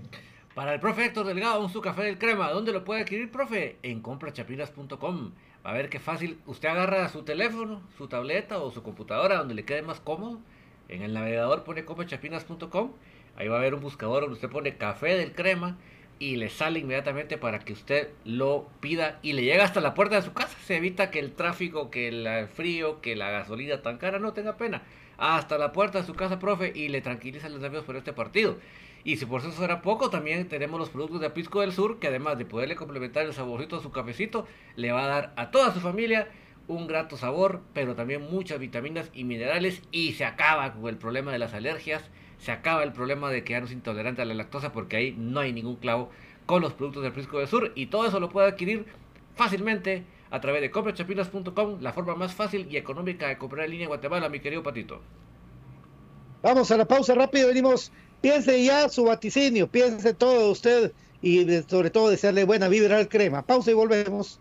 Para 0.55 0.73
el 0.73 0.79
profe 0.79 1.07
Héctor 1.07 1.27
Delgado, 1.27 1.64
un 1.64 1.73
su 1.73 1.81
café 1.81 2.05
del 2.05 2.18
crema. 2.18 2.51
¿Dónde 2.51 2.73
lo 2.73 2.85
puede 2.85 3.01
adquirir, 3.01 3.33
profe? 3.33 3.79
En 3.83 4.01
comprachapinas.com. 5.63 5.65
A 5.65 5.73
ver 5.73 5.89
qué 5.89 5.99
fácil. 5.99 6.39
Usted 6.47 6.69
agarra 6.69 7.09
su 7.09 7.23
teléfono, 7.23 7.83
su 7.97 8.09
tableta 8.09 8.59
o 8.59 8.71
su 8.71 8.83
computadora 8.83 9.37
donde 9.37 9.55
le 9.55 9.65
quede 9.65 9.83
más 9.83 10.01
cómodo. 10.01 10.41
En 10.89 11.03
el 11.03 11.15
navegador 11.15 11.65
pone 11.65 11.85
comprachapinas.com. 11.85 12.93
Ahí 13.37 13.49
va 13.49 13.57
a 13.57 13.59
haber 13.59 13.75
un 13.75 13.81
buscador 13.81 14.23
donde 14.23 14.35
usted 14.35 14.51
pone 14.51 14.77
café 14.77 15.17
del 15.17 15.33
crema 15.33 15.79
y 16.19 16.37
le 16.37 16.51
sale 16.51 16.81
inmediatamente 16.81 17.39
para 17.39 17.59
que 17.61 17.73
usted 17.73 18.11
lo 18.25 18.69
pida 18.81 19.19
y 19.23 19.33
le 19.33 19.43
llega 19.43 19.65
hasta 19.65 19.81
la 19.81 19.95
puerta 19.95 20.17
de 20.17 20.23
su 20.23 20.33
casa. 20.33 20.57
Se 20.67 20.77
evita 20.77 21.11
que 21.11 21.19
el 21.19 21.33
tráfico, 21.33 21.91
que 21.91 22.09
el 22.09 22.49
frío, 22.49 23.01
que 23.01 23.17
la 23.17 23.31
gasolina 23.31 23.83
tan 23.83 23.99
cara 23.99 24.19
no 24.19 24.33
tenga 24.33 24.57
pena. 24.57 24.83
Hasta 25.19 25.59
la 25.59 25.73
puerta 25.73 26.01
de 26.01 26.07
su 26.07 26.15
casa, 26.15 26.39
profe, 26.39 26.73
y 26.75 26.89
le 26.89 27.01
tranquiliza 27.01 27.47
a 27.47 27.51
los 27.51 27.61
nervios 27.61 27.85
por 27.85 27.97
este 27.97 28.13
partido. 28.13 28.57
Y 29.05 29.17
si 29.17 29.27
por 29.27 29.41
eso 29.41 29.51
fuera 29.51 29.83
poco, 29.83 30.11
también 30.11 30.49
tenemos 30.49 30.79
los 30.79 30.89
productos 30.89 31.21
de 31.21 31.27
Apisco 31.27 31.61
del 31.61 31.73
Sur, 31.73 31.99
que 31.99 32.07
además 32.07 32.39
de 32.39 32.45
poderle 32.45 32.77
complementar 32.77 33.27
el 33.27 33.33
saborcito 33.33 33.77
a 33.77 33.83
su 33.83 33.91
cafecito, 33.91 34.47
le 34.77 34.93
va 34.93 35.05
a 35.05 35.09
dar 35.09 35.33
a 35.37 35.51
toda 35.51 35.75
su 35.75 35.81
familia 35.81 36.29
un 36.69 36.87
grato 36.87 37.17
sabor, 37.17 37.63
pero 37.73 37.95
también 37.95 38.23
muchas 38.31 38.59
vitaminas 38.59 39.11
y 39.13 39.25
minerales. 39.25 39.83
Y 39.91 40.13
se 40.13 40.25
acaba 40.25 40.73
con 40.73 40.89
el 40.89 40.97
problema 40.97 41.33
de 41.33 41.39
las 41.39 41.55
alergias, 41.55 42.03
se 42.39 42.53
acaba 42.53 42.85
el 42.85 42.93
problema 42.93 43.31
de 43.31 43.45
quedarnos 43.45 43.73
intolerantes 43.73 44.23
a 44.23 44.27
la 44.27 44.35
lactosa, 44.35 44.73
porque 44.73 44.97
ahí 44.97 45.15
no 45.19 45.41
hay 45.41 45.53
ningún 45.53 45.77
clavo 45.77 46.11
con 46.47 46.63
los 46.63 46.73
productos 46.73 47.03
de 47.03 47.09
Apisco 47.09 47.39
del 47.39 47.49
Sur. 47.49 47.73
Y 47.75 47.87
todo 47.87 48.07
eso 48.07 48.21
lo 48.21 48.29
puede 48.29 48.49
adquirir 48.49 48.87
fácilmente 49.35 50.05
a 50.31 50.41
través 50.41 50.63
de 50.63 50.71
comprachapinas.com, 50.71 51.81
la 51.81 51.93
forma 51.93 52.15
más 52.15 52.35
fácil 52.35 52.67
y 52.71 52.77
económica 52.77 53.29
de 53.29 53.37
comprar 53.37 53.67
en 53.67 53.73
línea 53.73 53.85
en 53.85 53.89
Guatemala, 53.89 54.29
mi 54.29 54.41
querido 54.41 54.63
Patito. 54.63 55.01
Vamos 56.43 56.71
a 56.71 56.77
la 56.77 56.87
pausa 56.87 57.15
rápido, 57.15 57.49
venimos 57.49 57.93
piense 58.23 58.64
ya 58.64 58.89
su 58.89 59.05
vaticinio, 59.05 59.70
piense 59.70 60.14
todo 60.14 60.51
usted 60.53 60.93
y 61.20 61.45
sobre 61.68 61.91
todo 61.91 62.09
desearle 62.09 62.45
buena 62.45 62.68
vibra 62.68 62.97
al 62.99 63.09
crema. 63.09 63.43
Pausa 63.45 63.70
y 63.73 63.75
volvemos. 63.75 64.41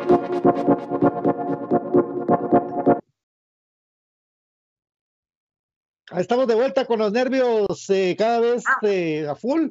Estamos 6.17 6.47
de 6.47 6.55
vuelta 6.55 6.85
con 6.85 6.99
los 6.99 7.11
nervios 7.11 7.89
eh, 7.89 8.15
cada 8.17 8.39
vez 8.39 8.63
eh, 8.81 9.27
a 9.29 9.35
full. 9.35 9.69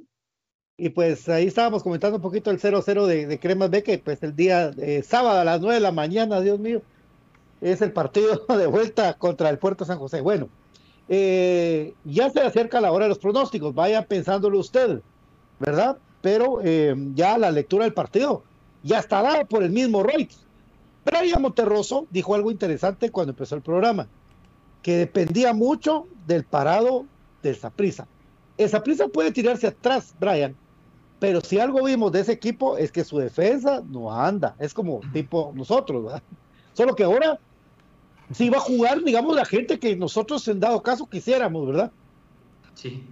Y 0.76 0.88
pues 0.88 1.28
ahí 1.28 1.46
estábamos 1.46 1.82
comentando 1.82 2.16
un 2.16 2.22
poquito 2.22 2.50
el 2.50 2.58
0-0 2.58 3.04
de, 3.04 3.26
de 3.26 3.38
Cremas 3.38 3.68
B, 3.68 3.82
que 3.82 3.98
pues 3.98 4.22
el 4.22 4.34
día 4.34 4.70
eh, 4.78 5.02
sábado 5.02 5.38
a 5.38 5.44
las 5.44 5.60
9 5.60 5.74
de 5.74 5.80
la 5.80 5.92
mañana, 5.92 6.40
Dios 6.40 6.58
mío, 6.58 6.80
es 7.60 7.82
el 7.82 7.92
partido 7.92 8.46
de 8.48 8.66
vuelta 8.66 9.14
contra 9.18 9.50
el 9.50 9.58
Puerto 9.58 9.84
San 9.84 9.98
José. 9.98 10.22
Bueno, 10.22 10.48
eh, 11.08 11.92
ya 12.04 12.30
se 12.30 12.40
acerca 12.40 12.80
la 12.80 12.92
hora 12.92 13.04
de 13.04 13.10
los 13.10 13.18
pronósticos, 13.18 13.74
vaya 13.74 14.06
pensándolo 14.06 14.58
usted, 14.58 15.02
¿verdad? 15.58 15.98
Pero 16.22 16.60
eh, 16.62 16.94
ya 17.14 17.36
la 17.36 17.50
lectura 17.50 17.84
del 17.84 17.92
partido 17.92 18.42
ya 18.82 19.00
está 19.00 19.20
dada 19.20 19.44
por 19.44 19.62
el 19.62 19.70
mismo 19.70 20.02
Reuters. 20.02 20.46
Brian 21.04 21.42
Monterroso 21.42 22.06
dijo 22.10 22.34
algo 22.34 22.50
interesante 22.50 23.10
cuando 23.10 23.32
empezó 23.32 23.54
el 23.54 23.62
programa, 23.62 24.08
que 24.82 24.96
dependía 24.96 25.52
mucho 25.52 26.06
del 26.26 26.44
parado 26.44 27.06
del 27.42 27.56
Saprisa. 27.56 28.06
El 28.56 28.68
Saprisa 28.68 29.08
puede 29.08 29.32
tirarse 29.32 29.66
atrás, 29.66 30.14
Brian, 30.18 30.54
pero 31.18 31.40
si 31.40 31.58
algo 31.58 31.84
vimos 31.84 32.12
de 32.12 32.20
ese 32.20 32.32
equipo 32.32 32.76
es 32.76 32.90
que 32.90 33.04
su 33.04 33.18
defensa 33.18 33.82
no 33.88 34.12
anda, 34.12 34.56
es 34.58 34.72
como 34.74 35.00
tipo 35.12 35.52
nosotros, 35.54 36.04
¿verdad? 36.04 36.22
Solo 36.72 36.94
que 36.94 37.04
ahora 37.04 37.38
sí 38.32 38.48
va 38.48 38.58
a 38.58 38.60
jugar, 38.60 39.02
digamos, 39.02 39.36
la 39.36 39.44
gente 39.44 39.78
que 39.78 39.96
nosotros 39.96 40.46
en 40.48 40.60
dado 40.60 40.82
caso 40.82 41.06
quisiéramos, 41.06 41.66
¿verdad? 41.66 41.92
Sí. 42.74 43.06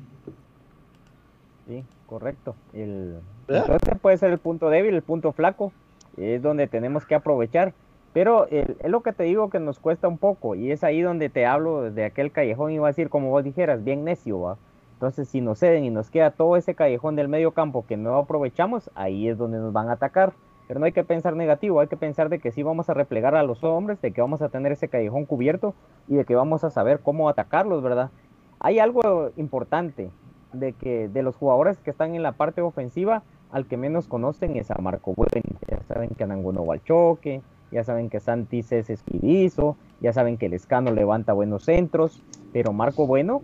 Sí, 1.67 1.85
correcto. 2.07 2.55
El, 2.73 3.21
entonces 3.47 3.99
puede 4.01 4.17
ser 4.17 4.31
el 4.33 4.39
punto 4.39 4.71
débil, 4.71 4.95
el 4.95 5.03
punto 5.03 5.33
flaco, 5.33 5.73
es 6.17 6.43
donde 6.43 6.67
tenemos 6.67 7.05
que 7.05 7.15
aprovechar. 7.15 7.75
Pero 8.19 8.49
es 8.51 8.67
lo 8.91 9.03
que 9.03 9.13
te 9.13 9.23
digo 9.23 9.49
que 9.49 9.61
nos 9.61 9.79
cuesta 9.79 10.09
un 10.09 10.19
poco 10.19 10.57
y 10.57 10.73
es 10.73 10.83
ahí 10.83 11.03
donde 11.03 11.29
te 11.29 11.47
hablo 11.47 11.93
de 11.93 12.05
aquel 12.05 12.33
callejón 12.33 12.73
y 12.73 12.79
va 12.79 12.89
a 12.89 12.91
decir 12.91 13.11
como 13.11 13.31
vos 13.31 13.45
dijeras, 13.45 13.85
bien 13.85 14.03
necio, 14.03 14.41
¿va? 14.41 14.57
Entonces, 14.95 15.29
si 15.29 15.41
nos 15.41 15.61
ceden 15.61 15.85
y 15.85 15.91
nos 15.91 16.11
queda 16.11 16.33
todo 16.33 16.57
ese 16.57 16.75
callejón 16.75 17.15
del 17.15 17.29
medio 17.29 17.53
campo 17.53 17.87
que 17.87 17.97
no 17.97 18.17
aprovechamos, 18.17 18.91
ahí 18.97 19.29
es 19.29 19.39
donde 19.39 19.59
nos 19.59 19.73
van 19.73 19.89
a 19.89 19.93
atacar. 19.93 20.33
Pero 20.67 20.81
no 20.81 20.87
hay 20.87 20.91
que 20.91 21.05
pensar 21.05 21.37
negativo, 21.37 21.79
hay 21.79 21.87
que 21.87 21.97
pensar 21.97 22.29
de 22.29 22.41
que 22.41 22.51
sí 22.51 22.65
vamos 22.65 22.91
a 22.91 22.95
replegar 22.95 23.37
a 23.37 23.45
los 23.45 23.63
hombres, 23.63 24.03
de 24.03 24.11
que 24.11 24.21
vamos 24.21 24.43
a 24.43 24.49
tener 24.49 24.73
ese 24.73 24.89
callejón 24.89 25.25
cubierto 25.25 25.75
y 26.09 26.17
de 26.17 26.25
que 26.25 26.35
vamos 26.35 26.65
a 26.65 26.71
saber 26.71 26.99
cómo 26.99 27.29
atacarlos, 27.29 27.85
¿verdad? 27.85 28.11
Hay 28.59 28.81
algo 28.81 29.31
importante 29.37 30.11
de 30.53 30.73
que 30.73 31.07
de 31.07 31.23
los 31.23 31.37
jugadores 31.37 31.79
que 31.79 31.91
están 31.91 32.17
en 32.17 32.25
la 32.25 32.33
parte 32.33 32.63
ofensiva, 32.63 33.23
al 33.53 33.67
que 33.67 33.77
menos 33.77 34.09
conocen 34.09 34.57
es 34.57 34.73
a 34.73 34.79
Marco 34.81 35.15
Bueno. 35.15 35.31
Ya 35.69 35.81
saben 35.85 36.11
que 36.11 36.25
Anangono 36.25 36.67
va 36.67 36.75
al 36.75 36.83
choque, 36.83 37.43
ya 37.71 37.85
saben 37.85 38.11
que 38.11 38.21
Santis 38.21 38.73
es 38.73 38.91
esquivizo, 38.91 39.77
ya 40.01 40.13
saben 40.13 40.39
que 40.39 40.47
el 40.47 40.55
Escano 40.55 40.93
levanta 40.93 41.33
buenos 41.33 41.65
centros, 41.65 42.23
pero 42.53 42.73
Marco 42.73 43.07
Bueno 43.07 43.43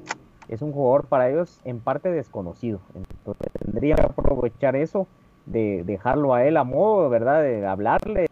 es 0.49 0.63
un 0.63 0.73
jugador 0.73 1.07
para 1.07 1.31
ellos 1.31 1.61
en 1.65 1.81
parte 1.81 2.11
desconocido. 2.11 2.81
Entonces 2.95 3.53
tendría 3.65 3.97
que 3.97 4.03
aprovechar 4.03 4.77
eso, 4.77 5.07
de 5.47 5.83
dejarlo 5.85 6.35
a 6.35 6.45
él 6.45 6.57
a 6.57 6.65
modo, 6.65 7.09
¿verdad? 7.11 7.43
De 7.43 7.67
hablarle, 7.67 8.27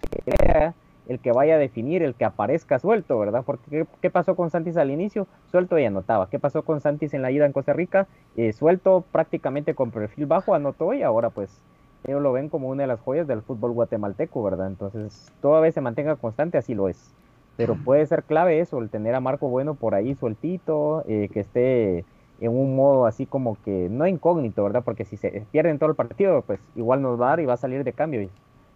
el 1.08 1.18
que 1.18 1.32
vaya 1.32 1.56
a 1.56 1.58
definir, 1.58 2.02
el 2.02 2.14
que 2.14 2.24
aparezca 2.24 2.78
suelto, 2.78 3.18
¿verdad? 3.18 3.42
Porque 3.44 3.70
¿qué, 3.70 3.86
qué 4.00 4.10
pasó 4.10 4.34
con 4.36 4.50
Santis 4.50 4.76
al 4.76 4.90
inicio? 4.90 5.26
Suelto 5.50 5.78
y 5.78 5.84
anotaba. 5.84 6.28
¿Qué 6.30 6.38
pasó 6.38 6.62
con 6.62 6.80
Santis 6.80 7.12
en 7.14 7.22
la 7.22 7.30
ida 7.30 7.44
en 7.44 7.52
Costa 7.52 7.72
Rica? 7.72 8.06
Eh, 8.36 8.52
suelto 8.52 9.04
prácticamente 9.12 9.74
con 9.74 9.90
perfil 9.90 10.26
bajo, 10.26 10.54
anotó 10.54 10.94
y 10.94 11.02
ahora 11.02 11.30
pues 11.30 11.62
ellos 12.04 12.22
lo 12.22 12.32
ven 12.32 12.48
como 12.48 12.68
una 12.68 12.82
de 12.82 12.88
las 12.88 13.00
joyas 13.00 13.26
del 13.26 13.42
fútbol 13.42 13.72
guatemalteco, 13.72 14.42
¿verdad? 14.42 14.66
Entonces, 14.66 15.32
toda 15.40 15.60
vez 15.60 15.74
se 15.74 15.80
mantenga 15.80 16.16
constante, 16.16 16.58
así 16.58 16.74
lo 16.74 16.88
es 16.88 17.12
pero 17.56 17.76
puede 17.76 18.06
ser 18.06 18.24
clave 18.24 18.60
eso, 18.60 18.78
el 18.78 18.90
tener 18.90 19.14
a 19.14 19.20
Marco 19.20 19.48
Bueno 19.48 19.74
por 19.74 19.94
ahí 19.94 20.14
sueltito, 20.14 21.04
eh, 21.06 21.28
que 21.32 21.40
esté 21.40 22.04
en 22.40 22.50
un 22.50 22.74
modo 22.74 23.06
así 23.06 23.26
como 23.26 23.56
que 23.64 23.88
no 23.90 24.06
incógnito, 24.06 24.64
¿verdad? 24.64 24.82
Porque 24.84 25.04
si 25.04 25.16
se 25.16 25.46
pierde 25.52 25.70
en 25.70 25.78
todo 25.78 25.90
el 25.90 25.96
partido, 25.96 26.42
pues 26.42 26.60
igual 26.74 27.02
nos 27.02 27.20
va 27.20 27.26
a 27.26 27.28
dar 27.30 27.40
y 27.40 27.46
va 27.46 27.54
a 27.54 27.58
salir 27.58 27.84
de 27.84 27.92
cambio 27.92 28.22
y 28.22 28.30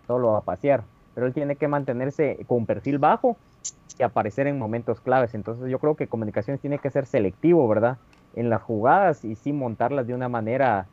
todo 0.06 0.18
lo 0.18 0.32
va 0.32 0.38
a 0.38 0.42
pasear. 0.42 0.84
Pero 1.14 1.26
él 1.26 1.32
tiene 1.32 1.56
que 1.56 1.66
mantenerse 1.66 2.38
con 2.46 2.66
perfil 2.66 2.98
bajo 2.98 3.36
y 3.98 4.02
aparecer 4.02 4.46
en 4.46 4.58
momentos 4.58 5.00
claves. 5.00 5.34
Entonces 5.34 5.70
yo 5.70 5.78
creo 5.78 5.96
que 5.96 6.06
comunicaciones 6.06 6.60
tiene 6.60 6.78
que 6.78 6.90
ser 6.90 7.06
selectivo, 7.06 7.66
¿verdad? 7.66 7.96
En 8.34 8.50
las 8.50 8.62
jugadas 8.62 9.24
y 9.24 9.34
sí 9.34 9.52
montarlas 9.52 10.06
de 10.06 10.14
una 10.14 10.28
manera 10.28 10.86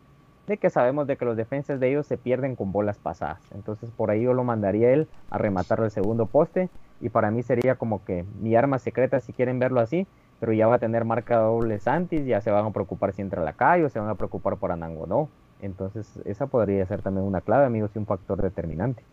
de 0.47 0.57
que 0.57 0.69
sabemos 0.69 1.07
de 1.07 1.15
que 1.15 1.25
los 1.25 1.37
defensas 1.37 1.79
de 1.79 1.89
ellos 1.89 2.05
se 2.05 2.17
pierden 2.17 2.55
con 2.55 2.71
bolas 2.71 2.97
pasadas. 2.97 3.39
Entonces 3.53 3.89
por 3.91 4.11
ahí 4.11 4.23
yo 4.23 4.33
lo 4.33 4.43
mandaría 4.43 4.91
él 4.91 5.07
a 5.29 5.37
rematar 5.37 5.79
el 5.79 5.91
segundo 5.91 6.25
poste 6.25 6.69
y 6.99 7.09
para 7.09 7.31
mí 7.31 7.43
sería 7.43 7.75
como 7.75 8.03
que 8.03 8.25
mi 8.39 8.55
arma 8.55 8.79
secreta 8.79 9.19
si 9.19 9.33
quieren 9.33 9.59
verlo 9.59 9.79
así, 9.79 10.07
pero 10.39 10.53
ya 10.53 10.67
va 10.67 10.75
a 10.75 10.79
tener 10.79 11.05
marca 11.05 11.37
doble 11.37 11.79
Santis, 11.79 12.25
ya 12.25 12.41
se 12.41 12.51
van 12.51 12.65
a 12.65 12.71
preocupar 12.71 13.13
si 13.13 13.21
entra 13.21 13.43
la 13.43 13.53
calle 13.53 13.85
o 13.85 13.89
se 13.89 13.99
van 13.99 14.09
a 14.09 14.15
preocupar 14.15 14.57
por 14.57 14.71
Anango, 14.71 15.07
¿no? 15.07 15.29
Entonces 15.61 16.19
esa 16.25 16.47
podría 16.47 16.85
ser 16.85 17.01
también 17.01 17.25
una 17.25 17.39
clave, 17.39 17.65
amigos, 17.65 17.91
y 17.95 17.99
un 17.99 18.05
factor 18.05 18.41
determinante. 18.41 19.03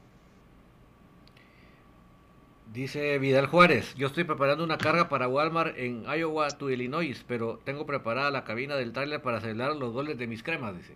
Dice 2.72 3.18
Vidal 3.18 3.46
Juárez, 3.46 3.94
yo 3.96 4.06
estoy 4.06 4.22
preparando 4.22 4.62
una 4.62 4.78
carga 4.78 5.08
para 5.08 5.26
Walmart 5.26 5.76
en 5.76 6.04
Iowa 6.04 6.48
to 6.50 6.70
Illinois, 6.70 7.24
pero 7.26 7.58
tengo 7.64 7.84
preparada 7.84 8.30
la 8.30 8.44
cabina 8.44 8.76
del 8.76 8.92
trailer 8.92 9.20
para 9.22 9.38
acelerar 9.38 9.74
los 9.74 9.92
goles 9.92 10.18
de 10.18 10.28
mis 10.28 10.44
cremas, 10.44 10.76
dice. 10.76 10.94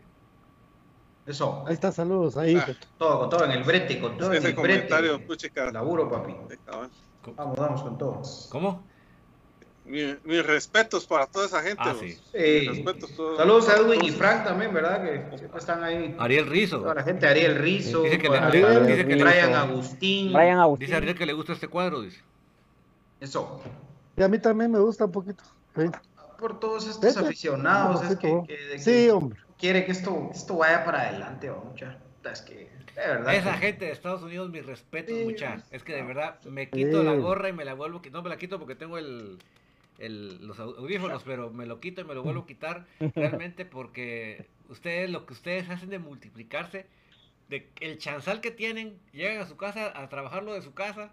Eso. 1.26 1.64
Ahí 1.66 1.74
está, 1.74 1.90
saludos. 1.90 2.36
Ahí. 2.36 2.54
Ah, 2.56 2.66
todo, 2.98 3.20
con 3.20 3.30
todo 3.30 3.44
en 3.44 3.52
el 3.52 3.64
brete, 3.64 3.98
con 4.00 4.16
todo 4.18 4.32
Ese 4.32 4.40
en 4.42 4.46
el 4.46 4.52
brete. 4.60 4.74
comentario, 4.88 5.26
puchica. 5.26 5.70
Laburo, 5.70 6.10
papi. 6.10 6.34
Vamos, 7.36 7.56
vamos 7.56 7.82
con 7.82 7.96
todo. 7.96 8.22
¿Cómo? 8.50 8.82
Mi- 9.86 10.16
mis 10.24 10.46
respetos 10.46 11.06
para 11.06 11.26
toda 11.26 11.46
esa 11.46 11.60
gente. 11.62 11.82
Ah, 11.84 11.94
sí. 11.98 12.18
Respetos 12.32 13.14
todos- 13.16 13.36
Saludos 13.38 13.68
a 13.68 13.76
Edwin 13.76 14.04
y 14.04 14.10
Frank 14.10 14.44
también, 14.44 14.72
¿verdad? 14.72 15.02
Que 15.02 15.38
siempre 15.38 15.58
están 15.60 15.82
ahí. 15.84 16.14
Ariel 16.18 16.46
Rizo. 16.46 16.80
Toda 16.80 16.94
la 16.94 17.02
gente, 17.02 17.26
Ariel 17.26 17.56
Rizo, 17.56 18.02
Dice 18.02 18.18
que 18.18 18.28
le- 18.28 18.38
Ariel- 18.38 18.86
dice 18.86 19.06
que 19.06 19.16
le- 19.16 19.24
Brian 19.24 19.54
Agustín. 19.54 20.32
Brian 20.32 20.58
Agustín. 20.58 20.86
Dice 20.86 20.96
Ariel 20.96 21.14
que 21.16 21.26
le 21.26 21.32
gusta 21.34 21.52
este 21.54 21.68
cuadro, 21.68 22.00
dice. 22.02 22.20
Eso. 23.20 23.60
Y 24.16 24.22
a 24.22 24.28
mí 24.28 24.38
también 24.38 24.70
me 24.70 24.78
gusta 24.78 25.04
un 25.06 25.12
poquito. 25.12 25.42
Sí. 25.76 25.84
por 26.38 26.60
todos 26.60 26.86
estos 26.86 27.16
aficionados. 27.16 28.02
Es 28.02 28.18
que, 28.18 28.78
sí, 28.78 29.08
hombre. 29.08 29.38
Quiere 29.59 29.84
que 29.84 29.92
esto, 29.92 30.30
esto 30.32 30.57
vaya 30.57 30.84
para 30.84 31.02
adelante, 31.02 31.50
mucha. 31.50 31.98
Es 32.30 32.42
que, 32.42 32.55
de 32.55 33.07
verdad. 33.09 33.34
Esa 33.34 33.55
gente 33.55 33.84
de 33.84 33.92
Estados 33.92 34.22
Unidos, 34.22 34.50
mis 34.50 34.64
respetos, 34.64 35.14
mucha. 35.24 35.62
Es 35.70 35.82
que 35.82 35.94
de 35.94 36.02
verdad 36.02 36.42
me 36.44 36.70
quito 36.70 37.02
la 37.02 37.14
gorra 37.14 37.48
y 37.48 37.52
me 37.52 37.64
la 37.64 37.74
vuelvo. 37.74 38.00
No 38.11 38.22
me 38.22 38.30
la 38.30 38.36
quito 38.36 38.59
porque 38.59 38.74
tengo 38.74 38.98
el, 38.98 39.38
el, 39.98 40.46
los 40.46 40.59
audífonos, 40.59 41.22
pero 41.24 41.50
me 41.50 41.66
lo 41.66 41.80
quito 41.80 42.00
y 42.00 42.05
me 42.05 42.14
lo 42.14 42.22
vuelvo 42.22 42.42
a 42.42 42.46
quitar 42.46 42.86
realmente 43.14 43.64
porque 43.64 44.46
ustedes, 44.68 45.11
lo 45.11 45.26
que 45.26 45.34
ustedes 45.34 45.68
hacen 45.68 45.90
de 45.90 45.98
multiplicarse, 45.98 46.86
de 47.48 47.68
el 47.80 47.98
chanzal 47.98 48.40
que 48.40 48.50
tienen, 48.50 48.98
llegan 49.12 49.42
a 49.42 49.46
su 49.46 49.57
casa 49.57 49.92
a 49.94 50.09
trabajarlo 50.09 50.55
de 50.55 50.62
su 50.62 50.72
casa 50.72 51.12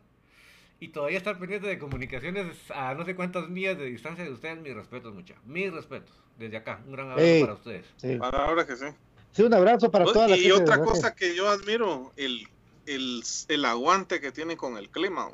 y 0.82 0.88
todavía 0.88 1.20
estar 1.20 1.38
pendiente 1.38 1.68
de 1.68 1.78
comunicaciones 1.78 2.58
a 2.72 2.96
no 2.96 3.06
sé 3.06 3.16
cuántas 3.16 3.48
millas 3.48 3.78
de 3.78 3.86
distancia 3.86 4.24
de 4.24 4.32
ustedes, 4.32 4.60
mis 4.60 4.74
respetos, 4.74 5.14
mucha. 5.14 5.36
Mis 5.46 5.72
respetos. 5.72 6.12
Desde 6.40 6.58
acá, 6.58 6.82
un 6.88 6.94
gran 6.94 7.12
abrazo 7.12 7.40
para 7.42 7.54
ustedes. 7.54 7.86
Sí. 7.98 8.16
Para 8.18 8.66
que 8.66 8.76
sí. 8.76 8.86
Sí, 9.32 9.44
un 9.44 9.54
abrazo 9.54 9.92
para 9.92 10.06
toda 10.06 10.28
la 10.28 10.36
gente. 10.36 10.50
Y 10.50 10.52
otra 10.52 10.84
cosa 10.84 11.16
que 11.16 11.36
yo 11.36 11.48
admiro, 11.50 12.12
el, 12.18 12.48
el, 12.88 13.22
el, 13.48 13.66
aguante 13.66 14.20
que 14.20 14.32
tienen 14.32 14.58
con 14.58 14.76
el 14.76 14.90
clima. 14.90 15.30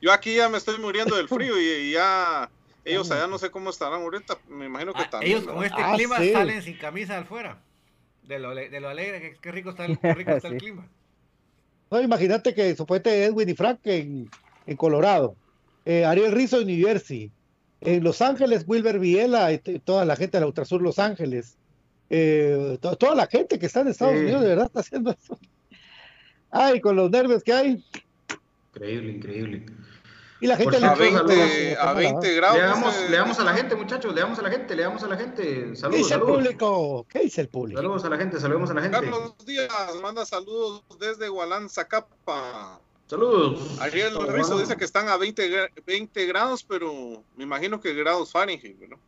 Yo 0.00 0.12
aquí 0.12 0.34
ya 0.34 0.48
me 0.48 0.58
estoy 0.58 0.78
muriendo 0.78 1.14
del 1.14 1.28
frío 1.28 1.54
y, 1.60 1.92
ya 1.92 2.50
ellos 2.84 3.08
allá 3.12 3.28
no 3.28 3.38
sé 3.38 3.52
cómo 3.52 3.70
estarán 3.70 4.02
ahorita. 4.02 4.36
Me 4.48 4.66
imagino 4.66 4.92
que 4.94 5.02
ah, 5.02 5.10
también. 5.10 5.38
Ellos 5.38 5.46
con 5.46 5.64
este 5.64 5.80
ah, 5.80 5.94
clima 5.94 6.16
salen 6.16 6.62
sin 6.62 6.76
camisa 6.76 7.18
afuera. 7.18 7.62
De 8.24 8.40
lo, 8.40 8.52
de 8.52 8.80
lo 8.80 8.88
alegre, 8.88 9.36
que, 9.40 9.52
rico 9.52 9.70
está 9.70 9.84
el, 9.84 9.96
rico 10.02 10.30
está 10.32 10.48
el 10.48 10.56
clima. 10.56 10.88
No, 11.88 12.00
imagínate 12.00 12.52
que 12.52 12.74
supuestamente 12.74 13.26
Edwin 13.26 13.48
y 13.48 13.54
Frank 13.54 13.78
en, 13.84 14.28
en 14.66 14.76
Colorado, 14.76 15.36
eh, 15.84 16.04
Ariel 16.04 16.32
Rizzo 16.32 16.60
en 16.60 16.66
New 16.66 16.86
Jersey, 16.86 17.30
en 17.80 18.02
Los 18.02 18.20
Ángeles, 18.20 18.64
Wilber 18.66 18.98
Viela 18.98 19.52
y 19.52 19.58
toda 19.58 20.04
la 20.04 20.16
gente 20.16 20.38
del 20.38 20.46
Ultrasur 20.46 20.82
Los 20.82 20.98
Ángeles, 20.98 21.56
eh, 22.10 22.78
toda 22.80 23.14
la 23.14 23.26
gente 23.26 23.58
que 23.58 23.66
está 23.66 23.80
en 23.80 23.88
Estados 23.88 24.14
Unidos 24.14 24.42
de 24.42 24.48
verdad 24.48 24.66
está 24.66 24.80
haciendo 24.80 25.10
eso. 25.10 25.38
Ay, 26.50 26.80
con 26.80 26.96
los 26.96 27.10
nervios 27.10 27.42
que 27.42 27.52
hay. 27.52 27.84
Increíble, 28.72 29.12
increíble. 29.12 29.66
Y 30.38 30.46
la 30.46 30.56
gente 30.56 30.76
a 30.76 30.94
20, 30.94 31.76
a 31.78 31.92
20 31.94 32.34
grados. 32.34 32.58
Le 33.08 33.16
damos, 33.16 33.38
a 33.38 33.44
la 33.44 33.54
gente, 33.54 33.74
muchachos, 33.74 34.14
le 34.14 34.20
damos 34.20 34.38
a 34.38 34.42
la 34.42 34.50
gente, 34.50 34.76
le 34.76 34.82
damos 34.82 35.02
a 35.02 35.08
la 35.08 35.16
gente. 35.16 35.74
Saludos. 35.74 35.90
¿Qué 35.90 35.96
dice 35.98 36.14
el 36.14 36.20
público? 36.20 37.06
¿Qué 37.08 37.18
dice 37.20 37.40
el 37.40 37.48
público? 37.48 37.80
Saludos 37.80 38.04
a 38.04 38.10
la 38.10 38.18
gente, 38.18 38.38
saludemos 38.38 38.70
a 38.70 38.74
la 38.74 38.82
gente. 38.82 39.00
Carlos 39.00 39.34
Díaz 39.46 39.70
manda 40.02 40.26
saludos 40.26 40.84
desde 41.00 41.28
Zacapa. 41.68 42.80
Saludos. 43.06 43.80
Ariel 43.80 44.14
Rizzo 44.28 44.58
dice 44.58 44.76
que 44.76 44.84
están 44.84 45.08
a 45.08 45.16
20, 45.16 45.70
20 45.86 46.26
grados, 46.26 46.64
pero 46.64 47.22
me 47.36 47.44
imagino 47.44 47.80
que 47.80 47.94
grados 47.94 48.32
Fahrenheit, 48.32 48.78
¿no? 48.88 48.98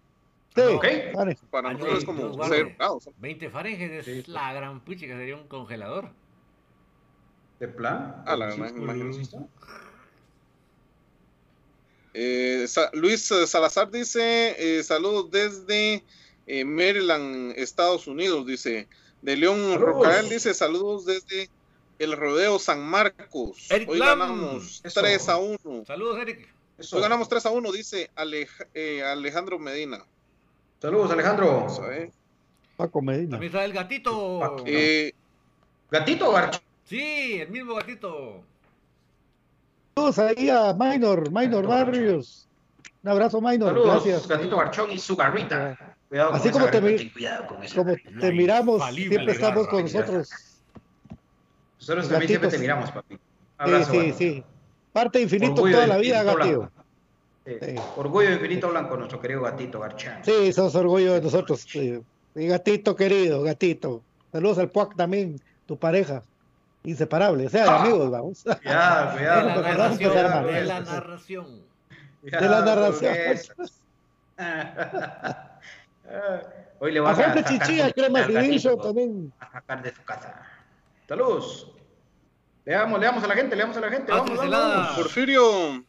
Sí, 0.54 0.62
okay. 0.62 1.12
Para 1.50 1.72
nosotros 1.72 1.98
es 1.98 2.04
como 2.04 2.32
0 2.44 2.74
grados. 2.76 3.08
20 3.18 3.50
Fahrenheit 3.50 4.06
es 4.06 4.28
la 4.28 4.52
gran 4.52 4.84
pucha 4.84 5.06
que 5.06 5.12
sería 5.14 5.36
un 5.36 5.48
congelador. 5.48 6.10
¿De 7.58 7.66
plan? 7.66 8.22
Ah, 8.24 8.36
la 8.36 8.54
imagino. 8.54 9.48
Eh, 12.14 12.66
Luis 12.94 13.32
Salazar 13.46 13.90
dice, 13.90 14.56
eh, 14.58 14.82
saludos 14.82 15.30
desde 15.30 16.04
eh, 16.46 16.64
Maryland, 16.64 17.52
Estados 17.56 18.06
Unidos, 18.06 18.46
dice. 18.46 18.88
De 19.22 19.36
León 19.36 19.80
Rocael 19.80 20.28
dice, 20.28 20.54
saludos 20.54 21.04
desde 21.04 21.50
el 21.98 22.16
Rodeo 22.16 22.58
San 22.58 22.82
Marcos. 22.82 23.68
Hoy 23.86 23.98
ganamos 23.98 24.82
3 24.82 25.28
a 25.28 25.36
1. 25.36 25.58
Saludos, 25.86 26.18
Eric. 26.20 26.48
Hoy 26.92 27.00
ganamos 27.00 27.28
3 27.28 27.46
a 27.46 27.50
1, 27.50 27.72
dice 27.72 28.10
Alejandro 28.14 29.58
Medina. 29.58 30.04
Saludos, 30.80 31.10
Alejandro. 31.10 31.66
Paco 32.76 33.02
Medina. 33.02 33.32
También 33.32 33.52
está 33.52 33.64
el 33.64 33.72
gatito. 33.72 34.64
¿Gatito 35.90 36.32
Garcho? 36.32 36.60
Sí, 36.84 37.40
el 37.40 37.50
mismo 37.50 37.74
gatito. 37.74 38.42
Saludos 39.96 40.18
ahí 40.18 40.48
a 40.48 40.72
Minor, 40.74 41.32
Minor 41.32 41.66
Barrios. 41.66 42.46
Un 43.02 43.10
abrazo, 43.10 43.40
Minor. 43.40 43.70
Saludos, 43.70 44.04
Gracias. 44.04 44.28
Gatito 44.28 44.56
Garchón 44.56 44.92
y 44.92 44.98
su 44.98 45.16
garrita. 45.16 45.96
Cuidado 46.08 46.32
Así 46.32 46.50
como, 46.50 46.66
te, 46.70 46.80
como 47.74 47.94
te 48.20 48.32
miramos, 48.32 48.82
siempre 48.94 49.32
estamos 49.32 49.66
con 49.68 49.82
nosotros. 49.82 50.30
Nosotros 51.88 52.08
también 52.10 52.28
siempre 52.28 52.50
te 52.50 52.58
miramos, 52.58 52.90
papi. 52.90 53.18
Abrazo, 53.56 53.92
sí, 53.92 54.00
sí, 54.00 54.12
sí. 54.12 54.44
Parte 54.92 55.20
infinito 55.22 55.54
toda 55.54 55.86
la 55.86 55.96
vida, 55.96 56.22
gatito. 56.22 56.70
Sí. 57.46 57.76
Orgullo 57.96 58.30
infinito 58.30 58.68
blanco, 58.68 58.96
nuestro 58.96 59.20
querido 59.20 59.40
gatito 59.42 59.80
Garchán. 59.80 60.22
Sí, 60.22 60.52
sos 60.52 60.74
orgullo 60.74 61.14
de 61.14 61.22
nosotros. 61.22 61.62
Sí. 61.62 61.98
gatito 62.34 62.94
querido, 62.94 63.42
gatito. 63.42 64.02
Saludos 64.30 64.58
al 64.58 64.68
Puac 64.68 64.96
también, 64.96 65.40
tu 65.64 65.78
pareja 65.78 66.22
inseparable, 66.84 67.46
o 67.46 67.48
sea, 67.48 67.64
de 67.64 67.70
amigos, 67.70 68.10
vamos. 68.10 68.44
Ya, 68.64 69.14
cuidado. 69.14 69.48
De 69.48 69.54
la 69.54 69.62
narración. 69.62 70.12
De 70.14 70.62
la 70.64 70.80
narración. 70.80 71.62
de 72.22 72.48
la 72.48 72.60
narración. 72.60 73.16
Hoy 76.80 76.92
le 76.92 77.00
vas 77.00 77.18
a, 77.18 77.32
a 77.32 77.44
chichilla, 77.44 77.90
crema 77.92 78.26
también. 78.26 79.32
A 79.40 79.50
sacar 79.50 79.82
de 79.82 79.94
su 79.94 80.02
casa. 80.04 80.42
Saludos. 81.08 81.72
Le 82.68 82.74
damos, 82.74 83.00
le 83.00 83.06
damos 83.06 83.24
a 83.24 83.26
la 83.26 83.34
gente, 83.34 83.56
le 83.56 83.62
damos 83.62 83.78
a 83.78 83.80
la 83.80 83.88
gente. 83.88 84.12
Vamos, 84.12 84.36
vamos. 84.36 84.88
Porfirio. 84.94 85.86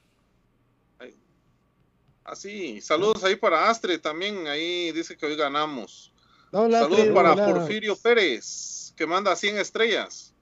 Así, 2.23 2.80
saludos 2.80 3.21
ahí 3.25 3.36
para 3.36 3.69
Astre 3.69 3.97
también, 3.97 4.47
ahí 4.47 4.93
dice 4.93 5.17
que 5.17 5.25
hoy 5.25 5.36
ganamos. 5.36 6.13
saludos 6.53 7.07
para 7.13 7.36
Porfirio 7.36 7.97
Pérez, 7.97 8.93
que 8.95 9.05
manda 9.05 9.36
100 9.36 9.57
estrellas. 9.57 10.34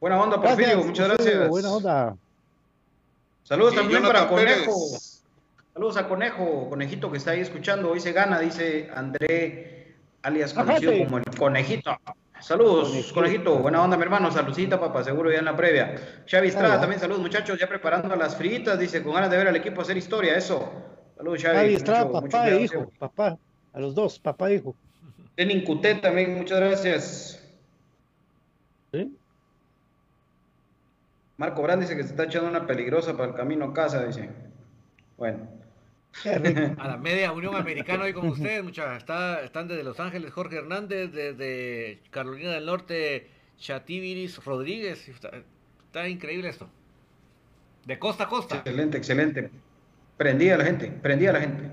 Buena 0.00 0.22
onda, 0.22 0.40
Porfirio, 0.40 0.84
muchas 0.84 1.08
gracias. 1.08 1.48
Buena 1.50 1.70
onda. 1.70 2.16
Saludos 3.42 3.74
también 3.74 4.02
para 4.04 4.28
Conejo. 4.28 4.74
Saludos 5.74 5.98
a 5.98 6.08
Conejo, 6.08 6.70
Conejito 6.70 7.12
que 7.12 7.18
está 7.18 7.32
ahí 7.32 7.40
escuchando. 7.40 7.90
Hoy 7.90 8.00
se 8.00 8.12
gana, 8.12 8.40
dice 8.40 8.90
André, 8.94 9.96
alias 10.22 10.54
conocido 10.54 10.92
como 11.04 11.18
el 11.18 11.24
Conejito. 11.36 11.94
Saludos, 12.42 13.12
conejito. 13.12 13.58
Buena 13.58 13.82
onda, 13.82 13.96
mi 13.96 14.02
hermano. 14.02 14.30
Saludcita, 14.30 14.78
papá. 14.78 15.04
Seguro 15.04 15.30
ya 15.30 15.38
en 15.38 15.44
la 15.44 15.56
previa. 15.56 15.94
Xavi 16.28 16.48
Estrada, 16.48 16.80
también 16.80 17.00
saludos, 17.00 17.22
muchachos. 17.22 17.58
Ya 17.58 17.68
preparando 17.68 18.14
las 18.16 18.36
fritas, 18.36 18.78
dice, 18.78 19.02
con 19.02 19.14
ganas 19.14 19.30
de 19.30 19.36
ver 19.36 19.48
al 19.48 19.56
equipo 19.56 19.80
hacer 19.80 19.96
historia. 19.96 20.36
Eso. 20.36 20.70
Saludos, 21.16 21.40
Xavi. 21.40 21.56
Xavi 21.56 21.74
Estrada, 21.74 22.10
papá 22.10 22.50
e 22.50 22.62
hijo. 22.62 22.90
Papá. 22.98 23.38
A 23.72 23.80
los 23.80 23.94
dos, 23.94 24.18
papá 24.18 24.50
e 24.50 24.56
hijo. 24.56 24.74
Lenin 25.36 25.64
Cuté 25.64 25.94
también, 25.94 26.36
muchas 26.36 26.58
gracias. 26.58 27.42
¿Sí? 28.92 29.16
Marco 31.36 31.62
Brand 31.62 31.80
dice 31.80 31.96
que 31.96 32.02
se 32.02 32.10
está 32.10 32.24
echando 32.24 32.50
una 32.50 32.66
peligrosa 32.66 33.16
para 33.16 33.30
el 33.30 33.34
camino 33.34 33.66
a 33.66 33.72
casa, 33.72 34.04
dice. 34.04 34.28
Bueno. 35.16 35.61
A 36.78 36.88
la 36.88 36.98
media 36.98 37.32
Unión 37.32 37.54
Americana 37.56 38.04
hoy 38.04 38.12
con 38.12 38.28
ustedes, 38.28 38.62
muchachos. 38.62 38.98
Está, 38.98 39.42
están 39.42 39.68
desde 39.68 39.82
Los 39.82 39.98
Ángeles 39.98 40.32
Jorge 40.32 40.56
Hernández, 40.56 41.12
desde 41.12 42.00
Carolina 42.10 42.50
del 42.50 42.66
Norte 42.66 43.30
Chativiris 43.58 44.44
Rodríguez. 44.44 45.08
Está, 45.08 46.08
increíble 46.08 46.48
esto. 46.48 46.68
De 47.86 47.98
costa 47.98 48.24
a 48.24 48.28
costa. 48.28 48.56
Excelente, 48.56 48.98
excelente. 48.98 49.50
Prendía 50.16 50.54
a 50.54 50.58
la 50.58 50.64
gente, 50.64 50.88
prendía 50.88 51.30
a 51.30 51.32
la 51.32 51.40
gente. 51.40 51.70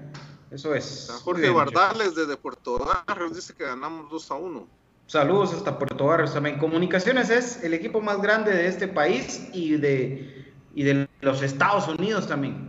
Eso 0.51 0.73
es. 0.73 1.09
Jorge 1.23 1.49
Bardales 1.49 2.15
desde 2.15 2.35
Puerto 2.37 2.79
Barrios 2.79 3.35
dice 3.35 3.53
que 3.53 3.65
ganamos 3.65 4.09
2 4.09 4.31
a 4.31 4.35
1. 4.35 4.67
Saludos 5.05 5.53
hasta 5.53 5.77
Puerto 5.77 6.05
Barrios 6.05 6.33
también. 6.33 6.57
Comunicaciones 6.57 7.29
es 7.29 7.63
el 7.63 7.73
equipo 7.73 8.01
más 8.01 8.21
grande 8.21 8.51
de 8.51 8.67
este 8.67 8.87
país 8.87 9.47
y 9.53 9.77
de, 9.77 10.51
y 10.73 10.83
de 10.83 11.07
los 11.21 11.41
Estados 11.41 11.87
Unidos 11.87 12.27
también. 12.27 12.68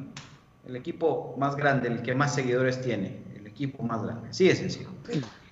El 0.70 0.76
equipo 0.76 1.34
más 1.36 1.56
grande, 1.56 1.88
el 1.88 2.00
que 2.00 2.14
más 2.14 2.32
seguidores 2.32 2.80
tiene. 2.80 3.24
El 3.34 3.44
equipo 3.44 3.82
más 3.82 4.04
grande. 4.04 4.32
Sí, 4.32 4.48
es 4.48 4.58
sencillo. 4.58 4.90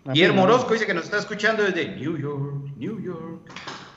Guillermo 0.04 0.44
Orozco 0.44 0.74
dice 0.74 0.86
que 0.86 0.94
nos 0.94 1.06
está 1.06 1.18
escuchando 1.18 1.64
desde 1.64 1.88
New 1.96 2.16
York, 2.16 2.76
New 2.76 3.02
York. 3.02 3.40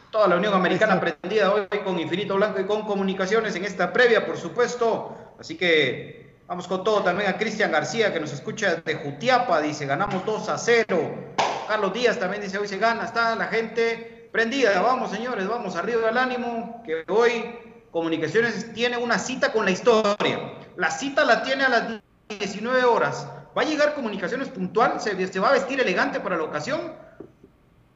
Toda 0.09 0.27
la 0.27 0.37
Unión 0.37 0.51
Americana 0.55 0.95
aprendida 0.95 1.53
hoy 1.53 1.67
con 1.85 1.99
Infinito 1.99 2.35
Blanco 2.37 2.59
y 2.59 2.63
con 2.63 2.87
comunicaciones 2.87 3.55
en 3.55 3.65
esta 3.65 3.93
previa, 3.93 4.25
por 4.25 4.35
supuesto. 4.35 5.15
Así 5.39 5.57
que 5.57 6.37
vamos 6.47 6.67
con 6.67 6.83
todo 6.83 7.03
también 7.03 7.29
a 7.29 7.37
Cristian 7.37 7.71
García 7.71 8.11
que 8.11 8.19
nos 8.19 8.33
escucha 8.33 8.73
desde 8.73 8.95
Jutiapa. 9.03 9.61
Dice, 9.61 9.85
ganamos 9.85 10.25
2 10.25 10.49
a 10.49 10.57
0. 10.57 11.33
Carlos 11.67 11.93
Díaz 11.93 12.17
también 12.17 12.41
dice, 12.41 12.57
hoy 12.57 12.67
se 12.67 12.79
gana, 12.79 13.05
está 13.05 13.35
la 13.35 13.45
gente 13.45 14.27
prendida. 14.31 14.81
Vamos, 14.81 15.11
señores, 15.11 15.47
vamos, 15.47 15.75
arriba 15.75 16.07
del 16.07 16.17
ánimo, 16.17 16.81
que 16.83 17.03
hoy 17.07 17.43
Comunicaciones 17.91 18.73
tiene 18.73 18.95
una 18.95 19.19
cita 19.19 19.51
con 19.51 19.65
la 19.65 19.71
historia. 19.71 20.39
La 20.81 20.89
cita 20.89 21.23
la 21.23 21.43
tiene 21.43 21.63
a 21.63 21.69
las 21.69 22.01
19 22.27 22.83
horas. 22.85 23.27
¿Va 23.55 23.61
a 23.61 23.65
llegar 23.65 23.93
Comunicaciones 23.93 24.49
puntual? 24.49 24.99
¿Se, 24.99 25.27
se 25.27 25.39
va 25.39 25.49
a 25.49 25.51
vestir 25.51 25.79
elegante 25.79 26.19
para 26.19 26.37
la 26.37 26.43
ocasión? 26.43 26.79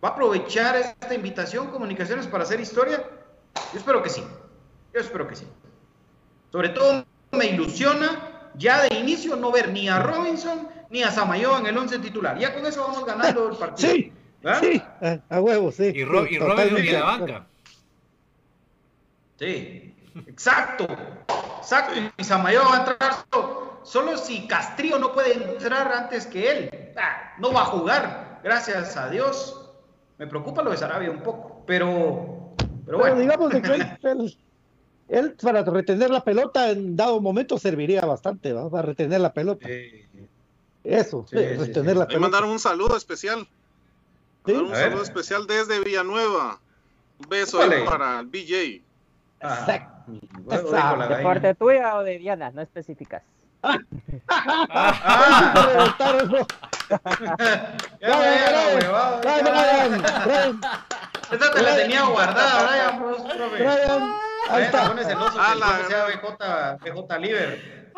¿Va 0.03 0.09
a 0.09 0.11
aprovechar 0.11 0.75
esta 0.75 1.15
invitación 1.15 1.71
Comunicaciones 1.71 2.27
para 2.27 2.43
hacer 2.43 2.59
historia? 2.59 3.03
Yo 3.73 3.79
espero 3.79 4.03
que 4.03 4.11
sí. 4.11 4.23
Yo 4.93 4.99
espero 4.99 5.27
que 5.27 5.35
sí. 5.35 5.47
Sobre 6.51 6.69
todo 6.69 7.03
me 7.31 7.47
ilusiona 7.47 8.51
ya 8.53 8.83
de 8.83 8.95
inicio 8.99 9.35
no 9.35 9.51
ver 9.51 9.69
ni 9.69 9.89
a 9.89 9.97
Robinson 9.97 10.67
ni 10.91 11.01
a 11.01 11.09
Samayo 11.09 11.57
en 11.57 11.65
el 11.65 11.75
11 11.75 11.97
titular. 11.97 12.37
Ya 12.37 12.53
con 12.53 12.67
eso 12.67 12.83
vamos 12.87 13.03
ganando 13.03 13.49
el 13.49 13.57
partido. 13.57 13.93
Sí, 13.93 14.13
sí, 14.61 14.83
a, 15.31 15.41
huevo, 15.41 15.71
sí. 15.71 15.85
Y, 15.85 16.05
Ro- 16.05 16.27
y 16.27 16.37
Robinson 16.37 16.83
y 16.85 16.89
la 16.91 17.03
banca. 17.03 17.47
Sí, 19.39 19.95
exacto, 20.27 20.87
exacto. 21.65 21.93
Y 22.17 22.23
Samayo 22.23 22.61
va 22.63 22.75
a 22.75 22.79
entrar 22.79 23.15
solo, 23.31 23.79
solo 23.83 24.17
si 24.17 24.47
Castrillo 24.47 24.99
no 24.99 25.11
puede 25.13 25.33
entrar 25.33 25.91
antes 25.91 26.25
que 26.27 26.51
él. 26.51 26.93
Ah, 26.97 27.33
no 27.39 27.51
va 27.51 27.61
a 27.63 27.65
jugar, 27.65 28.39
gracias 28.43 28.95
a 28.97 29.09
Dios. 29.09 29.61
Me 30.17 30.27
preocupa 30.27 30.63
lo 30.63 30.71
de 30.71 30.77
Sarabia 30.77 31.11
un 31.11 31.21
poco, 31.21 31.63
pero, 31.65 32.53
pero 32.57 32.79
Pero 32.85 32.97
bueno. 32.99 33.19
digamos 33.19 33.49
de 33.51 33.61
que 33.61 33.73
él, 33.73 33.97
él- 34.03 34.37
él 35.07 35.35
para 35.41 35.61
retener 35.63 36.09
la 36.09 36.23
pelota 36.23 36.69
en 36.71 36.95
dado 36.95 37.19
momento 37.21 37.57
serviría 37.59 38.01
bastante, 38.05 38.53
¿va? 38.53 38.69
Para 38.69 38.83
retener 38.87 39.19
la 39.21 39.33
pelota. 39.33 39.67
Eso, 40.83 41.25
Sí, 41.29 41.37
sí, 41.37 41.43
retener 41.57 41.93
sí. 41.93 41.99
la 41.99 42.07
pelota. 42.07 42.19
mandaron 42.19 42.49
un 42.49 42.59
saludo 42.59 42.95
especial. 42.95 43.47
Un 44.45 44.75
saludo 44.75 45.01
especial 45.03 45.45
desde 45.47 45.79
Villanueva. 45.83 46.59
Un 47.19 47.29
beso 47.29 47.59
para 47.85 48.19
el 48.19 48.27
BJ. 48.27 48.83
Exacto. 49.41 49.94
La 50.07 51.39
¿De 51.39 51.55
tuya 51.55 51.95
o 51.95 52.03
de 52.03 52.17
Diana? 52.19 52.51
No 52.51 52.61
especificas. 52.61 53.23
Ah, 53.63 53.77
Esta 61.31 61.51
te 61.53 61.61
la 61.61 61.75
tenía 61.75 62.03
guardada, 62.03 62.67
Brian, 62.69 62.99
profe. 62.99 63.55
Brian, 63.63 64.01
ahí 64.49 64.49
Brian 64.49 64.59
se 64.59 64.63
está. 64.65 64.87
pone 64.87 65.03
celoso 65.03 65.33
que 65.33 65.39
Ah, 65.41 65.53
el 65.53 65.59
profe 65.59 65.87
sea 65.89 66.05
BJ, 66.05 66.77
BJ 66.93 67.19
Liver. 67.19 67.91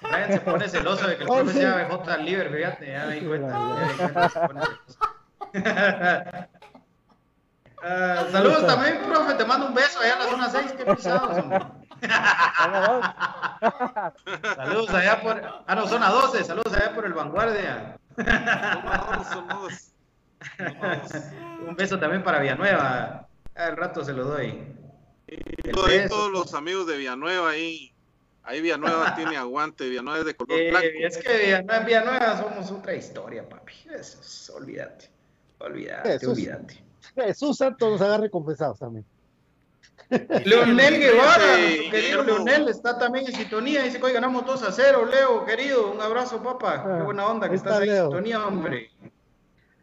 Brian 0.00 0.32
se 0.32 0.40
pone 0.40 0.68
celoso 0.68 1.06
de 1.08 1.16
que 1.16 1.22
el 1.22 1.28
profe 1.28 1.52
sea 1.52 1.88
BJ 1.88 2.16
Liver, 2.18 2.52
fíjate, 2.54 2.92
ya 2.92 3.06
me 3.06 3.14
di 3.14 3.26
cuenta. 3.26 3.48
ya 3.52 3.58
me 3.58 3.92
di 3.92 3.98
cuenta, 3.98 4.28
se 4.28 4.40
pone 4.40 4.60
celoso. 4.60 4.98
Ah, 7.82 8.26
saludos 8.32 8.66
también, 8.66 8.98
profe, 9.06 9.34
te 9.34 9.44
mando 9.44 9.66
un 9.66 9.74
beso 9.74 10.00
allá 10.00 10.14
en 10.14 10.18
la 10.18 10.24
zona 10.26 10.50
6, 10.50 10.72
qué 10.76 10.84
pisados, 10.94 11.38
hombre. 11.38 11.60
Saludos 14.56 14.90
allá 14.90 15.20
por, 15.20 15.42
ah 15.66 15.74
no, 15.74 15.86
zona 15.88 16.08
12, 16.10 16.44
saludos 16.44 16.72
allá 16.72 16.94
por 16.94 17.04
el 17.06 17.12
Vanguardia. 17.12 17.96
Un 21.66 21.76
beso 21.76 21.98
también 21.98 22.22
para 22.22 22.40
Villanueva, 22.40 23.26
al 23.54 23.76
rato 23.76 24.04
se 24.04 24.12
lo 24.12 24.24
doy. 24.24 24.74
Beso. 25.26 26.08
todos 26.08 26.30
los 26.30 26.54
amigos 26.54 26.86
de 26.86 26.96
Villanueva 26.96 27.50
ahí. 27.50 27.92
Ahí 28.44 28.60
Villanueva 28.62 29.14
tiene 29.16 29.36
aguante. 29.36 29.88
Villanueva 29.88 30.20
es 30.20 30.24
de 30.24 30.34
color 30.34 30.58
Eh, 30.58 30.70
blanco. 30.70 30.86
es 31.00 31.18
que 31.18 31.36
Villanueva, 31.38 31.78
Villanueva 31.84 32.38
somos 32.38 32.70
otra 32.70 32.94
historia, 32.94 33.46
papi. 33.48 33.74
Eso 33.92 34.18
es- 34.20 34.50
olvídate. 34.54 35.10
Olvídate, 35.58 36.14
Eso 36.14 36.32
es- 36.32 36.38
olvídate. 36.38 36.84
Jesús 37.14 37.56
Santo 37.58 37.90
nos 37.90 38.00
haga 38.00 38.18
recompensados 38.18 38.78
también. 38.78 39.04
Leonel 40.44 40.98
Guevara, 40.98 41.56
querido. 41.90 42.22
Leonel, 42.24 42.68
está 42.68 42.98
también 42.98 43.26
en 43.26 43.32
sintonía. 43.34 43.82
Dice 43.82 43.98
que 43.98 44.06
hoy 44.06 44.12
ganamos 44.12 44.46
2 44.46 44.62
a 44.62 44.72
0. 44.72 45.04
Leo, 45.06 45.44
querido, 45.44 45.90
un 45.92 46.00
abrazo, 46.00 46.42
papá. 46.42 46.82
Qué 46.82 46.88
Ah, 46.90 47.02
buena 47.04 47.26
onda 47.26 47.48
que 47.48 47.56
estás 47.56 47.72
está 47.74 47.82
ahí 47.82 47.88
en 47.90 47.94
Leo. 47.94 48.04
sintonía, 48.06 48.46
hombre. 48.46 48.90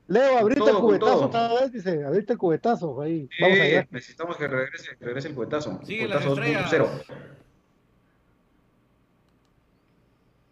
Leo, 0.07 0.37
abrite 0.39 0.59
todo, 0.59 0.69
el 0.69 0.75
cubetazo 0.77 1.25
otra 1.25 1.47
vez, 1.59 1.71
dice, 1.71 2.05
abrite 2.05 2.33
el 2.33 2.39
cubetazo, 2.39 3.01
ahí, 3.01 3.27
Sí, 3.35 3.41
vamos 3.43 3.59
allá. 3.59 3.87
necesitamos 3.89 4.37
que 4.37 4.47
regrese, 4.47 4.95
que 4.97 5.05
regrese 5.05 5.27
el 5.29 5.35
cubetazo. 5.35 5.79
Sigue 5.83 6.07
las 6.07 6.23
Cubetazo 6.23 6.41
estrellas. 6.43 6.71
2.0. 6.71 7.15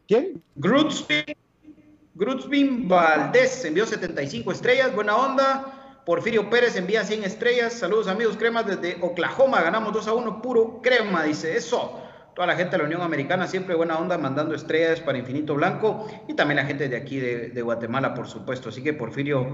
¿Quién? 0.08 0.44
Grutzbin, 0.56 1.24
Grutzbin 2.16 2.88
Valdés 2.88 3.64
envió 3.66 3.86
75 3.86 4.52
estrellas, 4.52 4.94
buena 4.94 5.16
onda. 5.16 5.83
Porfirio 6.06 6.50
Pérez 6.50 6.76
envía 6.76 7.04
100 7.04 7.24
estrellas. 7.24 7.74
Saludos 7.74 8.08
amigos 8.08 8.36
cremas 8.38 8.66
desde 8.66 8.98
Oklahoma. 9.02 9.62
Ganamos 9.62 9.94
2 9.94 10.08
a 10.08 10.14
1, 10.14 10.42
puro 10.42 10.82
crema, 10.82 11.24
dice 11.24 11.56
eso. 11.56 12.00
Toda 12.36 12.48
la 12.48 12.56
gente 12.56 12.72
de 12.72 12.80
la 12.80 12.86
Unión 12.86 13.02
Americana 13.02 13.48
siempre 13.48 13.76
buena 13.76 13.98
onda 13.98 14.18
mandando 14.18 14.56
estrellas 14.56 15.00
para 15.00 15.20
Infinito 15.20 15.54
Blanco 15.54 16.08
y 16.28 16.34
también 16.34 16.58
la 16.58 16.66
gente 16.66 16.90
de 16.90 16.98
aquí 16.98 17.20
de, 17.20 17.50
de 17.50 17.62
Guatemala, 17.62 18.14
por 18.16 18.28
supuesto. 18.28 18.70
Así 18.70 18.84
que 18.84 18.92
Porfirio, 18.94 19.48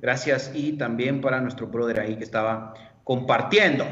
gracias 0.00 0.52
y 0.54 0.78
también 0.78 1.20
para 1.20 1.40
nuestro 1.40 1.66
brother 1.66 2.00
ahí 2.00 2.16
que 2.16 2.24
estaba 2.24 2.72
compartiendo. 3.04 3.84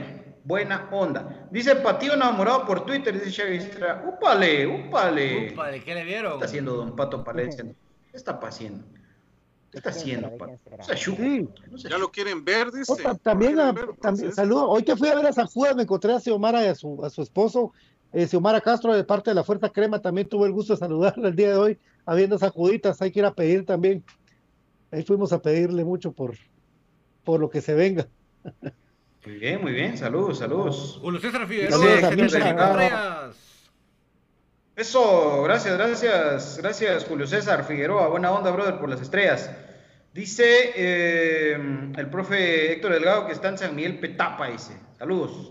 Buena 0.45 0.89
onda. 0.93 1.47
Dice 1.51 1.77
Patío 1.77 2.15
enamorado 2.15 2.65
por 2.65 2.87
Twitter, 2.87 3.13
dice 3.13 3.31
Chevy 3.31 3.57
Istra. 3.57 4.03
Úpale, 4.07 4.67
úpale. 4.67 5.53
Upa, 5.53 5.69
¿de 5.69 5.83
qué 5.83 5.95
le 5.95 6.01
¿Qué 6.01 6.07
vieron? 6.07 6.33
está 6.35 6.47
haciendo 6.47 6.75
Don 6.75 6.97
Pato 6.97 7.23
Palencia? 7.23 7.65
¿Qué 7.65 8.17
está 8.17 8.39
haciendo? 8.41 8.87
¿Qué 9.71 9.79
está 9.79 9.91
haciendo? 9.91 10.29
O 10.29 10.83
sea, 10.85 10.97
Sí. 10.97 11.47
no 11.71 11.77
sé, 11.79 11.89
Ya 11.91 11.99
lo 11.99 12.11
quieren 12.11 12.45
ver, 12.45 12.71
dice. 12.73 12.95
También, 13.23 13.59
a- 13.61 13.73
quieren 13.73 13.75
ver, 13.75 13.97
también 14.01 14.27
entonces. 14.27 14.35
saludo. 14.35 14.69
Hoy 14.71 14.83
que 14.83 14.97
fui 14.97 15.09
a 15.09 15.15
ver 15.15 15.27
a 15.27 15.33
San 15.33 15.47
Judas 15.47 15.77
me 15.77 15.83
encontré 15.83 16.13
a 16.15 16.21
Xiomara 16.21 16.65
y 16.65 16.69
a 16.69 16.75
su, 16.75 17.05
a 17.05 17.11
su 17.11 17.21
esposo, 17.23 17.73
eh, 18.13 18.27
Xiomara 18.27 18.61
Castro, 18.63 18.95
de 18.95 19.05
parte 19.05 19.31
de 19.31 19.35
la 19.35 19.45
Fuerza 19.45 19.69
Crema. 19.69 20.01
También 20.01 20.27
tuve 20.29 20.47
el 20.47 20.53
gusto 20.53 20.73
de 20.73 20.79
saludarla 20.79 21.29
el 21.29 21.37
día 21.37 21.51
de 21.51 21.57
hoy, 21.57 21.79
habiendo 22.07 22.39
sacuditas. 22.39 23.03
Hay 23.03 23.13
que 23.13 23.19
ir 23.21 23.27
a 23.27 23.35
pedir 23.35 23.67
también. 23.67 24.03
Ahí 24.91 25.03
fuimos 25.03 25.33
a 25.35 25.43
pedirle 25.43 25.85
mucho 25.85 26.13
por, 26.13 26.35
por 27.23 27.39
lo 27.39 27.51
que 27.51 27.61
se 27.61 27.75
venga. 27.75 28.09
Muy 29.27 29.35
bien, 29.37 29.61
muy 29.61 29.73
bien. 29.73 29.99
Saludos, 29.99 30.39
saludos. 30.39 30.99
Julio 31.03 31.21
César 31.21 31.47
Figueroa, 31.47 31.79
también 32.01 32.31
75 32.31 32.57
para- 32.57 32.85
estrellas. 32.87 33.37
Eso, 34.79 35.43
gracias, 35.43 35.77
gracias, 35.77 36.59
gracias 36.63 37.05
Julio 37.05 37.27
César 37.27 37.65
Figueroa, 37.65 38.07
buena 38.07 38.31
onda, 38.31 38.53
brother, 38.53 38.79
por 38.79 38.89
las 38.89 39.01
estrellas. 39.01 39.51
Dice 40.15 40.71
eh, 40.77 41.55
el 41.97 42.09
profe 42.09 42.75
Héctor 42.75 42.93
Delgado 42.93 43.27
que 43.27 43.33
está 43.33 43.49
en 43.49 43.59
San 43.59 43.75
Miguel 43.75 43.99
Petapa, 43.99 44.47
dice. 44.47 44.75
Saludos. 44.97 45.51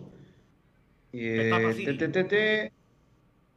Eh, 1.11 1.49
Petapa, 1.51 1.73
sí. 1.73 1.83
te, 1.83 1.93
te, 1.95 2.07
te, 2.07 2.23
te. 2.23 2.71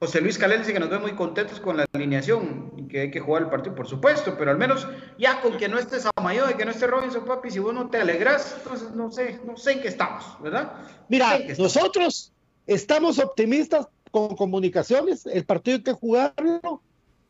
José 0.01 0.21
Luis 0.21 0.39
Calel 0.39 0.59
dice 0.59 0.73
que 0.73 0.81
nos 0.81 0.91
ve 0.91 0.99
muy 0.99 1.13
contentos 1.13 1.61
con 1.61 1.77
la 1.77 1.87
alineación 1.93 2.73
y 2.77 2.89
que 2.89 3.03
hay 3.03 3.11
que 3.13 3.21
jugar 3.21 3.43
el 3.43 3.49
partido, 3.51 3.77
por 3.77 3.87
supuesto, 3.87 4.35
pero 4.37 4.51
al 4.51 4.59
menos 4.59 4.89
ya 5.19 5.41
con 5.41 5.57
que 5.57 5.69
no 5.69 5.79
esté 5.79 6.01
Samayo 6.01 6.51
y 6.51 6.55
que 6.55 6.65
no 6.65 6.73
esté 6.73 6.89
Robinson, 6.89 7.25
papi, 7.25 7.49
si 7.49 7.61
vos 7.61 7.73
no 7.73 7.89
te 7.89 7.99
alegras, 7.99 8.57
entonces 8.59 8.91
no 8.91 9.13
sé, 9.13 9.39
no 9.47 9.57
sé 9.57 9.75
en 9.75 9.83
qué 9.83 9.87
estamos, 9.89 10.37
¿verdad? 10.43 10.73
Mira, 11.09 11.27
No 11.27 11.37
sé 11.37 11.41
en 11.43 11.47
qué 11.47 11.53
estamos. 11.53 11.77
nosotros 11.77 12.33
estamos 12.67 13.21
optimistas 13.21 13.87
con 14.11 14.37
comunicaciones, 14.37 15.27
el 15.27 15.45
partido 15.45 15.77
hay 15.79 15.83
que 15.83 15.93
jugarlo, 15.93 16.83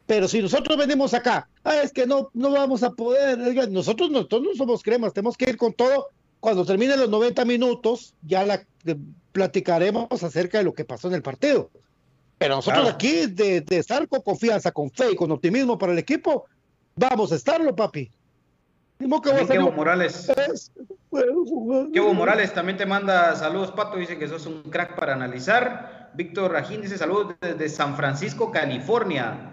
pero 0.07 0.27
si 0.29 0.41
nosotros 0.43 0.77
venimos 0.77 1.15
acá, 1.15 1.49
ah, 1.65 1.77
es 1.83 1.93
que 1.93 2.07
no, 2.07 2.31
no 2.35 2.51
vamos 2.51 2.83
a 2.83 2.91
poder, 2.91 3.39
nosotros, 3.71 4.11
nosotros 4.11 4.43
no 4.43 4.55
somos 4.57 4.83
cremas, 4.83 5.13
tenemos 5.13 5.37
que 5.37 5.51
ir 5.51 5.57
con 5.57 5.73
todo. 5.73 6.09
Cuando 6.41 6.65
terminen 6.65 6.99
los 6.99 7.11
90 7.11 7.45
minutos, 7.45 8.15
ya 8.23 8.45
la 8.45 8.55
eh, 8.87 8.97
platicaremos 9.33 10.23
acerca 10.23 10.59
de 10.59 10.65
lo 10.65 10.73
que 10.73 10.85
pasó 10.87 11.09
en 11.09 11.15
el 11.15 11.23
partido. 11.23 11.71
Pero 12.39 12.57
nosotros 12.57 12.83
Claro. 12.85 12.95
aquí, 12.97 13.27
de, 13.27 13.61
de 13.61 13.77
estar 13.79 14.09
con 14.09 14.23
confianza, 14.23 14.73
con 14.73 14.91
fe 14.91 15.13
y 15.13 15.17
con 15.17 15.31
optimismo 15.31 15.77
para 15.77 15.93
el 15.93 15.99
equipo, 15.99 16.47
vamos 16.97 17.31
a 17.33 17.37
estarlo, 17.37 17.77
papi. 17.77 18.11
Modo 19.01 19.21
que 19.23 19.31
También 19.31 19.49
Kevo 19.49 19.73
Morales. 19.73 20.31
Es- 20.49 20.73
Kevo 21.93 22.15
Morales 22.15 22.53
también 22.55 22.77
te 22.79 22.87
manda 22.87 23.35
saludos, 23.37 23.71
Pato. 23.73 23.97
Dice 23.99 24.19
que 24.19 24.29
sos 24.29 24.47
un 24.47 24.63
crack 24.63 24.95
para 24.97 25.13
analizar. 25.15 26.00
Víctor 26.15 26.53
Rajín 26.53 26.83
dice 26.83 26.99
saludos 26.99 27.35
desde 27.41 27.69
San 27.69 27.97
Francisco, 27.97 28.51
California. 28.51 29.47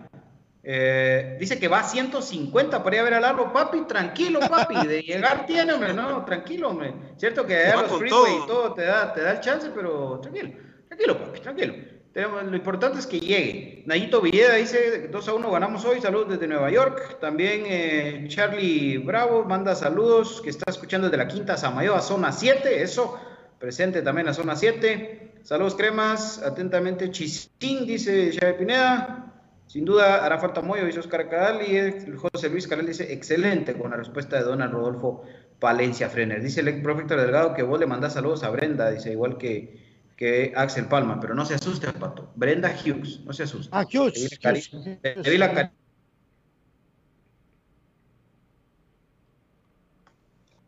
Eh, 0.69 1.37
dice 1.39 1.57
que 1.59 1.67
va 1.69 1.79
a 1.79 1.83
150 1.83 2.83
para 2.83 2.95
ir 2.95 2.99
a 2.99 3.03
ver 3.05 3.13
al 3.13 3.21
Lalo, 3.21 3.53
papi. 3.53 3.81
Tranquilo, 3.87 4.39
papi. 4.41 4.85
De 4.87 5.01
llegar 5.03 5.45
tiene, 5.45 5.73
hombre. 5.73 5.93
No, 5.93 6.25
tranquilo, 6.25 6.69
hombre. 6.69 6.93
Cierto 7.15 7.45
que 7.45 7.55
allá 7.55 7.83
los 7.83 7.91
freeway 7.97 8.09
todo. 8.09 8.43
y 8.43 8.47
todo 8.47 8.73
te 8.73 8.81
da, 8.83 9.13
te 9.13 9.21
da 9.21 9.31
el 9.31 9.39
chance, 9.39 9.69
pero 9.73 10.19
tranquilo. 10.19 10.49
Tranquilo, 10.87 11.17
papi, 11.19 11.39
tranquilo. 11.39 11.73
Tenemos- 12.11 12.43
Lo 12.43 12.55
importante 12.57 12.99
es 12.99 13.05
que 13.07 13.19
llegue. 13.19 13.83
Nayito 13.85 14.19
Villeda 14.19 14.55
dice 14.55 15.07
2 15.07 15.27
a 15.29 15.33
1 15.35 15.51
ganamos 15.51 15.85
hoy. 15.85 16.01
Saludos 16.01 16.29
desde 16.31 16.47
Nueva 16.47 16.69
York. 16.71 17.19
También 17.21 17.63
eh, 17.67 18.25
Charlie 18.27 18.97
Bravo 18.97 19.45
manda 19.45 19.73
saludos 19.75 20.41
que 20.41 20.49
está 20.49 20.69
escuchando 20.69 21.07
desde 21.07 21.23
la 21.23 21.27
quinta 21.29 21.55
Samayoa, 21.55 22.01
zona 22.01 22.31
7. 22.33 22.81
Eso, 22.81 23.17
presente 23.59 24.01
también 24.01 24.27
a 24.27 24.33
zona 24.33 24.55
7. 24.55 25.39
Saludos 25.43 25.75
cremas. 25.75 26.41
Atentamente 26.43 27.11
Chistín, 27.11 27.85
dice 27.85 28.31
Xavi 28.31 28.53
Pineda. 28.59 29.33
Sin 29.67 29.83
duda 29.83 30.25
hará 30.25 30.39
falta 30.39 30.61
Moyo, 30.61 30.85
dice 30.85 30.99
Oscar 30.99 31.29
Cadal. 31.29 31.67
Y 31.69 31.75
el 31.75 32.15
José 32.15 32.49
Luis 32.49 32.67
Canal 32.67 32.85
dice 32.85 33.11
excelente 33.13 33.73
con 33.73 33.91
la 33.91 33.97
respuesta 33.97 34.37
de 34.37 34.43
Donald 34.43 34.73
Rodolfo 34.73 35.23
Palencia 35.59 36.09
Frener. 36.09 36.41
Dice 36.41 36.61
el 36.61 36.69
ex 36.69 36.83
Delgado 37.07 37.53
que 37.53 37.63
vos 37.63 37.79
le 37.79 37.85
mandás 37.85 38.13
saludos 38.13 38.43
a 38.43 38.49
Brenda. 38.49 38.89
Dice 38.91 39.11
igual 39.11 39.37
que 39.37 39.87
que 40.17 40.51
Axel 40.55 40.87
Palma, 40.87 41.19
pero 41.21 41.35
no 41.35 41.45
se 41.45 41.53
asuste, 41.53 41.93
Pato. 41.93 42.31
Brenda 42.35 42.75
Hughes, 42.75 43.21
no 43.21 43.31
se 43.33 43.43
asuste. 43.43 43.69
Ah, 43.71 43.85
Hughes, 43.85 44.39
Le 44.41 45.29
vi 45.29 45.37
la 45.37 45.71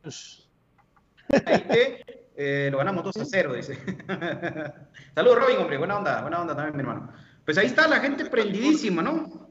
Hughes, 0.03 0.47
la 1.31 2.18
eh, 2.41 2.69
lo 2.71 2.77
ganamos 2.77 3.03
2 3.03 3.17
a 3.17 3.25
0, 3.25 3.53
dice. 3.53 3.77
Saludos, 5.13 5.39
Robin, 5.39 5.57
hombre. 5.57 5.77
Buena 5.77 5.97
onda, 5.97 6.21
buena 6.21 6.39
onda 6.39 6.55
también, 6.55 6.77
mi 6.77 6.83
hermano. 6.83 7.11
Pues 7.43 7.57
ahí 7.57 7.65
está 7.65 7.85
la 7.85 7.99
gente 7.99 8.23
prendidísima, 8.27 9.01
¿no? 9.01 9.49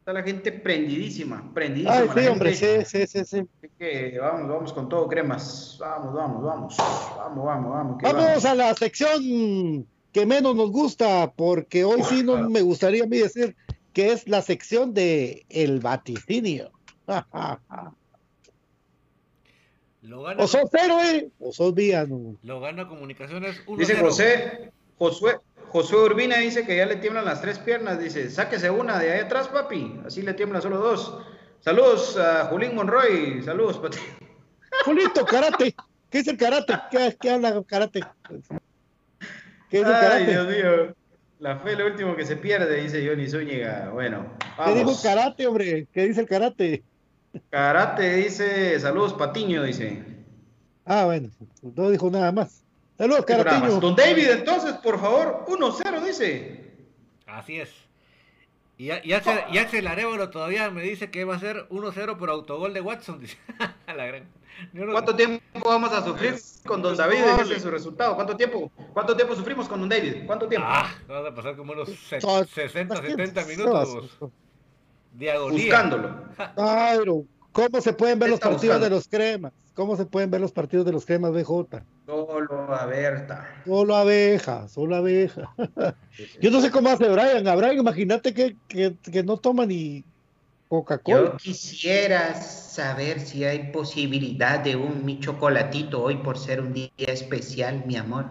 Está 0.00 0.12
la 0.12 0.24
gente 0.24 0.50
prendidísima, 0.50 1.48
prendidísima. 1.54 1.94
Ay, 1.94 2.08
sí, 2.08 2.14
gente. 2.14 2.28
hombre, 2.28 2.54
sí, 2.56 2.66
sí, 2.86 3.06
sí, 3.06 3.24
sí. 3.24 3.46
Así 3.56 3.70
que 3.78 4.18
vamos, 4.18 4.48
vamos 4.48 4.72
con 4.72 4.88
todo, 4.88 5.06
cremas. 5.06 5.76
Vamos, 5.78 6.12
vamos, 6.12 6.42
vamos. 6.42 6.76
Vamos, 6.76 7.44
vamos, 7.44 7.72
vamos. 7.72 7.98
que 7.98 8.12
Vamos 8.12 8.44
a 8.46 8.54
la 8.56 8.74
sección 8.74 9.86
que 10.10 10.26
menos 10.26 10.56
nos 10.56 10.72
gusta, 10.72 11.30
porque 11.36 11.84
hoy 11.84 12.02
sí 12.02 12.24
no 12.24 12.50
me 12.50 12.62
gustaría 12.62 13.04
a 13.04 13.06
mí 13.06 13.18
decir 13.18 13.54
que 13.92 14.10
es 14.10 14.26
la 14.26 14.42
sección 14.42 14.92
de 14.92 15.46
el 15.50 15.78
vaticinio. 15.78 16.72
Lo 20.02 20.22
gana, 20.22 20.42
o 20.42 20.48
sos 20.48 20.68
héroe 20.74 21.30
o 21.38 21.52
sos 21.52 21.72
villano. 21.74 22.36
lo 22.42 22.60
gana 22.60 22.88
Comunicaciones 22.88 23.64
1-0. 23.66 23.78
Dice 23.78 23.96
José, 23.96 24.72
Josué, 24.98 25.36
Josué 25.68 26.04
Urbina 26.04 26.38
dice 26.38 26.66
que 26.66 26.76
ya 26.76 26.86
le 26.86 26.96
tiemblan 26.96 27.24
las 27.24 27.40
tres 27.40 27.58
piernas. 27.60 28.00
Dice, 28.00 28.28
sáquese 28.28 28.68
una 28.70 28.98
de 28.98 29.12
ahí 29.12 29.20
atrás, 29.20 29.48
papi. 29.48 30.00
Así 30.04 30.22
le 30.22 30.34
tiemblan 30.34 30.60
solo 30.60 30.78
dos. 30.78 31.18
Saludos 31.60 32.16
a 32.18 32.46
Julín 32.46 32.74
Monroy. 32.74 33.42
Saludos, 33.44 33.78
papi. 33.78 33.98
Julito, 34.84 35.24
karate. 35.24 35.74
¿Qué 36.10 36.18
es 36.18 36.26
el 36.28 36.36
karate? 36.36 36.74
¿Qué, 36.90 37.16
qué 37.20 37.30
habla 37.30 37.62
karate? 37.66 38.00
¿Qué 39.70 39.78
es 39.80 39.86
el 39.86 39.92
Ay, 39.94 40.00
karate? 40.00 40.30
Dios 40.30 40.48
mío. 40.48 40.94
La 41.38 41.58
fe 41.58 41.72
es 41.72 41.78
lo 41.78 41.86
último 41.86 42.14
que 42.14 42.24
se 42.24 42.36
pierde, 42.36 42.82
dice 42.82 43.06
Johnny 43.06 43.28
Zúñiga. 43.28 43.90
Bueno, 43.92 44.26
¿Qué 44.64 44.70
dijo 44.74 44.86
vamos. 44.86 45.02
karate, 45.02 45.46
hombre? 45.46 45.86
¿Qué 45.92 46.06
dice 46.06 46.20
el 46.20 46.28
karate? 46.28 46.82
Karate 47.50 48.14
dice, 48.16 48.78
saludos 48.80 49.14
Patiño, 49.14 49.62
dice. 49.62 50.02
Ah, 50.84 51.04
bueno, 51.06 51.30
no 51.62 51.90
dijo 51.90 52.10
nada 52.10 52.32
más. 52.32 52.64
Saludos. 52.98 53.24
Carateño. 53.24 53.80
Don 53.80 53.96
David, 53.96 54.28
entonces, 54.30 54.72
por 54.74 55.00
favor, 55.00 55.44
1-0, 55.48 56.04
dice. 56.04 56.72
Así 57.26 57.58
es. 57.60 57.70
Y, 58.78 58.86
ya- 58.86 59.00
y 59.04 59.12
Axel, 59.12 59.38
y 59.50 59.58
Axel 59.58 59.86
Arevalo 59.86 60.30
todavía 60.30 60.70
me 60.70 60.82
dice 60.82 61.10
que 61.10 61.24
va 61.24 61.36
a 61.36 61.38
ser 61.40 61.66
1-0 61.70 62.16
por 62.18 62.30
autogol 62.30 62.74
de 62.74 62.80
Watson. 62.80 63.20
Dice. 63.20 63.36
A 63.86 63.94
la 63.94 64.06
gran. 64.06 64.24
¿Cuánto 64.92 65.16
tiempo 65.16 65.40
vamos 65.64 65.92
a 65.92 66.04
sufrir 66.04 66.36
con 66.66 66.82
Don 66.82 66.96
David? 66.96 67.18
Ese 67.40 67.56
es 67.56 67.62
su 67.62 67.70
resultado. 67.70 68.14
¿Cuánto 68.14 68.36
tiempo? 68.36 68.70
¿Cuánto 68.92 69.16
tiempo 69.16 69.34
sufrimos 69.34 69.66
con 69.68 69.80
Don 69.80 69.88
David? 69.88 70.24
¿Cuánto 70.26 70.46
tiempo? 70.46 70.66
Ah, 70.70 70.92
vamos 71.08 71.30
a 71.30 71.34
pasar 71.34 71.56
como 71.56 71.72
unos 71.72 71.88
se- 71.88 72.20
Son- 72.20 72.46
60, 72.46 72.96
son- 72.96 73.06
70 73.06 73.40
son- 73.40 73.50
minutos 73.50 74.10
de 75.12 75.30
agonía. 75.30 75.64
Buscándolo. 75.64 76.22
Claro. 76.54 77.24
¿Cómo 77.52 77.80
se 77.80 77.92
pueden 77.92 78.18
ver 78.18 78.30
los 78.30 78.40
partidos 78.40 78.62
buscando. 78.62 78.84
de 78.84 78.90
los 78.90 79.08
cremas? 79.08 79.52
¿Cómo 79.74 79.96
se 79.96 80.06
pueden 80.06 80.30
ver 80.30 80.40
los 80.40 80.52
partidos 80.52 80.86
de 80.86 80.92
los 80.92 81.04
cremas 81.04 81.32
BJ? 81.32 81.82
Solo 82.06 82.74
abierta. 82.74 83.48
Solo 83.64 83.96
abeja, 83.96 84.68
solo 84.68 84.96
abeja. 84.96 85.54
Yo 86.40 86.50
no 86.50 86.60
sé 86.60 86.70
cómo 86.70 86.88
hace 86.88 87.08
Brian. 87.08 87.46
A 87.46 87.54
Brian, 87.54 87.78
imagínate 87.78 88.34
que, 88.34 88.56
que, 88.68 88.94
que 89.02 89.22
no 89.22 89.36
toma 89.36 89.66
ni 89.66 90.04
Coca-Cola. 90.68 91.32
Yo 91.32 91.36
quisiera 91.36 92.34
saber 92.34 93.20
si 93.20 93.44
hay 93.44 93.70
posibilidad 93.70 94.60
de 94.60 94.76
un 94.76 95.04
mi 95.04 95.20
chocolatito 95.20 96.02
hoy 96.02 96.16
por 96.16 96.38
ser 96.38 96.62
un 96.62 96.72
día 96.72 96.90
especial, 96.96 97.84
mi 97.86 97.96
amor. 97.96 98.26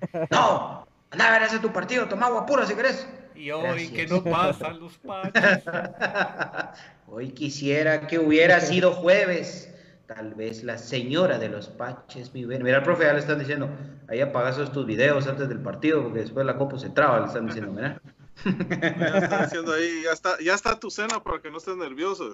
No, 0.30 0.84
anda 1.10 1.28
a 1.28 1.32
ver 1.32 1.42
ese 1.42 1.60
tu 1.60 1.72
partido, 1.72 2.08
toma 2.08 2.26
agua 2.26 2.44
pura 2.44 2.66
si 2.66 2.74
querés. 2.74 3.06
Y 3.42 3.50
hoy 3.50 3.62
Gracias. 3.64 3.90
que 3.90 4.06
no 4.06 4.22
pasan 4.22 4.78
los 4.78 4.98
pachos. 4.98 5.64
Hoy 7.08 7.30
quisiera 7.32 8.06
que 8.06 8.20
hubiera 8.20 8.60
sido 8.60 8.92
jueves. 8.92 9.68
Tal 10.06 10.34
vez 10.34 10.62
la 10.62 10.78
señora 10.78 11.40
de 11.40 11.48
los 11.48 11.66
paches, 11.66 12.32
mi 12.34 12.44
bien. 12.44 12.62
Mira, 12.62 12.76
el 12.76 12.84
profe 12.84 13.02
ya 13.02 13.14
le 13.14 13.18
están 13.18 13.40
diciendo, 13.40 13.68
ahí 14.06 14.20
apagas 14.20 14.54
esos 14.58 14.70
tus 14.70 14.86
videos 14.86 15.26
antes 15.26 15.48
del 15.48 15.58
partido, 15.58 16.04
porque 16.04 16.20
después 16.20 16.46
la 16.46 16.56
copa 16.56 16.78
se 16.78 16.90
traba, 16.90 17.18
le 17.18 17.26
están 17.26 17.46
diciendo, 17.46 17.72
mira. 17.72 18.00
Ya 18.44 19.18
está 19.18 19.42
diciendo 19.46 19.72
ahí, 19.72 20.02
ya 20.04 20.12
está, 20.12 20.38
ya 20.40 20.54
está 20.54 20.78
tu 20.78 20.88
cena 20.88 21.20
para 21.20 21.42
que 21.42 21.50
no 21.50 21.58
estés 21.58 21.76
nervioso. 21.76 22.32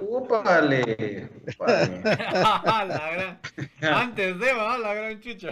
Úpale, 0.00 1.30
gran- 1.56 3.38
Antes 3.82 4.38
de, 4.38 4.52
va, 4.52 4.78
la 4.78 4.94
gran 4.94 5.20
chicha. 5.20 5.48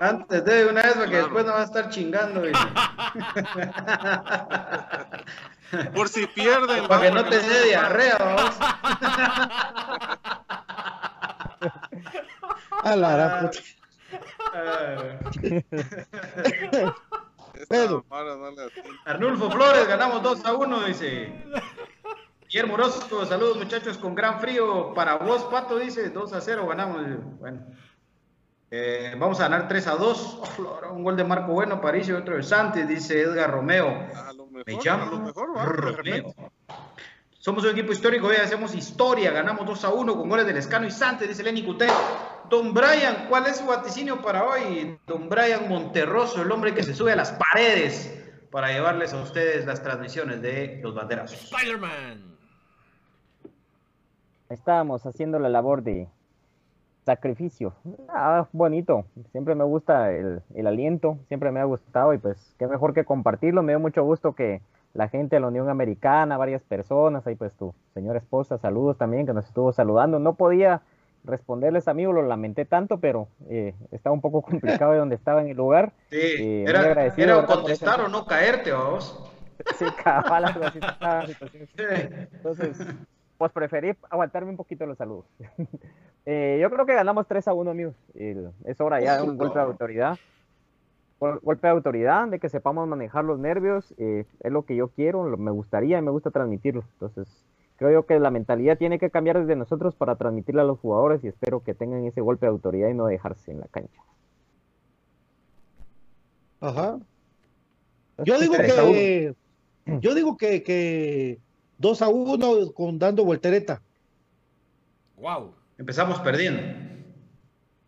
Antes 0.00 0.44
de 0.44 0.64
una 0.66 0.82
vez, 0.82 0.92
porque 0.94 1.10
Claro. 1.10 1.24
después 1.24 1.44
no 1.46 1.52
va 1.52 1.60
a 1.60 1.64
estar 1.64 1.88
chingando. 1.90 2.40
dice. 2.42 2.60
Por 5.94 6.08
si 6.08 6.26
pierden. 6.26 6.88
Para 6.88 7.00
que 7.02 7.10
no 7.12 7.24
te 7.24 7.38
dé 7.40 7.64
diarrea, 7.66 8.16
vamos. 8.18 8.56
A 12.82 12.96
la 12.96 13.16
gran 13.16 13.50
puta. 13.50 13.60
Esta 17.54 17.66
Pedro. 17.68 18.04
Arnulfo 19.04 19.50
Flores, 19.50 19.86
ganamos 19.86 20.22
2 20.22 20.44
a 20.46 20.52
1, 20.54 20.80
dice. 20.86 21.30
Guillermo 22.50 22.74
Orozco, 22.74 23.24
saludos 23.26 23.58
muchachos 23.58 23.96
con 23.96 24.12
gran 24.16 24.40
frío. 24.40 24.92
Para 24.92 25.18
vos, 25.18 25.44
Pato, 25.44 25.78
dice 25.78 26.10
2 26.10 26.32
a 26.32 26.40
0, 26.40 26.66
ganamos. 26.66 27.00
Bueno. 27.38 27.64
Eh, 28.72 29.14
vamos 29.16 29.38
a 29.38 29.44
ganar 29.44 29.68
3 29.68 29.86
a 29.86 29.94
2. 29.94 30.40
un 30.90 31.04
gol 31.04 31.16
de 31.16 31.22
Marco 31.22 31.52
Bueno, 31.52 31.80
París 31.80 32.08
y 32.08 32.12
otro 32.12 32.34
de 32.34 32.42
Santos, 32.42 32.88
dice 32.88 33.22
Edgar 33.22 33.52
Romeo. 33.52 33.86
A 33.86 34.32
lo 34.32 34.46
mejor, 34.46 34.64
Me 34.66 34.74
a 34.74 34.78
llamo 34.82 35.10
lo 35.12 35.20
mejor, 35.20 35.56
va. 35.56 35.64
Romeo. 35.64 36.34
Somos 37.38 37.62
un 37.62 37.70
equipo 37.70 37.92
histórico, 37.92 38.26
hoy 38.26 38.34
hacemos 38.34 38.74
historia, 38.74 39.30
ganamos 39.30 39.64
2 39.64 39.84
a 39.84 39.90
1 39.90 40.16
con 40.16 40.28
goles 40.28 40.44
del 40.44 40.56
Escano 40.56 40.88
y 40.88 40.90
Santos, 40.90 41.28
dice 41.28 41.44
Lenny 41.44 41.62
Cuté. 41.62 41.86
Don 42.48 42.74
Brian, 42.74 43.26
¿cuál 43.28 43.46
es 43.46 43.58
su 43.58 43.66
vaticinio 43.66 44.20
para 44.20 44.44
hoy? 44.44 44.98
Don 45.06 45.28
Brian 45.28 45.68
Monterroso, 45.68 46.42
el 46.42 46.50
hombre 46.50 46.74
que 46.74 46.82
se 46.82 46.96
sube 46.96 47.12
a 47.12 47.16
las 47.16 47.30
paredes 47.30 48.12
para 48.50 48.72
llevarles 48.72 49.12
a 49.12 49.22
ustedes 49.22 49.66
las 49.66 49.84
transmisiones 49.84 50.42
de 50.42 50.80
los 50.82 50.96
banderazos. 50.96 51.40
Spider-Man. 51.44 52.29
Estábamos 54.50 55.06
haciendo 55.06 55.38
la 55.38 55.48
labor 55.48 55.82
de 55.82 56.08
sacrificio. 57.06 57.72
Ah, 58.08 58.46
bonito. 58.52 59.04
Siempre 59.32 59.54
me 59.54 59.64
gusta 59.64 60.12
el, 60.12 60.42
el 60.54 60.66
aliento, 60.66 61.18
siempre 61.28 61.50
me 61.50 61.60
ha 61.60 61.64
gustado 61.64 62.12
y 62.14 62.18
pues 62.18 62.54
qué 62.58 62.66
mejor 62.66 62.92
que 62.92 63.04
compartirlo. 63.04 63.62
Me 63.62 63.72
dio 63.72 63.80
mucho 63.80 64.02
gusto 64.04 64.34
que 64.34 64.60
la 64.92 65.08
gente 65.08 65.36
de 65.36 65.40
la 65.40 65.48
Unión 65.48 65.68
Americana, 65.68 66.36
varias 66.36 66.62
personas, 66.62 67.26
ahí 67.26 67.36
pues 67.36 67.54
tu 67.54 67.72
señora 67.94 68.18
esposa, 68.18 68.58
saludos 68.58 68.98
también, 68.98 69.24
que 69.26 69.32
nos 69.32 69.46
estuvo 69.46 69.72
saludando. 69.72 70.18
No 70.18 70.34
podía 70.34 70.82
responderles, 71.24 71.86
amigo, 71.86 72.12
lo 72.12 72.22
lamenté 72.22 72.64
tanto, 72.64 72.98
pero 72.98 73.28
eh, 73.48 73.74
estaba 73.92 74.12
un 74.14 74.20
poco 74.20 74.42
complicado 74.42 74.92
de 74.92 74.98
donde 74.98 75.14
estaba 75.14 75.42
en 75.42 75.48
el 75.48 75.56
lugar. 75.56 75.92
Sí, 76.10 76.16
Eh, 76.20 76.64
era, 76.66 77.46
contestar 77.46 78.00
o 78.00 78.08
no 78.08 78.26
caerte, 78.26 78.72
vamos. 78.72 79.26
Sí, 79.78 79.84
cabal, 80.02 80.44
algo 80.46 80.64
así 80.64 80.78
estaba 80.78 81.22
la 81.22 81.26
situación. 81.26 81.68
Entonces, 82.32 82.78
pues 83.40 83.52
preferí 83.52 83.94
aguantarme 84.10 84.50
un 84.50 84.58
poquito 84.58 84.84
los 84.86 84.98
saludos. 84.98 85.24
Eh, 86.26 86.58
yo 86.60 86.68
creo 86.70 86.84
que 86.84 86.92
ganamos 86.94 87.26
3 87.26 87.48
a 87.48 87.54
1, 87.54 87.70
amigos. 87.70 87.94
Es 88.14 88.78
hora 88.82 89.00
ya 89.00 89.16
de 89.16 89.22
un 89.22 89.38
golpe 89.38 89.58
de 89.58 89.64
autoridad. 89.64 90.18
Gol- 91.18 91.40
Golpe 91.42 91.66
de 91.66 91.72
autoridad, 91.72 92.28
de 92.28 92.38
que 92.38 92.50
sepamos 92.50 92.86
manejar 92.86 93.24
los 93.24 93.38
nervios. 93.38 93.94
eh, 93.96 94.26
es 94.40 94.52
lo 94.52 94.66
que 94.66 94.76
yo 94.76 94.88
quiero, 94.88 95.26
lo- 95.26 95.38
me 95.38 95.50
gustaría 95.50 95.98
y 95.98 96.02
me 96.02 96.10
gusta 96.10 96.30
transmitirlo. 96.30 96.84
Entonces, 96.92 97.26
creo 97.76 97.90
yo 97.90 98.06
que 98.06 98.20
la 98.20 98.30
mentalidad 98.30 98.76
tiene 98.76 98.98
que 98.98 99.08
cambiar 99.08 99.40
desde 99.40 99.56
nosotros 99.56 99.94
para 99.96 100.16
transmitirle 100.16 100.60
a 100.60 100.64
los 100.64 100.78
jugadores 100.78 101.24
y 101.24 101.28
espero 101.28 101.64
que 101.64 101.74
tengan 101.74 102.04
ese 102.04 102.20
golpe 102.20 102.44
de 102.44 102.50
autoridad 102.50 102.90
y 102.90 102.94
no 102.94 103.06
dejarse 103.06 103.50
en 103.52 103.60
la 103.60 103.66
cancha. 103.68 104.02
Ajá. 106.60 106.98
Yo 108.24 108.38
digo 108.38 108.54
que. 108.54 109.34
Yo 110.00 110.14
digo 110.14 110.36
que, 110.36 110.62
que 110.62 111.38
2 111.80 112.02
a 112.02 112.08
1 112.08 112.72
con 112.74 112.98
dando 112.98 113.24
voltereta. 113.24 113.82
Wow. 115.16 115.54
Empezamos 115.78 116.20
perdiendo. 116.20 116.62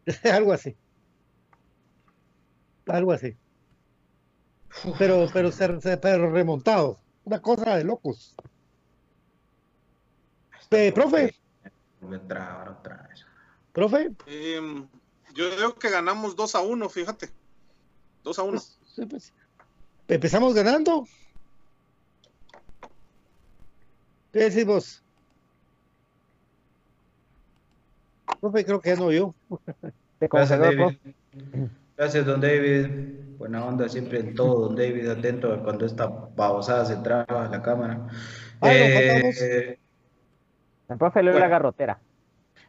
Algo 0.32 0.53
así. 0.53 0.74
Algo 2.86 3.12
así. 3.12 3.36
Pero, 4.99 5.28
pero, 5.32 5.51
pero 6.01 6.30
remontado. 6.30 6.99
Una 7.24 7.40
cosa 7.40 7.76
de 7.76 7.84
locos. 7.84 8.34
Eh, 10.70 10.90
profe, 10.90 11.34
Vuelve 12.01 12.16
a 12.16 12.28
trabar 12.28 12.68
otra 12.70 13.07
vez. 13.09 13.26
profe. 13.72 14.11
Em, 14.26 14.88
yo 15.34 15.55
digo 15.55 15.74
que 15.74 15.90
ganamos 15.90 16.34
2 16.34 16.55
a 16.55 16.61
1, 16.62 16.88
fíjate. 16.88 17.28
2 18.24 18.38
a 18.38 18.43
1. 18.43 18.59
Sí, 18.59 19.05
pues. 19.05 19.34
Empezamos 20.09 20.55
ganando. 20.55 21.07
¿Qué 24.32 24.40
decimos? 24.40 25.04
Profe, 28.40 28.64
creo 28.64 28.80
que 28.80 28.90
ya 28.90 28.96
no 28.96 29.12
yo. 29.12 29.34
Te 30.18 30.28
Gracias, 30.28 30.58
David. 30.58 30.96
Gracias, 31.96 32.26
don 32.26 32.40
David. 32.40 32.86
Buena 33.38 33.64
onda 33.64 33.88
siempre 33.88 34.20
en 34.20 34.34
todo, 34.34 34.68
don 34.68 34.76
David, 34.76 35.08
atento 35.08 35.52
a 35.52 35.62
cuando 35.62 35.84
esta 35.84 36.06
babosada 36.06 36.84
se 36.84 36.96
traba 36.96 37.48
la 37.48 37.60
cámara. 37.62 37.94
Nos 38.60 38.70
Eh. 38.72 39.78
El 40.88 40.98
profe 40.98 41.22
le 41.22 41.30
dio 41.30 41.40
la 41.40 41.46
Bueno. 41.46 41.50
garrotera. 41.50 42.00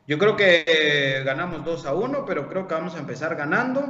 yo 0.07 0.18
creo 0.18 0.36
que 0.36 0.64
eh, 0.68 1.24
ganamos 1.24 1.64
2 1.64 1.86
a 1.86 1.93
1, 1.93 2.26
pero 2.26 2.49
creo 2.49 2.68
que 2.68 2.74
vamos 2.74 2.95
a 2.95 2.99
empezar 2.99 3.36
ganando. 3.36 3.82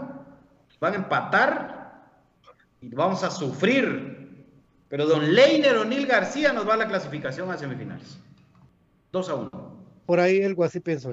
Van 0.80 0.93
a 0.93 0.97
empatar 0.97 2.03
y 2.82 2.93
vamos 2.93 3.24
a 3.24 3.32
sufrir. 3.32 4.22
Pero 4.94 5.08
don 5.08 5.34
Leiner 5.34 5.76
O'Neill 5.78 6.06
García 6.06 6.54
nos 6.54 6.70
va 6.70 6.76
a 6.76 6.78
la 6.78 6.88
clasificación 6.88 7.50
a 7.50 7.58
semifinales. 7.58 8.20
2 9.12 9.28
a 9.28 9.34
1. 9.34 9.50
Por 10.06 10.20
ahí 10.20 10.44
algo 10.44 10.64
así 10.64 10.80
pienso. 10.82 11.12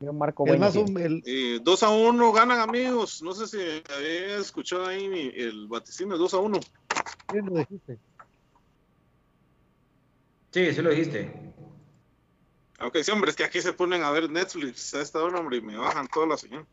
Yo 0.00 0.10
marco 0.14 0.44
El 0.44 0.52
bueno. 0.52 0.64
más 0.64 0.74
hum- 0.74 0.96
el- 0.96 1.22
Eh, 1.26 1.60
2 1.62 1.82
a 1.82 1.90
1 1.90 2.32
ganan 2.32 2.60
amigos. 2.60 3.20
No 3.20 3.34
sé 3.34 3.46
si 3.46 3.58
había 3.94 4.38
escuchado 4.38 4.86
ahí 4.86 5.06
mi- 5.06 5.30
el 5.36 5.68
vaticinio, 5.68 6.16
2 6.16 6.32
a 6.32 6.38
1. 6.38 6.60
¿quién 7.28 7.44
lo 7.44 7.58
dijiste? 7.58 7.98
Sí, 10.52 10.72
sí 10.72 10.80
lo 10.80 10.88
dijiste. 10.88 11.30
Ok, 12.80 12.96
sí, 13.02 13.10
hombre, 13.10 13.32
es 13.32 13.36
que 13.36 13.44
aquí 13.44 13.60
se 13.60 13.74
ponen 13.74 14.02
a 14.02 14.10
ver 14.12 14.30
Netflix 14.30 14.94
a 14.94 15.02
esta 15.02 15.22
hora, 15.22 15.40
hombre, 15.40 15.58
y 15.58 15.60
me 15.60 15.76
bajan 15.76 16.08
toda 16.08 16.26
la 16.26 16.38
señal. 16.38 16.64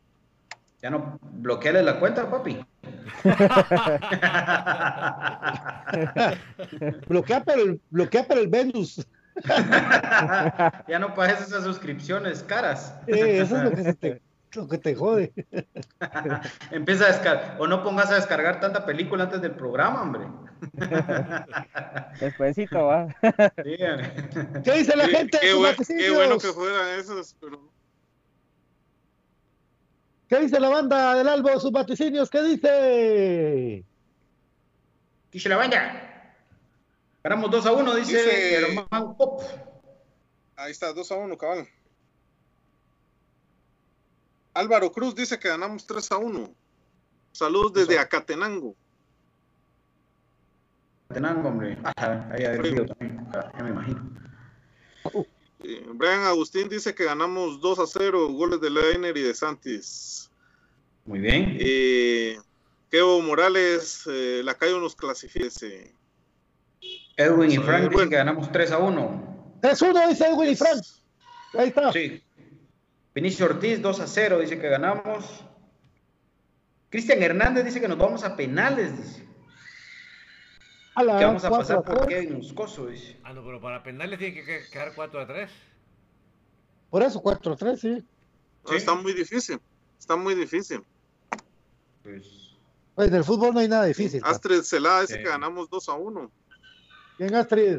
Ya 0.80 0.88
no 0.88 1.18
bloqueale 1.20 1.82
la 1.82 2.00
cuenta, 2.00 2.30
papi. 2.30 2.64
bloquea, 7.08 7.42
pero 7.44 7.62
el, 7.62 7.80
bloquea, 7.90 8.26
pero 8.26 8.40
el 8.40 8.48
Venus. 8.48 9.06
ya 10.88 10.98
no 10.98 11.14
pagues 11.14 11.40
esas 11.40 11.64
suscripciones 11.64 12.42
caras. 12.42 12.94
Eh, 13.06 13.40
eso 13.40 13.56
es 13.56 13.64
lo 13.64 13.70
que, 13.72 13.82
se 13.82 13.94
te, 13.94 14.22
lo 14.54 14.68
que 14.68 14.78
te 14.78 14.94
jode. 14.94 15.32
Empieza 16.70 17.04
a 17.04 17.08
descargar. 17.08 17.56
O 17.58 17.66
no 17.66 17.82
pongas 17.82 18.10
a 18.10 18.14
descargar 18.14 18.60
tanta 18.60 18.86
película 18.86 19.24
antes 19.24 19.42
del 19.42 19.52
programa, 19.52 20.02
hombre. 20.02 20.26
Despuésito, 22.20 22.86
va. 22.86 23.08
Sí. 23.64 23.76
¿Qué 24.64 24.72
dice 24.72 24.96
la 24.96 25.08
gente? 25.08 25.38
qué, 25.40 25.54
buen- 25.54 25.76
bueno 26.14 26.38
que 26.38 26.52
fueran 26.52 26.98
esos, 26.98 27.36
pero 27.40 27.60
¿Qué 30.34 30.40
dice 30.40 30.58
la 30.58 30.68
banda 30.68 31.14
del 31.14 31.28
Albo? 31.28 31.60
Sus 31.60 31.70
vaticinios, 31.70 32.28
¿qué 32.28 32.42
dice? 32.42 33.84
Dice 35.30 35.48
la 35.48 35.56
banda. 35.56 36.34
Ganamos 37.22 37.52
2 37.52 37.66
a 37.66 37.72
1, 37.72 37.94
dice, 37.94 38.16
Dice- 38.16 38.66
Germán 38.66 39.16
Pop. 39.16 39.42
ahí 40.56 40.72
está, 40.72 40.92
2 40.92 41.12
a 41.12 41.14
1, 41.14 41.38
cabal. 41.38 41.68
Álvaro 44.54 44.90
Cruz 44.90 45.14
dice 45.14 45.38
que 45.38 45.46
ganamos 45.48 45.86
3 45.86 46.10
a 46.10 46.18
1. 46.18 46.52
Saludos 47.30 47.72
desde. 47.72 47.96
Acatenango. 48.00 48.74
Tenango, 51.12 51.48
hombre. 51.48 51.78
Ah, 51.84 52.28
ahí 52.32 52.42
también. 52.42 53.28
Ah, 53.32 53.52
Ya 53.56 53.62
me 53.62 53.70
imagino. 53.70 54.10
Eh, 55.64 55.84
Brian 55.94 56.22
Agustín 56.24 56.68
dice 56.68 56.94
que 56.94 57.04
ganamos 57.04 57.60
2 57.60 57.78
a 57.78 57.86
0, 57.86 58.28
goles 58.32 58.60
de 58.60 58.70
Leiner 58.70 59.16
y 59.16 59.22
de 59.22 59.34
Santis. 59.34 60.30
Muy 61.04 61.20
bien. 61.20 61.56
Eh, 61.60 62.38
Kevo 62.90 63.20
Morales, 63.22 64.02
eh, 64.06 64.42
la 64.44 64.54
calle 64.54 64.78
nos 64.78 64.94
clasifica. 64.94 65.44
dice. 65.46 65.94
Edwin 67.16 67.50
y 67.50 67.54
Sí, 67.54 67.60
Frank 67.60 67.90
dicen 67.90 68.10
que 68.10 68.16
ganamos 68.16 68.50
3 68.52 68.72
a 68.72 68.78
1. 68.78 69.58
3-1, 69.62 70.08
dice 70.08 70.26
Edwin 70.26 70.50
y 70.50 70.56
Frank. 70.56 70.82
Ahí 71.54 71.68
está. 71.68 71.92
Sí. 71.92 72.22
Vinicio 73.14 73.46
Ortiz, 73.46 73.80
2 73.80 74.00
a 74.00 74.06
0, 74.06 74.40
dice 74.40 74.58
que 74.58 74.68
ganamos. 74.68 75.44
Cristian 76.90 77.22
Hernández 77.22 77.64
dice 77.64 77.80
que 77.80 77.88
nos 77.88 77.98
vamos 77.98 78.24
a 78.24 78.36
penales, 78.36 78.96
dice. 78.96 79.23
A 80.96 81.02
la 81.02 81.18
Que 81.18 81.24
vamos 81.24 81.44
a 81.44 81.48
4 81.48 81.82
pasar 81.82 81.96
por. 81.98 82.06
Kevin 82.08 82.38
Moscoso, 82.38 82.86
dice. 82.86 83.16
Ah, 83.24 83.32
no, 83.32 83.42
pero 83.44 83.60
para 83.60 83.82
penales 83.82 84.18
tiene 84.18 84.34
que 84.34 84.44
que- 84.44 84.60
quedar 84.70 84.92
4 84.94 85.20
a 85.20 85.26
3. 85.26 85.50
Por 86.90 87.02
eso 87.02 87.20
4-3, 87.20 87.80
sí. 87.80 87.88
No, 88.64 88.70
Sí. 88.70 88.76
Está 88.76 88.94
muy 88.94 89.12
difícil. 89.12 89.60
Está 89.98 90.16
muy 90.16 90.34
difícil. 90.34 90.82
Pues, 92.02 92.56
Pues 92.94 93.08
en 93.08 93.14
el 93.14 93.24
fútbol 93.24 93.52
no 93.54 93.60
hay 93.60 93.68
nada 93.68 93.84
difícil. 93.86 94.20
Astrid 94.24 94.62
Celada 94.62 95.00
dice 95.00 95.16
Sí. 95.16 95.22
que 95.22 95.28
ganamos 95.28 95.68
2 95.68 95.88
a 95.88 95.94
1. 95.94 96.30
Bien, 97.18 97.34
Astrid. 97.34 97.78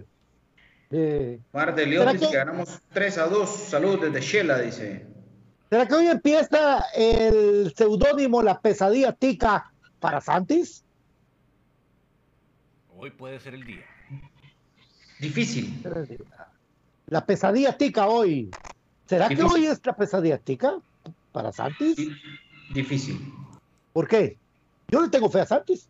Eh, 0.91 1.39
Mar 1.53 1.73
de 1.73 1.85
León 1.87 2.01
¿Será 2.01 2.13
dice 2.13 2.25
que- 2.25 2.31
que 2.31 2.37
ganamos 2.37 2.79
3 2.93 3.17
a 3.17 3.27
2. 3.27 3.49
Saludos 3.49 4.01
desde 4.01 4.21
Shela, 4.21 4.59
dice. 4.59 5.07
¿Será 5.69 5.87
que 5.87 5.95
hoy 5.95 6.07
empieza 6.07 6.83
el 6.95 7.73
seudónimo 7.75 8.43
La 8.43 8.59
Pesadilla 8.61 9.11
Tica 9.13 9.71
para 9.99 10.21
Santis? 10.21 10.84
Hoy 12.97 13.11
puede 13.11 13.39
ser 13.39 13.53
el 13.53 13.65
día. 13.65 13.85
Difícil. 15.19 15.83
La 17.07 17.25
Pesadilla 17.25 17.77
Tica 17.77 18.07
hoy. 18.07 18.49
¿Será 19.05 19.29
que 19.29 19.43
hoy 19.43 19.65
es 19.65 19.81
la 19.85 19.95
Pesadilla 19.95 20.37
Tica 20.37 20.79
para 21.31 21.51
Santis? 21.51 21.95
Di- 21.95 22.15
Difícil. 22.73 23.33
¿Por 23.93 24.07
qué? 24.07 24.37
Yo 24.89 25.01
le 25.01 25.09
tengo 25.09 25.29
fe 25.29 25.41
a 25.41 25.45
Santis. 25.45 25.87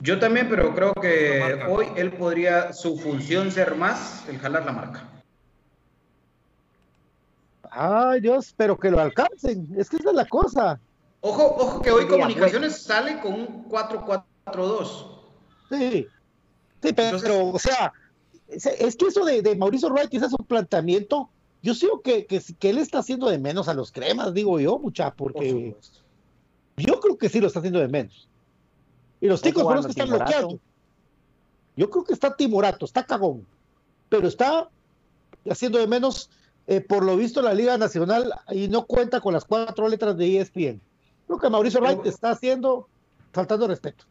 Yo 0.00 0.18
también, 0.18 0.48
pero 0.48 0.74
creo 0.74 0.92
que 0.94 1.62
hoy 1.68 1.86
él 1.96 2.12
podría, 2.12 2.72
su 2.72 2.98
función 2.98 3.50
ser 3.50 3.76
más 3.76 4.28
el 4.28 4.38
jalar 4.38 4.64
la 4.64 4.72
marca. 4.72 5.08
Ay, 7.70 8.20
Dios, 8.20 8.52
pero 8.56 8.78
que 8.78 8.90
lo 8.90 9.00
alcancen. 9.00 9.68
Es 9.76 9.88
que 9.88 9.96
esa 9.96 10.10
es 10.10 10.16
la 10.16 10.26
cosa. 10.26 10.78
Ojo, 11.20 11.54
ojo 11.56 11.82
que 11.82 11.90
hoy 11.92 12.06
Comunicaciones 12.06 12.82
sale 12.82 13.20
con 13.20 13.32
un 13.34 13.68
4-4-2. 13.68 15.20
Sí. 15.70 16.06
Sí, 16.82 16.92
pero, 16.92 17.16
Entonces- 17.16 17.30
o 17.54 17.58
sea, 17.58 17.92
es, 18.48 18.66
es 18.66 18.96
que 18.96 19.06
eso 19.06 19.24
de, 19.24 19.42
de 19.42 19.56
Mauricio 19.56 19.88
Wright, 19.88 20.12
ese 20.12 20.26
es 20.26 20.32
un 20.32 20.44
planteamiento. 20.46 21.30
Yo 21.62 21.74
sigo 21.74 22.02
que, 22.02 22.26
que, 22.26 22.40
que 22.58 22.70
él 22.70 22.78
está 22.78 22.98
haciendo 22.98 23.28
de 23.30 23.38
menos 23.38 23.68
a 23.68 23.74
los 23.74 23.92
cremas, 23.92 24.34
digo 24.34 24.58
yo, 24.58 24.78
mucha, 24.78 25.14
Por 25.14 25.32
porque 25.32 25.76
yo 26.76 27.00
creo 27.00 27.16
que 27.16 27.28
sí 27.28 27.40
lo 27.40 27.46
está 27.46 27.60
haciendo 27.60 27.78
de 27.78 27.88
menos. 27.88 28.28
Y 29.20 29.28
los 29.28 29.40
ticos 29.40 29.62
son 29.62 29.76
los 29.76 29.86
que 29.86 29.92
están 29.92 30.08
bloqueando. 30.08 30.58
Yo 31.76 31.88
creo 31.88 32.04
que 32.04 32.12
está 32.12 32.36
timorato, 32.36 32.84
está 32.84 33.04
cagón, 33.04 33.46
pero 34.08 34.26
está 34.26 34.68
haciendo 35.48 35.78
de 35.78 35.86
menos, 35.86 36.28
eh, 36.66 36.80
por 36.80 37.04
lo 37.04 37.16
visto, 37.16 37.40
la 37.40 37.54
Liga 37.54 37.78
Nacional 37.78 38.34
y 38.50 38.68
no 38.68 38.84
cuenta 38.84 39.20
con 39.20 39.32
las 39.32 39.44
cuatro 39.44 39.88
letras 39.88 40.16
de 40.16 40.38
ESPN. 40.38 40.80
Creo 41.26 41.38
que 41.38 41.48
Mauricio 41.48 41.80
Pero- 41.80 41.92
Wright 41.94 42.06
está 42.06 42.30
haciendo, 42.30 42.88
faltando 43.32 43.68
respeto. 43.68 44.04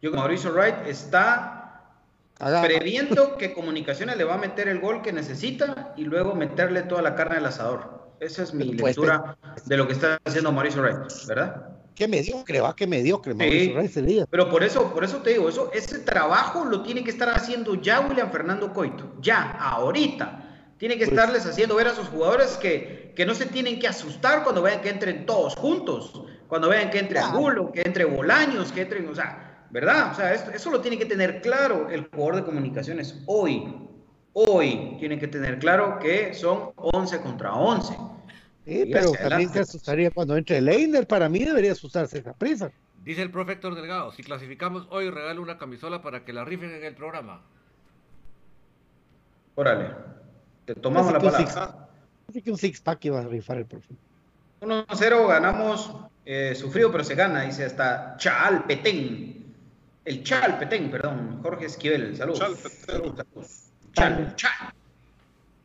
Yo 0.00 0.10
creo 0.10 0.12
que 0.12 0.18
Mauricio 0.18 0.52
Wright 0.52 0.86
está 0.86 1.67
Haga- 2.38 2.62
previendo 2.62 3.36
que 3.36 3.52
Comunicaciones 3.52 4.16
le 4.16 4.24
va 4.24 4.34
a 4.34 4.38
meter 4.38 4.68
el 4.68 4.78
gol 4.80 5.02
que 5.02 5.12
necesita 5.12 5.92
y 5.96 6.04
luego 6.04 6.34
meterle 6.34 6.82
toda 6.82 7.02
la 7.02 7.14
carne 7.14 7.36
al 7.38 7.46
asador. 7.46 8.14
Esa 8.20 8.42
es 8.42 8.54
mi 8.54 8.74
Pues, 8.74 8.96
lectura 8.96 9.36
de 9.66 9.76
lo 9.76 9.86
que 9.86 9.92
está 9.92 10.18
haciendo 10.24 10.52
Mauricio 10.52 10.82
Wright, 10.82 10.98
¿verdad? 11.26 11.68
Qué 11.94 12.06
mediocre, 12.06 12.60
va, 12.60 12.74
qué 12.76 12.86
mediocre 12.86 13.34
Mauricio 13.34 13.80
ese 13.80 14.02
día. 14.02 14.26
Pero 14.30 14.48
por 14.50 14.62
eso, 14.62 14.92
por 14.94 15.02
eso 15.04 15.18
te 15.18 15.30
digo, 15.30 15.48
eso, 15.48 15.70
ese 15.72 15.98
trabajo 16.00 16.64
lo 16.64 16.82
tiene 16.82 17.02
que 17.02 17.10
estar 17.10 17.28
haciendo 17.28 17.74
ya 17.74 18.00
William 18.00 18.30
Fernando 18.30 18.72
Coito, 18.72 19.14
ya, 19.20 19.50
ahorita. 19.60 20.44
Tiene 20.78 20.96
que 20.96 21.06
Pues- 21.06 21.18
estarles 21.18 21.44
haciendo 21.44 21.74
ver 21.74 21.88
a 21.88 21.94
sus 21.94 22.06
jugadores 22.08 22.56
que, 22.56 23.12
que 23.16 23.26
no 23.26 23.34
se 23.34 23.46
tienen 23.46 23.80
que 23.80 23.88
asustar 23.88 24.44
cuando 24.44 24.62
vean 24.62 24.80
que 24.80 24.90
entren 24.90 25.26
todos 25.26 25.56
juntos, 25.56 26.22
cuando 26.46 26.68
vean 26.68 26.90
que 26.90 27.00
entre. 27.00 27.18
Angulo, 27.18 27.72
que 27.72 27.82
entre 27.82 28.04
Bolaños, 28.04 28.70
que 28.70 28.82
entren, 28.82 29.08
o 29.08 29.14
sea, 29.14 29.47
¿verdad? 29.70 30.12
O 30.12 30.14
sea, 30.14 30.32
esto- 30.34 30.50
eso 30.50 30.70
lo 30.70 30.80
tiene 30.80 30.98
que 30.98 31.06
tener 31.06 31.40
claro 31.40 31.88
el 31.90 32.08
jugador 32.12 32.36
de 32.36 32.44
comunicaciones 32.44 33.22
hoy. 33.26 33.74
Hoy 34.32 34.96
tiene 35.00 35.18
que 35.18 35.28
tener 35.28 35.58
claro 35.58 35.98
que 35.98 36.32
son 36.34 36.70
11 36.76 37.20
contra 37.20 37.54
11. 37.54 37.94
Sí, 38.64 38.82
Y 38.82 38.92
pero 38.92 39.12
también 39.12 39.22
adelante. 39.32 39.54
se 39.54 39.60
asustaría 39.60 40.10
cuando 40.10 40.36
entre 40.36 40.60
Leiner. 40.60 41.06
Para 41.06 41.28
mí 41.28 41.42
debería 41.44 41.72
asustarse 41.72 42.18
esa 42.18 42.34
prisa. 42.34 42.70
Dice 43.04 43.22
el 43.22 43.30
profe 43.30 43.52
Héctor 43.52 43.74
Delgado, 43.74 44.12
si 44.12 44.22
clasificamos 44.22 44.86
hoy 44.90 45.08
regalo 45.10 45.40
una 45.42 45.56
camisola 45.58 46.02
para 46.02 46.24
que 46.24 46.32
la 46.32 46.44
rifen 46.44 46.70
en 46.74 46.84
el 46.84 46.94
programa. 46.94 47.42
Órale, 49.54 49.90
te 50.66 50.74
tomamos 50.74 51.12
la 51.12 51.18
palabra. 51.18 51.88
Así 52.28 52.42
que 52.42 52.50
un 52.50 52.58
six 52.58 52.80
pack 52.80 53.06
iba 53.06 53.20
a 53.20 53.22
rifar 53.26 53.56
el 53.58 53.66
profe. 53.66 53.94
1-0 54.60 55.26
ganamos, 55.28 55.94
eh, 56.26 56.54
sufrido 56.54 56.92
pero 56.92 57.02
se 57.02 57.14
gana, 57.14 57.42
dice 57.42 57.64
hasta 57.64 58.16
Chaal 58.18 58.64
Petén. 58.64 59.37
El 60.08 60.24
Chaal 60.24 60.58
Petén, 60.58 60.90
perdón, 60.90 61.38
Jorge 61.42 61.66
Esquivel, 61.66 62.16
saludos. 62.16 62.38
Chal, 62.38 62.54
Petén. 62.56 62.86
Saludos, 62.86 63.16
saludos. 63.18 63.72
Chal, 63.92 64.36
Chal, 64.36 64.72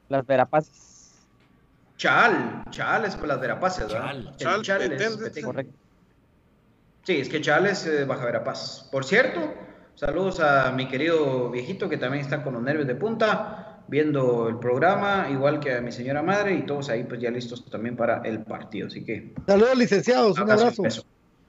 Las 0.09 0.27
Verapaces. 0.27 1.13
Chaal, 1.95 2.65
Chaal 2.69 3.05
es 3.05 3.15
por 3.15 3.29
las 3.29 3.39
Verapaces, 3.39 3.87
¿verdad? 3.87 4.01
Chal. 4.01 4.27
El 4.27 4.35
Chal, 4.35 4.61
Chal 4.61 4.81
es 4.81 5.17
Petén. 5.17 5.45
Correcto. 5.45 5.73
Sí, 7.03 7.21
es 7.21 7.29
que 7.29 7.39
Chaal 7.39 7.67
es 7.67 7.87
eh, 7.87 8.03
Baja 8.03 8.25
Verapaz. 8.25 8.89
Por 8.91 9.05
cierto, 9.05 9.53
saludos 9.95 10.41
a 10.41 10.73
mi 10.73 10.89
querido 10.89 11.49
viejito 11.49 11.87
que 11.87 11.95
también 11.95 12.25
está 12.25 12.43
con 12.43 12.55
los 12.55 12.63
nervios 12.63 12.87
de 12.87 12.95
punta, 12.95 13.83
viendo 13.87 14.49
el 14.49 14.59
programa, 14.59 15.29
igual 15.31 15.61
que 15.61 15.75
a 15.75 15.79
mi 15.79 15.93
señora 15.93 16.21
madre, 16.21 16.53
y 16.55 16.65
todos 16.65 16.89
ahí 16.89 17.05
pues 17.05 17.21
ya 17.21 17.31
listos 17.31 17.63
también 17.69 17.95
para 17.95 18.21
el 18.23 18.43
partido. 18.43 18.87
Así 18.87 19.05
que 19.05 19.33
Saludos, 19.47 19.77
licenciados. 19.77 20.37
Un 20.37 20.51
Abrazo 20.51 20.83
beso. 20.83 21.05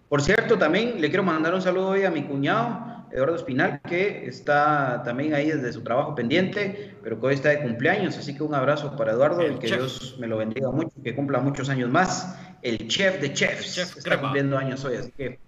Por 0.09 0.23
cierto, 0.23 0.59
también 0.59 1.01
le 1.01 1.09
quiero 1.09 1.23
mandar 1.23 1.55
un 1.55 1.63
saludo 1.63 1.89
hoy 1.89 2.05
a 2.05 2.11
mi 2.11 2.23
cuñado, 2.25 3.07
Eduardo 3.11 3.37
Espinal, 3.37 3.81
que 3.89 4.27
está 4.27 5.03
también 5.05 5.35
ahí 5.35 5.51
desde 5.51 5.73
su 5.73 5.83
trabajo 5.83 6.15
pendiente, 6.15 6.97
pero 7.03 7.19
que 7.21 7.27
hoy 7.27 7.35
está 7.35 7.51
de 7.51 7.63
cumpleaños. 7.63 8.17
Así 8.19 8.35
que 8.37 8.43
un 8.43 8.55
abrazo 8.55 8.97
para 8.97 9.13
Eduardo 9.13 9.41
El 9.41 9.55
y 9.55 9.59
que 9.59 9.69
chef. 9.69 9.79
Dios 9.79 10.17
me 10.19 10.27
lo 10.27 10.37
bendiga 10.37 10.71
mucho, 10.71 10.91
que 11.03 11.15
cumpla 11.15 11.39
muchos 11.41 11.69
años 11.69 11.91
más. 11.91 12.37
El 12.63 12.89
chef 12.89 13.21
de 13.21 13.33
chefs 13.33 13.75
chef 13.75 13.97
está 13.97 14.11
crema. 14.11 14.23
cumpliendo 14.23 14.59
años 14.59 14.85
hoy, 14.85 14.97
así 14.97 15.13
que 15.17 15.39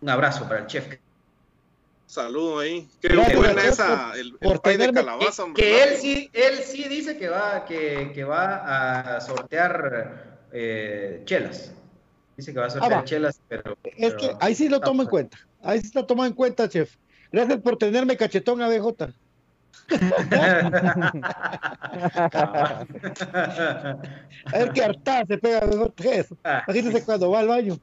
un 0.00 0.08
abrazo 0.08 0.48
para 0.48 0.60
el 0.60 0.66
chef. 0.66 0.86
Saludo 2.06 2.58
ahí. 2.60 2.88
Qué 3.00 3.14
buena 3.14 3.62
esa, 3.64 4.12
el, 4.16 4.36
el 4.40 4.58
pay 4.60 4.76
de 4.76 4.92
calabaza. 4.92 5.44
Que, 5.54 5.62
que 5.62 5.82
él 5.82 5.90
sí, 5.96 6.30
él 6.32 6.58
sí 6.64 6.88
dice 6.88 7.16
que 7.16 7.28
va, 7.28 7.64
que, 7.64 8.10
que 8.12 8.24
va 8.24 9.16
a 9.16 9.20
sortear 9.20 10.40
eh, 10.52 11.22
chelas. 11.24 11.72
Dice 12.40 12.54
que 12.54 12.58
va 12.60 12.66
a 12.66 12.70
sortear 12.70 12.92
Ah, 12.92 12.96
va. 12.96 13.04
chelas, 13.04 13.38
pero. 13.48 13.76
Es 13.84 14.14
que 14.14 14.30
ahí 14.40 14.54
sí 14.54 14.68
lo 14.70 14.80
tomo 14.80 15.02
en 15.02 15.08
cuenta. 15.08 15.36
Ahí 15.62 15.78
sí 15.80 15.88
está 15.88 16.06
tomado 16.06 16.26
en 16.26 16.32
cuenta, 16.34 16.68
chef. 16.70 16.96
Gracias 17.30 17.60
por 17.60 17.76
tenerme 17.76 18.16
cachetón 18.16 18.62
ABJ. 18.62 19.12
A 24.52 24.58
ver 24.58 24.72
qué 24.72 24.84
hartada 24.84 25.24
se 25.26 25.38
pega 25.38 25.58
ABJ. 25.58 25.92
Eso. 26.06 26.36
Imagínense 26.68 27.04
cuando 27.04 27.30
va 27.30 27.40
al 27.40 27.48
baño. 27.48 27.78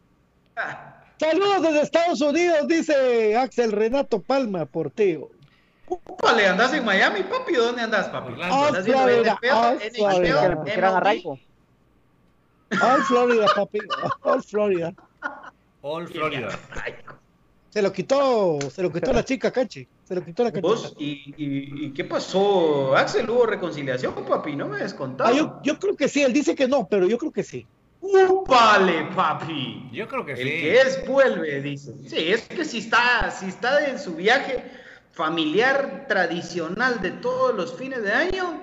Saludos 1.20 1.62
desde 1.64 1.82
Estados 1.82 2.22
Unidos, 2.22 2.68
dice 2.68 3.36
Axel 3.38 3.72
Renato 3.72 4.22
Palma, 4.22 4.66
Porteo. 4.66 5.30
Vale, 6.22 6.48
andas 6.48 6.74
en 6.74 6.84
Miami, 6.84 7.24
papi. 7.24 7.54
¿Dónde 7.54 7.82
andas, 7.84 8.10
papi? 8.10 8.34
Ah, 8.42 8.66
¿Estás 8.70 8.86
viendo 8.86 9.08
NFL, 10.66 11.47
All 12.82 13.02
Florida, 13.04 13.46
papi. 13.56 13.80
All 14.22 14.44
Florida. 14.44 14.94
All 15.82 16.08
Florida. 16.08 16.50
Se 17.70 17.82
lo 17.82 17.92
quitó, 17.92 18.60
se 18.72 18.82
lo 18.82 18.92
quitó 18.92 19.14
la 19.14 19.24
chica, 19.24 19.52
Cachi. 19.52 19.88
Se 20.04 20.16
lo 20.16 20.24
quitó 20.24 20.44
la 20.44 20.52
¿Vos? 20.52 20.84
cachita. 20.84 21.02
¿Y, 21.04 21.34
y, 21.38 21.86
y 21.86 21.94
qué 21.94 22.04
pasó, 22.06 22.96
Axel? 22.96 23.30
¿Hubo 23.30 23.46
reconciliación, 23.46 24.14
papi? 24.26 24.56
No 24.56 24.68
me 24.68 24.82
has 24.82 24.94
contado. 24.94 25.30
Ah, 25.30 25.34
yo, 25.34 25.60
yo 25.64 25.78
creo 25.80 25.96
que 25.96 26.08
sí, 26.08 26.24
él 26.24 26.34
dice 26.34 26.56
que 26.56 26.68
no, 26.68 26.88
pero 26.88 27.08
yo 27.08 27.18
creo 27.18 27.32
que 27.32 27.44
sí. 27.44 27.68
¡Upale, 28.00 29.08
papi! 29.16 29.90
Yo 29.92 30.08
creo 30.08 30.26
que 30.26 30.32
El 30.34 30.38
sí. 30.38 30.44
que 30.44 30.82
es 30.82 31.08
vuelve, 31.08 31.62
dice. 31.62 31.94
Sí, 32.08 32.32
es 32.32 32.44
que 32.48 32.64
si 32.64 32.80
está, 32.80 33.30
si 33.32 33.48
está 33.48 33.86
en 33.88 34.00
su 34.00 34.16
viaje 34.16 34.64
familiar 35.12 36.06
tradicional 36.08 37.02
de 37.02 37.12
todos 37.12 37.54
los 37.56 37.76
fines 37.76 38.02
de 38.04 38.12
año, 38.14 38.62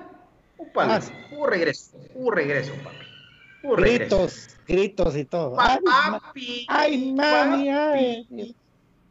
upale, 0.56 0.94
Ah, 0.94 1.00
hubo 1.32 1.46
regreso, 1.46 1.96
hubo 2.14 2.30
regreso, 2.30 2.72
papi. 2.82 2.96
Gritos, 3.76 4.48
gritos 4.68 5.16
y 5.16 5.24
todo. 5.24 5.56
Papi, 5.56 6.66
ay, 6.68 7.12
mami, 7.12 7.70
ay. 7.70 8.56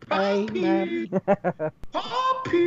Ay, 0.10 0.46
mami. 0.54 1.10
papi, 1.92 2.66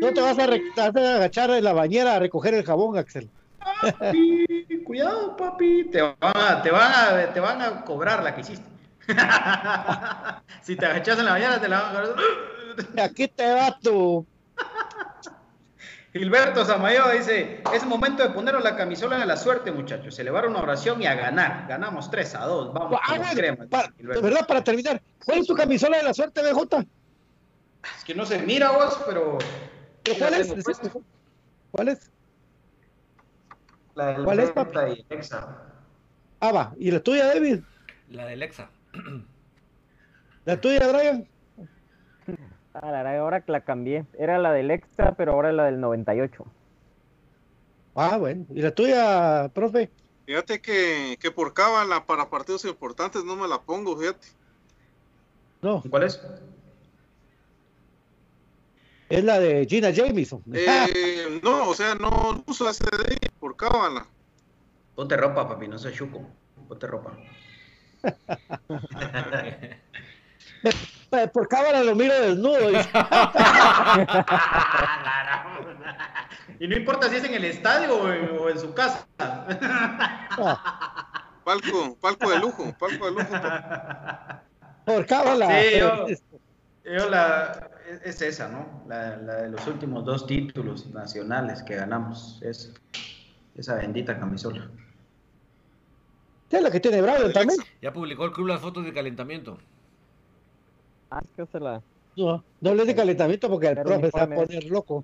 No 0.00 0.12
te 0.14 0.20
vas 0.20 0.38
a, 0.38 0.46
vas 0.46 0.96
agachar 0.96 1.50
en 1.50 1.64
la 1.64 1.74
bañera 1.74 2.14
a 2.14 2.18
recoger 2.18 2.54
el 2.54 2.64
jabón, 2.64 2.96
Axel. 2.96 3.28
papi, 3.58 4.66
cuidado, 4.84 5.36
papi, 5.36 5.90
te 5.90 6.00
van 6.00 6.16
a, 6.22 6.62
te 6.62 6.70
van 6.70 6.92
a, 6.92 7.32
te 7.32 7.40
van 7.40 7.60
a 7.60 7.84
cobrar 7.84 8.22
la 8.22 8.34
que 8.34 8.40
hiciste. 8.40 8.66
si 10.62 10.74
te 10.74 10.86
agachas 10.86 11.18
en 11.18 11.26
la 11.26 11.32
mañana, 11.32 11.60
te 11.60 11.68
la 11.68 11.82
van 11.82 11.96
a 11.96 12.00
cobrar. 12.00 12.16
Aquí 13.04 13.28
te 13.28 13.52
va 13.52 13.78
tu. 13.78 14.26
Gilberto 16.18 16.64
Samayo 16.64 17.10
dice, 17.10 17.62
es 17.74 17.84
momento 17.84 18.22
de 18.22 18.30
ponernos 18.30 18.64
la 18.64 18.74
camisola 18.74 19.18
de 19.18 19.26
la 19.26 19.36
suerte, 19.36 19.70
muchachos. 19.70 20.18
Elevar 20.18 20.46
una 20.46 20.60
oración 20.60 21.02
y 21.02 21.06
a 21.06 21.14
ganar. 21.14 21.66
Ganamos 21.68 22.10
3 22.10 22.34
a 22.36 22.46
2. 22.46 22.72
Vamos, 22.72 22.98
Ah, 23.02 23.06
con 23.08 23.18
bueno, 23.18 23.32
cremas, 23.34 23.66
para- 23.68 23.92
Gilberto. 23.92 24.22
de 24.22 24.28
verdad, 24.30 24.46
para 24.46 24.64
terminar, 24.64 25.02
¿cuál 25.24 25.38
es 25.40 25.46
tu 25.46 25.54
camisola 25.54 25.98
de 25.98 26.02
la 26.04 26.14
suerte, 26.14 26.40
BJ? 26.42 26.86
Es 27.98 28.04
que 28.04 28.14
no 28.14 28.24
se 28.24 28.38
mira 28.38 28.70
vos, 28.70 28.98
pero... 29.06 29.36
¿Pero 30.04 30.18
cuál 30.18 30.34
es? 30.34 30.64
puesta. 30.64 30.90
¿Cuál 31.70 31.88
es? 31.88 32.10
La 33.94 34.06
del 34.06 34.24
¿Cuál 34.24 34.40
es, 34.40 34.52
y 34.98 35.06
Exa. 35.10 35.62
Ah, 36.40 36.52
va. 36.52 36.72
¿Y 36.78 36.90
la 36.90 37.00
tuya, 37.00 37.26
David? 37.26 37.60
La 38.08 38.24
de 38.26 38.36
Lexa. 38.36 38.70
¿La 40.44 40.60
tuya, 40.60 40.86
Brian? 40.88 41.28
Ah, 42.82 42.90
la 42.90 43.18
ahora 43.18 43.40
que 43.40 43.52
la 43.52 43.62
cambié. 43.62 44.04
Era 44.18 44.38
la 44.38 44.52
del 44.52 44.70
extra, 44.70 45.14
pero 45.14 45.32
ahora 45.32 45.50
es 45.50 45.54
la 45.54 45.64
del 45.64 45.80
98. 45.80 46.44
Ah, 47.94 48.18
bueno. 48.18 48.44
¿Y 48.50 48.60
la 48.60 48.72
tuya, 48.72 49.50
profe? 49.54 49.90
Fíjate 50.26 50.60
que, 50.60 51.16
que 51.18 51.30
por 51.30 51.54
cábala 51.54 52.04
para 52.04 52.28
partidos 52.28 52.64
importantes 52.64 53.24
no 53.24 53.36
me 53.36 53.48
la 53.48 53.62
pongo, 53.62 53.96
fíjate. 53.96 54.28
No, 55.62 55.82
¿Cuál 55.88 56.02
es? 56.02 56.20
es 59.08 59.24
la 59.24 59.38
de 59.38 59.66
Gina 59.66 59.90
Jameson. 59.90 60.42
Eh, 60.52 61.40
no, 61.42 61.70
o 61.70 61.74
sea, 61.74 61.94
no 61.94 62.42
uso 62.46 62.68
ese 62.68 62.84
de 62.84 63.10
ahí 63.10 63.16
por 63.40 63.56
cábala. 63.56 64.06
Ponte 64.94 65.16
ropa, 65.16 65.48
papi, 65.48 65.68
no 65.68 65.78
seas 65.78 65.94
chuco. 65.94 66.26
Ponte 66.68 66.86
ropa. 66.86 67.16
Por 71.32 71.48
cámara 71.48 71.82
lo 71.82 71.94
miro 71.94 72.14
desnudo. 72.20 72.70
y 76.60 76.66
no 76.68 76.76
importa 76.76 77.08
si 77.08 77.16
es 77.16 77.24
en 77.24 77.34
el 77.34 77.44
estadio 77.44 77.96
o 77.96 78.10
en, 78.12 78.30
o 78.38 78.48
en 78.48 78.58
su 78.58 78.72
casa. 78.74 79.06
Palco, 81.44 81.96
palco 82.00 82.28
de 82.30 82.38
lujo, 82.40 82.74
palco 82.78 83.04
de 83.06 83.12
lujo. 83.12 83.32
Por 84.84 85.06
cámara. 85.06 85.46
Sí, 85.62 85.78
yo- 85.78 86.06
Yo 86.84 87.08
la, 87.10 87.70
es- 87.88 88.00
es 88.02 88.22
esa, 88.22 88.48
¿no? 88.48 88.84
La, 88.88 89.16
la 89.16 89.34
de 89.42 89.50
los 89.50 89.64
últimos 89.66 90.04
dos 90.04 90.26
títulos 90.26 90.86
nacionales 90.92 91.62
que 91.62 91.76
ganamos. 91.76 92.40
Es 92.42 92.72
esa 93.56 93.74
bendita 93.76 94.18
camisola. 94.18 94.68
Sí, 96.50 96.60
la 96.60 96.70
que 96.70 96.80
tiene 96.80 97.00
Brian 97.02 97.32
también. 97.32 97.58
Ya 97.82 97.92
publicó 97.92 98.24
el 98.24 98.32
club 98.32 98.48
las 98.48 98.60
fotos 98.60 98.84
de 98.84 98.92
calentamiento. 98.92 99.58
Ah, 101.16 101.22
es 101.24 101.30
que 101.34 101.46
se 101.50 101.60
la... 101.60 101.80
No, 102.14 102.44
no 102.60 102.74
le 102.74 102.84
de 102.84 102.94
calentamiento 102.94 103.48
porque 103.48 103.68
el 103.68 103.80
profe 103.80 104.10
se 104.10 104.18
va 104.18 104.24
a 104.24 104.28
poner 104.28 104.64
loco. 104.64 105.02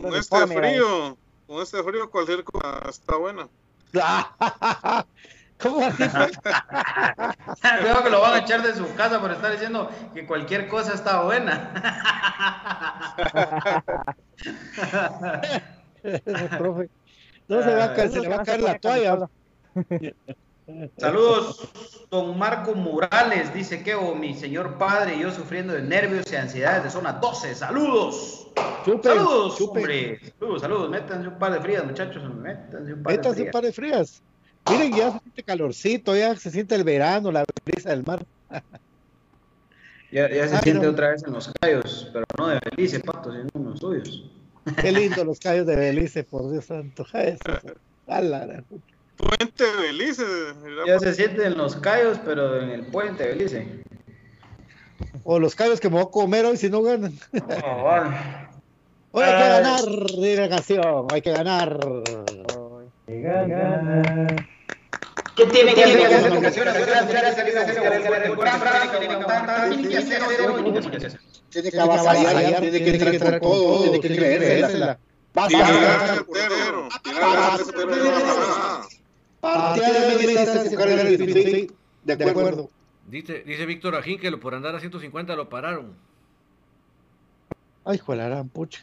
Con 0.00 0.14
este 0.14 0.46
frío, 0.46 1.18
con 1.46 1.62
este 1.62 1.82
frío 1.82 2.10
cualquier 2.10 2.44
cosa 2.44 2.88
está 2.88 3.16
buena. 3.16 3.46
¿Cómo 5.60 5.84
así? 5.84 6.02
Cuidado 7.60 8.04
que 8.04 8.10
lo 8.10 8.22
van 8.22 8.34
a 8.34 8.38
echar 8.38 8.62
de 8.62 8.74
su 8.74 8.94
casa 8.94 9.20
por 9.20 9.32
estar 9.32 9.52
diciendo 9.52 9.90
que 10.14 10.26
cualquier 10.26 10.68
cosa 10.68 10.94
está 10.94 11.24
buena. 11.24 11.74
Profe. 16.58 16.88
No 17.48 17.62
se 17.62 17.74
va 17.74 17.84
a 17.84 17.94
caer, 17.94 18.10
se 18.12 18.20
le 18.20 18.28
va 18.28 18.36
a 18.36 18.44
caer 18.44 18.62
la 18.62 18.78
toalla. 18.78 19.28
Saludos, 20.98 21.68
don 22.10 22.38
Marco 22.38 22.74
Morales. 22.74 23.52
Dice 23.54 23.82
que 23.82 23.94
oh, 23.94 24.14
mi 24.14 24.34
señor 24.34 24.76
padre, 24.76 25.18
yo 25.18 25.30
sufriendo 25.30 25.72
de 25.72 25.82
nervios 25.82 26.30
y 26.30 26.36
ansiedades 26.36 26.84
de 26.84 26.90
zona 26.90 27.12
12. 27.14 27.54
Saludos. 27.54 28.48
Chupen, 28.84 29.02
saludos, 29.02 29.56
chupen. 29.56 29.82
hombre. 29.82 30.20
Saludos, 30.38 30.60
saludos. 30.62 30.90
Métanse 30.90 31.28
un 31.28 31.38
par 31.38 31.52
de 31.52 31.60
frías, 31.60 31.84
muchachos. 31.86 32.22
Métanse 32.34 32.92
un 32.92 33.02
par 33.02 33.12
de 33.12 33.16
Métanse 33.16 33.28
un 33.30 33.34
frías. 33.36 33.52
par 33.52 33.62
de 33.64 33.72
frías. 33.72 34.22
Miren, 34.68 34.92
ya 34.94 35.12
se 35.12 35.18
siente 35.20 35.42
calorcito, 35.42 36.16
ya 36.16 36.36
se 36.36 36.50
siente 36.50 36.74
el 36.74 36.84
verano, 36.84 37.32
la 37.32 37.44
brisa 37.64 37.90
del 37.90 38.04
mar. 38.04 38.24
Ya, 40.10 40.26
ya 40.30 40.48
se 40.48 40.54
Ay, 40.56 40.60
siente 40.62 40.86
no. 40.86 40.92
otra 40.92 41.10
vez 41.10 41.22
en 41.22 41.34
los 41.34 41.52
callos, 41.60 42.08
pero 42.14 42.24
no 42.38 42.48
de 42.48 42.58
Belice, 42.74 42.98
pato, 43.00 43.30
sino 43.30 43.46
en 43.54 43.64
los 43.64 43.78
suyos. 43.78 44.24
Qué 44.80 44.90
lindo 44.90 45.22
los 45.26 45.38
callos 45.38 45.66
de 45.66 45.76
Belice, 45.76 46.24
por 46.24 46.50
Dios 46.50 46.64
santo. 46.64 47.04
Jesús. 47.12 47.38
A 48.06 48.22
la 48.22 48.64
Puente 49.18 49.64
Belice. 49.80 50.24
Ya 50.86 50.98
se 50.98 51.12
siente 51.14 51.44
en 51.44 51.58
los 51.58 51.76
callos, 51.76 52.18
pero 52.24 52.60
en 52.60 52.70
el 52.70 52.86
puente 52.86 53.24
de 53.24 53.30
Belice. 53.30 53.66
O 55.24 55.38
los 55.38 55.54
callos 55.54 55.80
que 55.80 55.88
me 55.88 55.96
voy 55.96 56.04
a 56.04 56.10
comer 56.10 56.46
hoy 56.46 56.56
si 56.56 56.70
no 56.70 56.82
ganan. 56.82 57.12
Oh, 57.64 57.82
vale. 57.84 58.16
Hoy 59.10 59.24
hay 59.24 59.42
que 59.42 59.48
ganar, 59.48 59.84
delegación, 60.20 61.06
hay 61.10 61.22
que 61.22 61.32
ganar. 61.32 61.78
¿Qué 65.34 65.46
tiene 65.46 65.74
que 65.74 65.84
hacer? 65.84 66.30
Tiene 71.50 71.70
que 71.70 71.80
avasallar, 71.80 72.60
tiene 72.60 72.84
que 72.84 72.90
entrar 72.90 73.40
con 73.40 73.50
todo, 73.50 73.82
tiene 73.82 74.00
que 74.00 74.16
creérsela. 74.16 74.98
tirar 75.48 76.10
al 76.10 76.24
portero, 76.24 76.88
de 82.04 82.16
carga 82.16 82.24
el 82.24 82.28
acuerdo. 82.30 82.70
Dice, 83.06 83.42
dice 83.44 83.66
Víctor 83.66 83.94
Ajín 83.96 84.18
que 84.20 84.30
lo- 84.30 84.40
por 84.40 84.54
andar 84.54 84.74
a 84.74 84.80
150 84.80 85.34
lo 85.36 85.48
pararon. 85.48 85.94
Ay, 87.84 87.98
joder, 87.98 88.20
la 88.22 88.28
gran 88.28 88.48
pucha. 88.48 88.80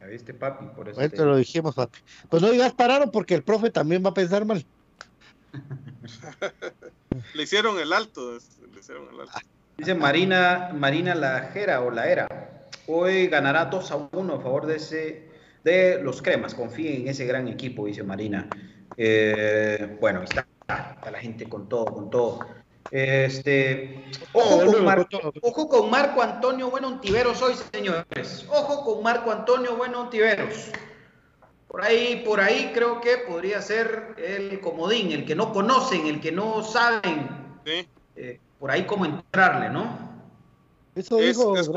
¿Ya 0.00 0.06
viste, 0.06 0.34
papi? 0.34 0.66
Por 0.74 0.88
eso 0.88 0.96
Bueno, 0.96 1.10
te- 1.14 1.24
lo 1.24 1.36
dijimos, 1.36 1.74
papi. 1.74 2.00
Pues 2.28 2.42
no 2.42 2.50
digas 2.50 2.72
pararon 2.72 3.10
porque 3.10 3.34
el 3.34 3.42
profe 3.44 3.70
también 3.70 4.04
va 4.04 4.10
a 4.10 4.14
pensar 4.14 4.44
mal. 4.44 4.64
Le 7.34 7.42
hicieron 7.42 7.78
el 7.78 7.92
alto. 7.92 8.36
es- 8.36 8.58
Le 8.72 8.80
hicieron 8.80 9.08
el 9.14 9.20
alto. 9.20 9.38
Dice 9.76 9.94
Marina, 9.94 10.72
Marina 10.74 11.14
Lajera 11.14 11.82
o 11.82 11.90
la 11.90 12.08
era. 12.08 12.28
Hoy 12.86 13.26
ganará 13.28 13.66
2 13.66 13.90
a 13.90 13.96
1 14.12 14.34
a 14.34 14.40
favor 14.40 14.66
de 14.66 14.76
ese 14.76 15.28
de 15.64 16.02
los 16.02 16.22
cremas. 16.22 16.54
Confíen 16.54 17.02
en 17.02 17.08
ese 17.08 17.26
gran 17.26 17.46
equipo, 17.48 17.86
dice 17.86 18.02
Marina. 18.02 18.48
Eh, 18.96 19.96
bueno, 20.00 20.22
está, 20.22 20.46
está 20.96 21.10
la 21.10 21.18
gente 21.18 21.48
con 21.48 21.68
todo, 21.68 21.86
con 21.86 22.10
todo. 22.10 22.46
Este, 22.90 24.04
ojo, 24.32 24.64
con 24.64 24.84
Marco, 24.84 25.32
ojo 25.42 25.68
con 25.68 25.90
Marco 25.90 26.22
Antonio 26.22 26.70
Bueno 26.70 26.88
Ontiveros 26.88 27.42
hoy, 27.42 27.54
señores. 27.72 28.46
Ojo 28.48 28.84
con 28.84 29.02
Marco 29.02 29.30
Antonio 29.32 29.76
Bueno 29.76 30.02
Ontiveros. 30.02 30.70
Por 31.68 31.82
ahí, 31.82 32.22
por 32.24 32.40
ahí 32.40 32.70
creo 32.72 33.00
que 33.00 33.18
podría 33.18 33.60
ser 33.60 34.14
el 34.18 34.60
comodín, 34.60 35.10
el 35.10 35.26
que 35.26 35.34
no 35.34 35.52
conocen, 35.52 36.06
el 36.06 36.20
que 36.20 36.30
no 36.30 36.62
saben. 36.62 37.28
Eh, 38.14 38.40
por 38.58 38.70
ahí 38.70 38.86
cómo 38.86 39.04
entrarle, 39.04 39.68
¿no? 39.68 40.06
Eso 40.94 41.16
dijo 41.18 41.56
es 41.56 41.68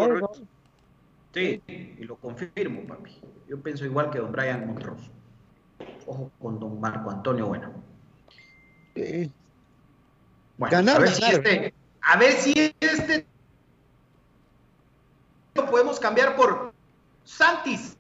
Sí, 1.34 1.62
y 1.68 2.04
lo 2.06 2.16
confirmo, 2.16 2.88
papi. 2.88 3.20
Yo 3.48 3.62
pienso 3.62 3.86
igual 3.86 4.10
que 4.10 4.20
don 4.20 4.32
Brian 4.32 4.66
Montroso. 4.66 5.12
Ojo 6.08 6.32
con 6.42 6.60
don 6.60 6.80
Marco 6.80 7.10
Antonio 7.10 7.48
Bueno. 7.48 7.72
Bueno, 10.58 10.72
ganar, 10.72 10.98
a 10.98 11.00
ver, 11.00 11.10
si 11.10 11.24
este, 11.24 11.74
a 12.02 12.18
ver 12.18 12.34
si 12.34 12.76
este 12.82 13.26
lo 15.56 15.70
podemos 15.70 16.00
cambiar 16.00 16.36
por 16.36 16.74
Santis. 17.24 17.96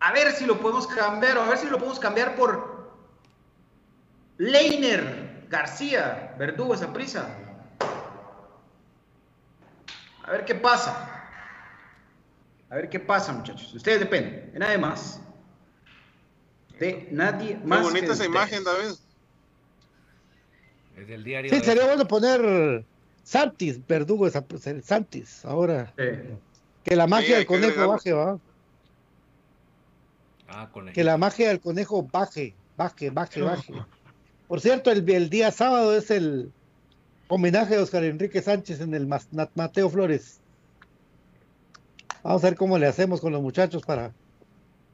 A 0.00 0.12
ver 0.12 0.32
si 0.32 0.44
lo 0.46 0.60
podemos 0.60 0.86
cambiar, 0.86 1.38
a 1.38 1.48
ver 1.48 1.58
si 1.58 1.66
lo 1.66 1.78
podemos 1.78 1.98
cambiar 1.98 2.36
por 2.36 2.92
Leiner 4.38 5.46
García, 5.48 6.34
Verdugo 6.38 6.74
esa 6.74 6.92
prisa. 6.92 7.28
A 10.24 10.30
ver 10.30 10.44
qué 10.44 10.54
pasa. 10.54 11.13
A 12.70 12.76
ver 12.76 12.88
qué 12.88 12.98
pasa, 12.98 13.32
muchachos. 13.32 13.72
Ustedes 13.74 14.00
dependen, 14.00 14.52
de 14.52 14.58
nadie 14.58 14.78
más. 14.78 15.20
De 16.78 17.08
nadie 17.10 17.56
más. 17.64 17.80
Qué 17.80 17.84
bonita 17.84 18.12
esa 18.12 18.24
imagen, 18.24 18.64
David. 18.64 18.94
Es 20.96 21.08
del 21.08 21.24
diario. 21.24 21.52
Sí, 21.52 21.60
sería 21.60 21.86
bueno 21.86 22.06
poner 22.06 22.84
Santis, 23.22 23.84
verdugo, 23.86 24.28
Santis, 24.82 25.44
ahora. 25.44 25.92
Que 26.84 26.96
la 26.96 27.06
magia 27.06 27.36
del 27.36 27.46
conejo 27.46 27.88
baje, 27.88 28.12
va. 28.12 28.38
Ah, 30.48 30.70
que 30.92 31.02
la 31.02 31.16
magia 31.16 31.48
del 31.48 31.60
conejo 31.60 32.02
baje, 32.02 32.54
baje, 32.76 33.10
baje, 33.10 33.40
baje. 33.40 33.72
Por 34.46 34.60
cierto, 34.60 34.90
el, 34.90 35.08
el 35.08 35.30
día 35.30 35.50
sábado 35.50 35.96
es 35.96 36.10
el 36.10 36.52
homenaje 37.28 37.76
a 37.76 37.82
Oscar 37.82 38.04
Enrique 38.04 38.42
Sánchez 38.42 38.80
en 38.80 38.94
el 38.94 39.06
Mateo 39.54 39.88
Flores. 39.88 40.40
Vamos 42.24 42.42
a 42.42 42.46
ver 42.48 42.56
cómo 42.56 42.78
le 42.78 42.86
hacemos 42.86 43.20
con 43.20 43.32
los 43.32 43.42
muchachos 43.42 43.82
para 43.82 44.12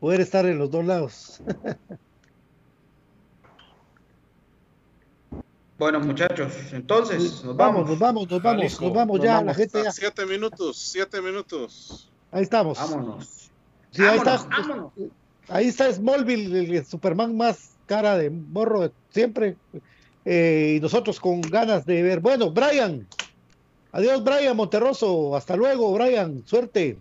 poder 0.00 0.20
estar 0.20 0.44
en 0.46 0.58
los 0.58 0.70
dos 0.70 0.84
lados. 0.84 1.40
Bueno, 5.78 5.98
muchachos, 5.98 6.52
entonces 6.72 7.42
nos 7.42 7.56
vamos. 7.56 7.88
Nos 7.88 7.98
vamos, 7.98 8.30
nos 8.30 8.42
vamos, 8.42 8.80
nos 8.82 8.92
vamos 8.92 9.18
ya, 9.22 9.40
la 9.40 9.54
gente 9.54 9.82
ya. 9.82 9.90
Siete 9.90 10.26
minutos, 10.26 10.76
siete 10.76 11.22
minutos. 11.22 12.06
Ahí 12.30 12.42
estamos. 12.42 12.76
Vámonos. 12.76 13.50
Sí, 13.90 14.02
ahí 14.02 14.18
está. 14.18 14.46
Ahí 15.48 15.68
está 15.68 15.90
Smallville, 15.90 16.76
el 16.76 16.84
Superman 16.84 17.34
más 17.34 17.70
cara 17.86 18.18
de 18.18 18.28
morro 18.28 18.82
de 18.82 18.92
siempre. 19.08 19.56
Eh, 20.26 20.74
y 20.76 20.80
nosotros 20.80 21.18
con 21.18 21.40
ganas 21.40 21.86
de 21.86 22.02
ver. 22.02 22.20
Bueno, 22.20 22.50
Brian. 22.50 23.06
Adiós, 23.92 24.22
Brian 24.22 24.54
Monterroso. 24.58 25.34
Hasta 25.34 25.56
luego, 25.56 25.94
Brian. 25.94 26.42
Suerte. 26.44 26.98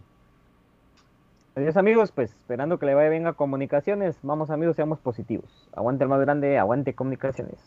Adiós, 1.60 1.76
amigos. 1.76 2.14
Pues 2.16 2.32
esperando 2.32 2.80
que 2.80 2.86
le 2.86 2.94
vaya 2.94 3.10
bien 3.10 3.28
a 3.28 3.34
comunicaciones. 3.34 4.16
Vamos, 4.22 4.50
amigos, 4.50 4.78
seamos 4.78 5.00
positivos. 5.00 5.50
Aguante 5.74 6.06
el 6.06 6.10
más 6.10 6.22
grande, 6.22 6.58
aguante 6.58 6.96
comunicaciones. 6.96 7.60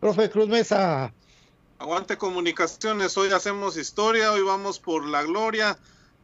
Profe 0.00 0.28
Cruz 0.28 0.48
Mesa. 0.48 1.14
Aguante 1.78 2.18
comunicaciones. 2.18 3.16
Hoy 3.16 3.30
hacemos 3.30 3.78
historia. 3.78 4.32
Hoy 4.32 4.42
vamos 4.42 4.80
por 4.80 5.06
la 5.06 5.22
gloria. 5.22 5.78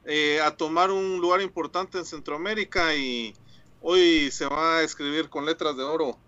Eh, 0.04 0.38
a 0.42 0.50
tomar 0.50 0.90
un 0.90 1.18
lugar 1.18 1.40
importante 1.40 1.96
en 1.96 2.04
Centroamérica 2.04 2.94
y 2.94 3.34
hoy 3.80 4.30
se 4.30 4.44
va 4.44 4.78
a 4.78 4.82
escribir 4.82 5.30
con 5.30 5.46
letras 5.46 5.78
de 5.78 5.82
oro 5.82 6.18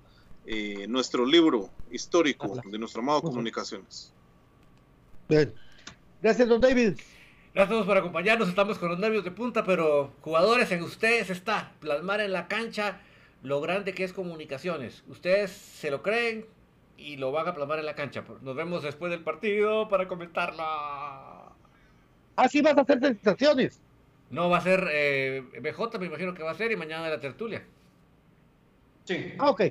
eh, 0.47 0.87
nuestro 0.89 1.27
libro 1.27 1.69
histórico 1.91 2.59
de 2.65 2.79
nuestro 2.79 3.03
amado 3.03 3.21
Comunicaciones. 3.21 4.15
Bien. 5.29 5.53
Gracias, 6.23 6.49
don 6.49 6.61
David. 6.63 6.95
Gracias 7.55 7.69
a 7.69 7.75
todos 7.75 7.87
por 7.87 7.99
acompañarnos. 7.99 8.49
Estamos 8.49 8.79
con 8.79 8.89
los 8.89 8.99
nervios 8.99 9.25
de 9.25 9.31
punta, 9.31 9.63
pero 9.63 10.13
jugadores 10.23 10.73
en 10.73 10.83
ustedes 10.83 11.29
está 11.29 11.73
plasmar 11.81 12.21
en 12.21 12.33
la 12.33 12.49
cancha 12.49 13.01
lo 13.43 13.61
grande 13.61 13.93
que 13.93 14.05
es 14.05 14.15
comunicaciones. 14.15 15.03
Ustedes 15.07 15.51
se 15.51 15.91
lo 15.91 16.03
creen 16.03 16.47
y 16.97 17.17
lo 17.17 17.31
van 17.31 17.49
a 17.49 17.55
plasmar 17.55 17.79
en 17.79 17.85
la 17.85 17.95
cancha. 17.95 18.25
Nos 18.41 18.57
vemos 18.57 18.83
después 18.83 19.11
del 19.11 19.21
partido 19.21 19.87
para 19.91 20.09
comentarlo. 20.09 20.65
Así 22.37 22.63
vas 22.63 22.79
a 22.79 22.81
hacer 22.81 23.01
sensaciones. 23.01 23.83
No, 24.31 24.49
va 24.49 24.57
a 24.57 24.63
ser 24.63 24.89
eh, 24.91 25.45
BJ, 25.61 25.99
me 25.99 26.07
imagino 26.07 26.33
que 26.33 26.43
va 26.43 26.53
a 26.53 26.55
ser, 26.55 26.73
y 26.73 26.77
mañana 26.77 27.11
la 27.11 27.21
tertulia. 27.21 27.63
Sí. 29.05 29.35
Ah, 29.39 29.51
ok. 29.51 29.63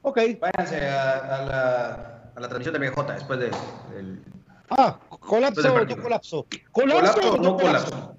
Ok. 0.00 0.20
Váyanse 0.40 0.88
a, 0.88 1.44
la, 1.44 2.30
a 2.34 2.40
la 2.40 2.48
transmisión 2.48 2.72
de 2.72 2.88
BJ 2.88 3.12
después 3.12 3.40
del. 3.40 4.22
Ah, 4.70 4.98
colapso 5.24 5.72
o 5.72 5.84
no 5.84 5.96
colapso. 5.96 6.46
Colapso, 6.72 7.32
o 7.32 7.36
no 7.38 7.56
colapso. 7.56 8.16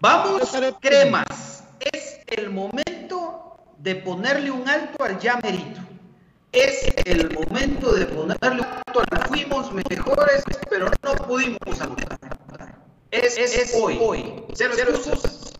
Vamos, 0.00 0.52
cremas. 0.80 1.64
Es 1.80 2.20
el 2.26 2.50
momento 2.50 3.56
de 3.78 3.96
ponerle 3.96 4.50
un 4.50 4.68
alto 4.68 5.02
al 5.04 5.18
ya 5.18 5.38
merito. 5.42 5.80
Es 6.52 6.92
el 7.04 7.32
momento 7.32 7.92
de 7.92 8.06
ponerle 8.06 8.62
un 8.62 8.66
alto 8.86 9.02
al 9.10 9.28
fuimos 9.28 9.72
mejores, 9.72 10.44
pero 10.70 10.90
no 11.02 11.14
pudimos 11.26 11.58
saludar. 11.76 12.18
Es, 13.10 13.38
es, 13.38 13.56
es 13.56 13.74
hoy. 13.74 13.98
hoy. 14.00 14.44
Cero, 14.54 14.74
cero 14.76 14.90
excusas. 14.94 15.52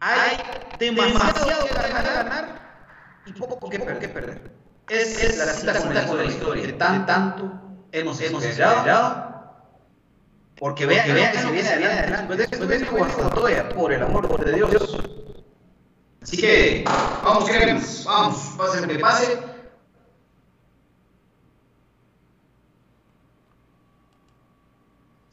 Hay 0.00 0.36
demasiado 0.78 1.66
que 1.66 1.74
ganar, 1.74 2.04
ganar 2.04 3.22
y 3.26 3.32
poco 3.32 3.68
que, 3.68 3.78
que 3.78 4.08
perder 4.08 4.56
es, 4.88 5.22
es 5.22 5.38
la 5.38 5.52
cita 5.52 6.06
con 6.06 6.18
la 6.18 6.24
historia. 6.24 6.66
De 6.66 6.72
tan 6.74 7.06
tanto 7.06 7.50
hemos, 7.92 8.20
hemos 8.20 8.44
esperado. 8.44 9.35
Porque 10.58 10.86
vean, 10.86 11.14
vean 11.14 11.32
que 11.32 11.38
se 11.62 11.76
viene 11.76 11.86
adelante. 11.86 12.36
Después 12.36 12.68
de, 12.68 12.78
de 12.78 13.30
Toya, 13.30 13.68
por 13.68 13.92
el 13.92 14.02
amor 14.02 14.44
de 14.44 14.52
Dios. 14.52 14.98
Así 16.22 16.36
que, 16.38 16.84
vamos, 17.22 17.44
queremos. 17.48 18.04
Vamos, 18.04 18.54
pase 18.56 18.80
lo 18.80 18.88
que 18.88 18.98
pase. 18.98 19.38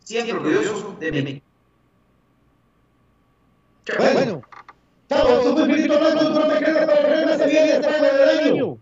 Siempre 0.04 0.34
orgulloso 0.34 0.96
de 1.00 1.12
mí. 1.12 1.44
Bueno. 3.98 4.42
Chao, 5.10 5.44
super 5.44 5.66
finito 5.66 6.00
blanco, 6.00 6.24
no 6.24 6.48
te 6.48 6.60
quedes 6.60 6.86
para 6.86 7.26
que 7.26 7.38
se 7.38 7.48
viene 7.48 7.72
el 7.72 7.84
juego 7.84 8.18
del 8.18 8.30
año. 8.30 8.78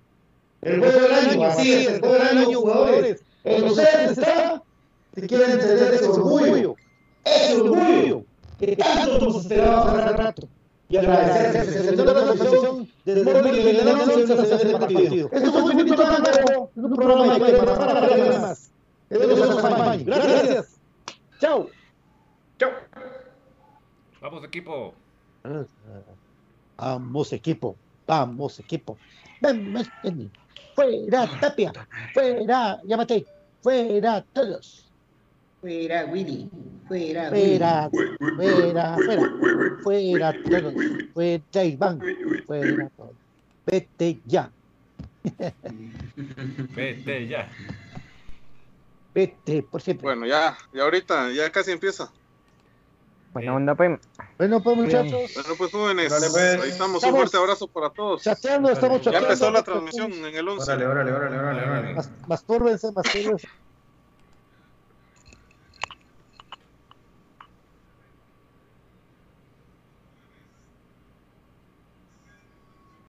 El 0.62 0.80
juego 0.80 1.00
del 1.00 1.14
año, 1.14 1.46
así 1.46 1.74
es, 1.74 1.88
el 1.88 2.00
juego 2.00 2.16
del 2.16 2.38
año, 2.38 2.60
jugadores. 2.60 3.24
En 3.44 3.64
ustedes 3.64 4.18
está, 4.18 4.64
si 5.14 5.28
quieren 5.28 5.52
entender 5.52 5.94
ese 5.94 6.06
orgullo, 6.06 6.76
ese 7.24 7.62
orgullo 7.62 8.24
que 8.60 8.76
tanto 8.76 9.20
nos 9.20 9.36
esperaba 9.42 9.92
hace 9.92 10.18
rato. 10.18 10.48
Y 10.90 10.98
agradecer 10.98 11.52
que 11.54 11.72
se 11.72 11.84
sentó 11.84 12.04
la 12.04 12.14
transmisión 12.14 12.90
del 13.06 13.24
móvil 13.24 13.56
y 13.56 13.70
el 13.70 13.88
anuncio 13.88 14.28
de 14.28 14.36
la 14.36 14.58
del 14.58 14.80
partido. 14.80 15.30
Esto 15.32 15.50
es 15.50 15.56
un 15.56 15.70
finito 15.70 15.96
blanco, 15.96 16.72
un 16.76 16.96
programa 16.96 17.34
de 17.34 17.58
cremas 17.58 17.80
para 17.80 18.08
cremas. 18.08 18.72
Gracias. 20.06 20.80
Chao. 21.40 21.70
Chao. 22.60 22.72
Vamos, 24.22 24.44
equipo. 24.44 24.94
Vamos, 26.78 27.34
equipo. 27.34 27.76
Vamos, 28.06 28.60
equipo. 28.60 28.98
Ven, 29.42 29.74
ven, 29.74 29.88
ven. 30.04 30.32
Fuera 30.76 31.28
Tapia. 31.40 31.74
Fuera, 32.14 32.82
llámate. 32.84 33.26
Fuera 33.62 34.24
todos. 34.34 34.91
Fuera 35.62 36.06
Willy. 36.06 36.50
Fuera 36.88 37.30
Fuera. 37.30 37.90
Fuera, 38.36 38.96
fuera. 38.96 39.78
Fuera 39.84 40.34
todos. 40.44 40.74
Fuera 41.14 41.64
Iván. 41.64 42.02
Fuera 42.46 42.90
todos. 42.98 43.12
Vete 43.66 44.20
ya. 44.26 44.52
Vete 46.76 47.28
ya. 47.28 47.48
Vete, 49.14 49.64
por 49.64 49.82
siempre. 49.82 50.04
Bueno, 50.04 50.26
ya, 50.26 50.58
ya 50.74 50.84
ahorita, 50.84 51.32
ya 51.32 51.52
casi 51.52 51.72
empieza. 51.72 52.12
Buena 53.34 53.56
onda, 53.56 53.76
pues. 53.76 54.00
Bueno, 54.38 54.62
pues, 54.62 54.78
muchachos. 54.78 55.32
Bueno, 55.34 55.50
pues, 55.58 55.72
jóvenes. 55.72 56.14
Pues. 56.32 56.62
Ahí 56.62 56.70
estamos. 56.70 57.04
Un 57.04 57.12
fuerte 57.12 57.38
abrazo 57.38 57.68
para 57.68 57.90
todos. 57.90 58.24
Chateando, 58.24 58.70
estamos 58.70 59.02
chateando. 59.02 59.28
Ya 59.28 59.34
empezó 59.34 59.52
la 59.52 59.64
transmisión 59.64 60.12
en 60.12 60.36
el 60.36 60.48
11. 60.48 60.72
Órale, 60.72 60.86
órale, 60.86 61.12
órale, 61.12 61.38
órale. 61.38 61.96
Mastúrbense, 62.28 62.92
mastúrbense. 62.92 63.48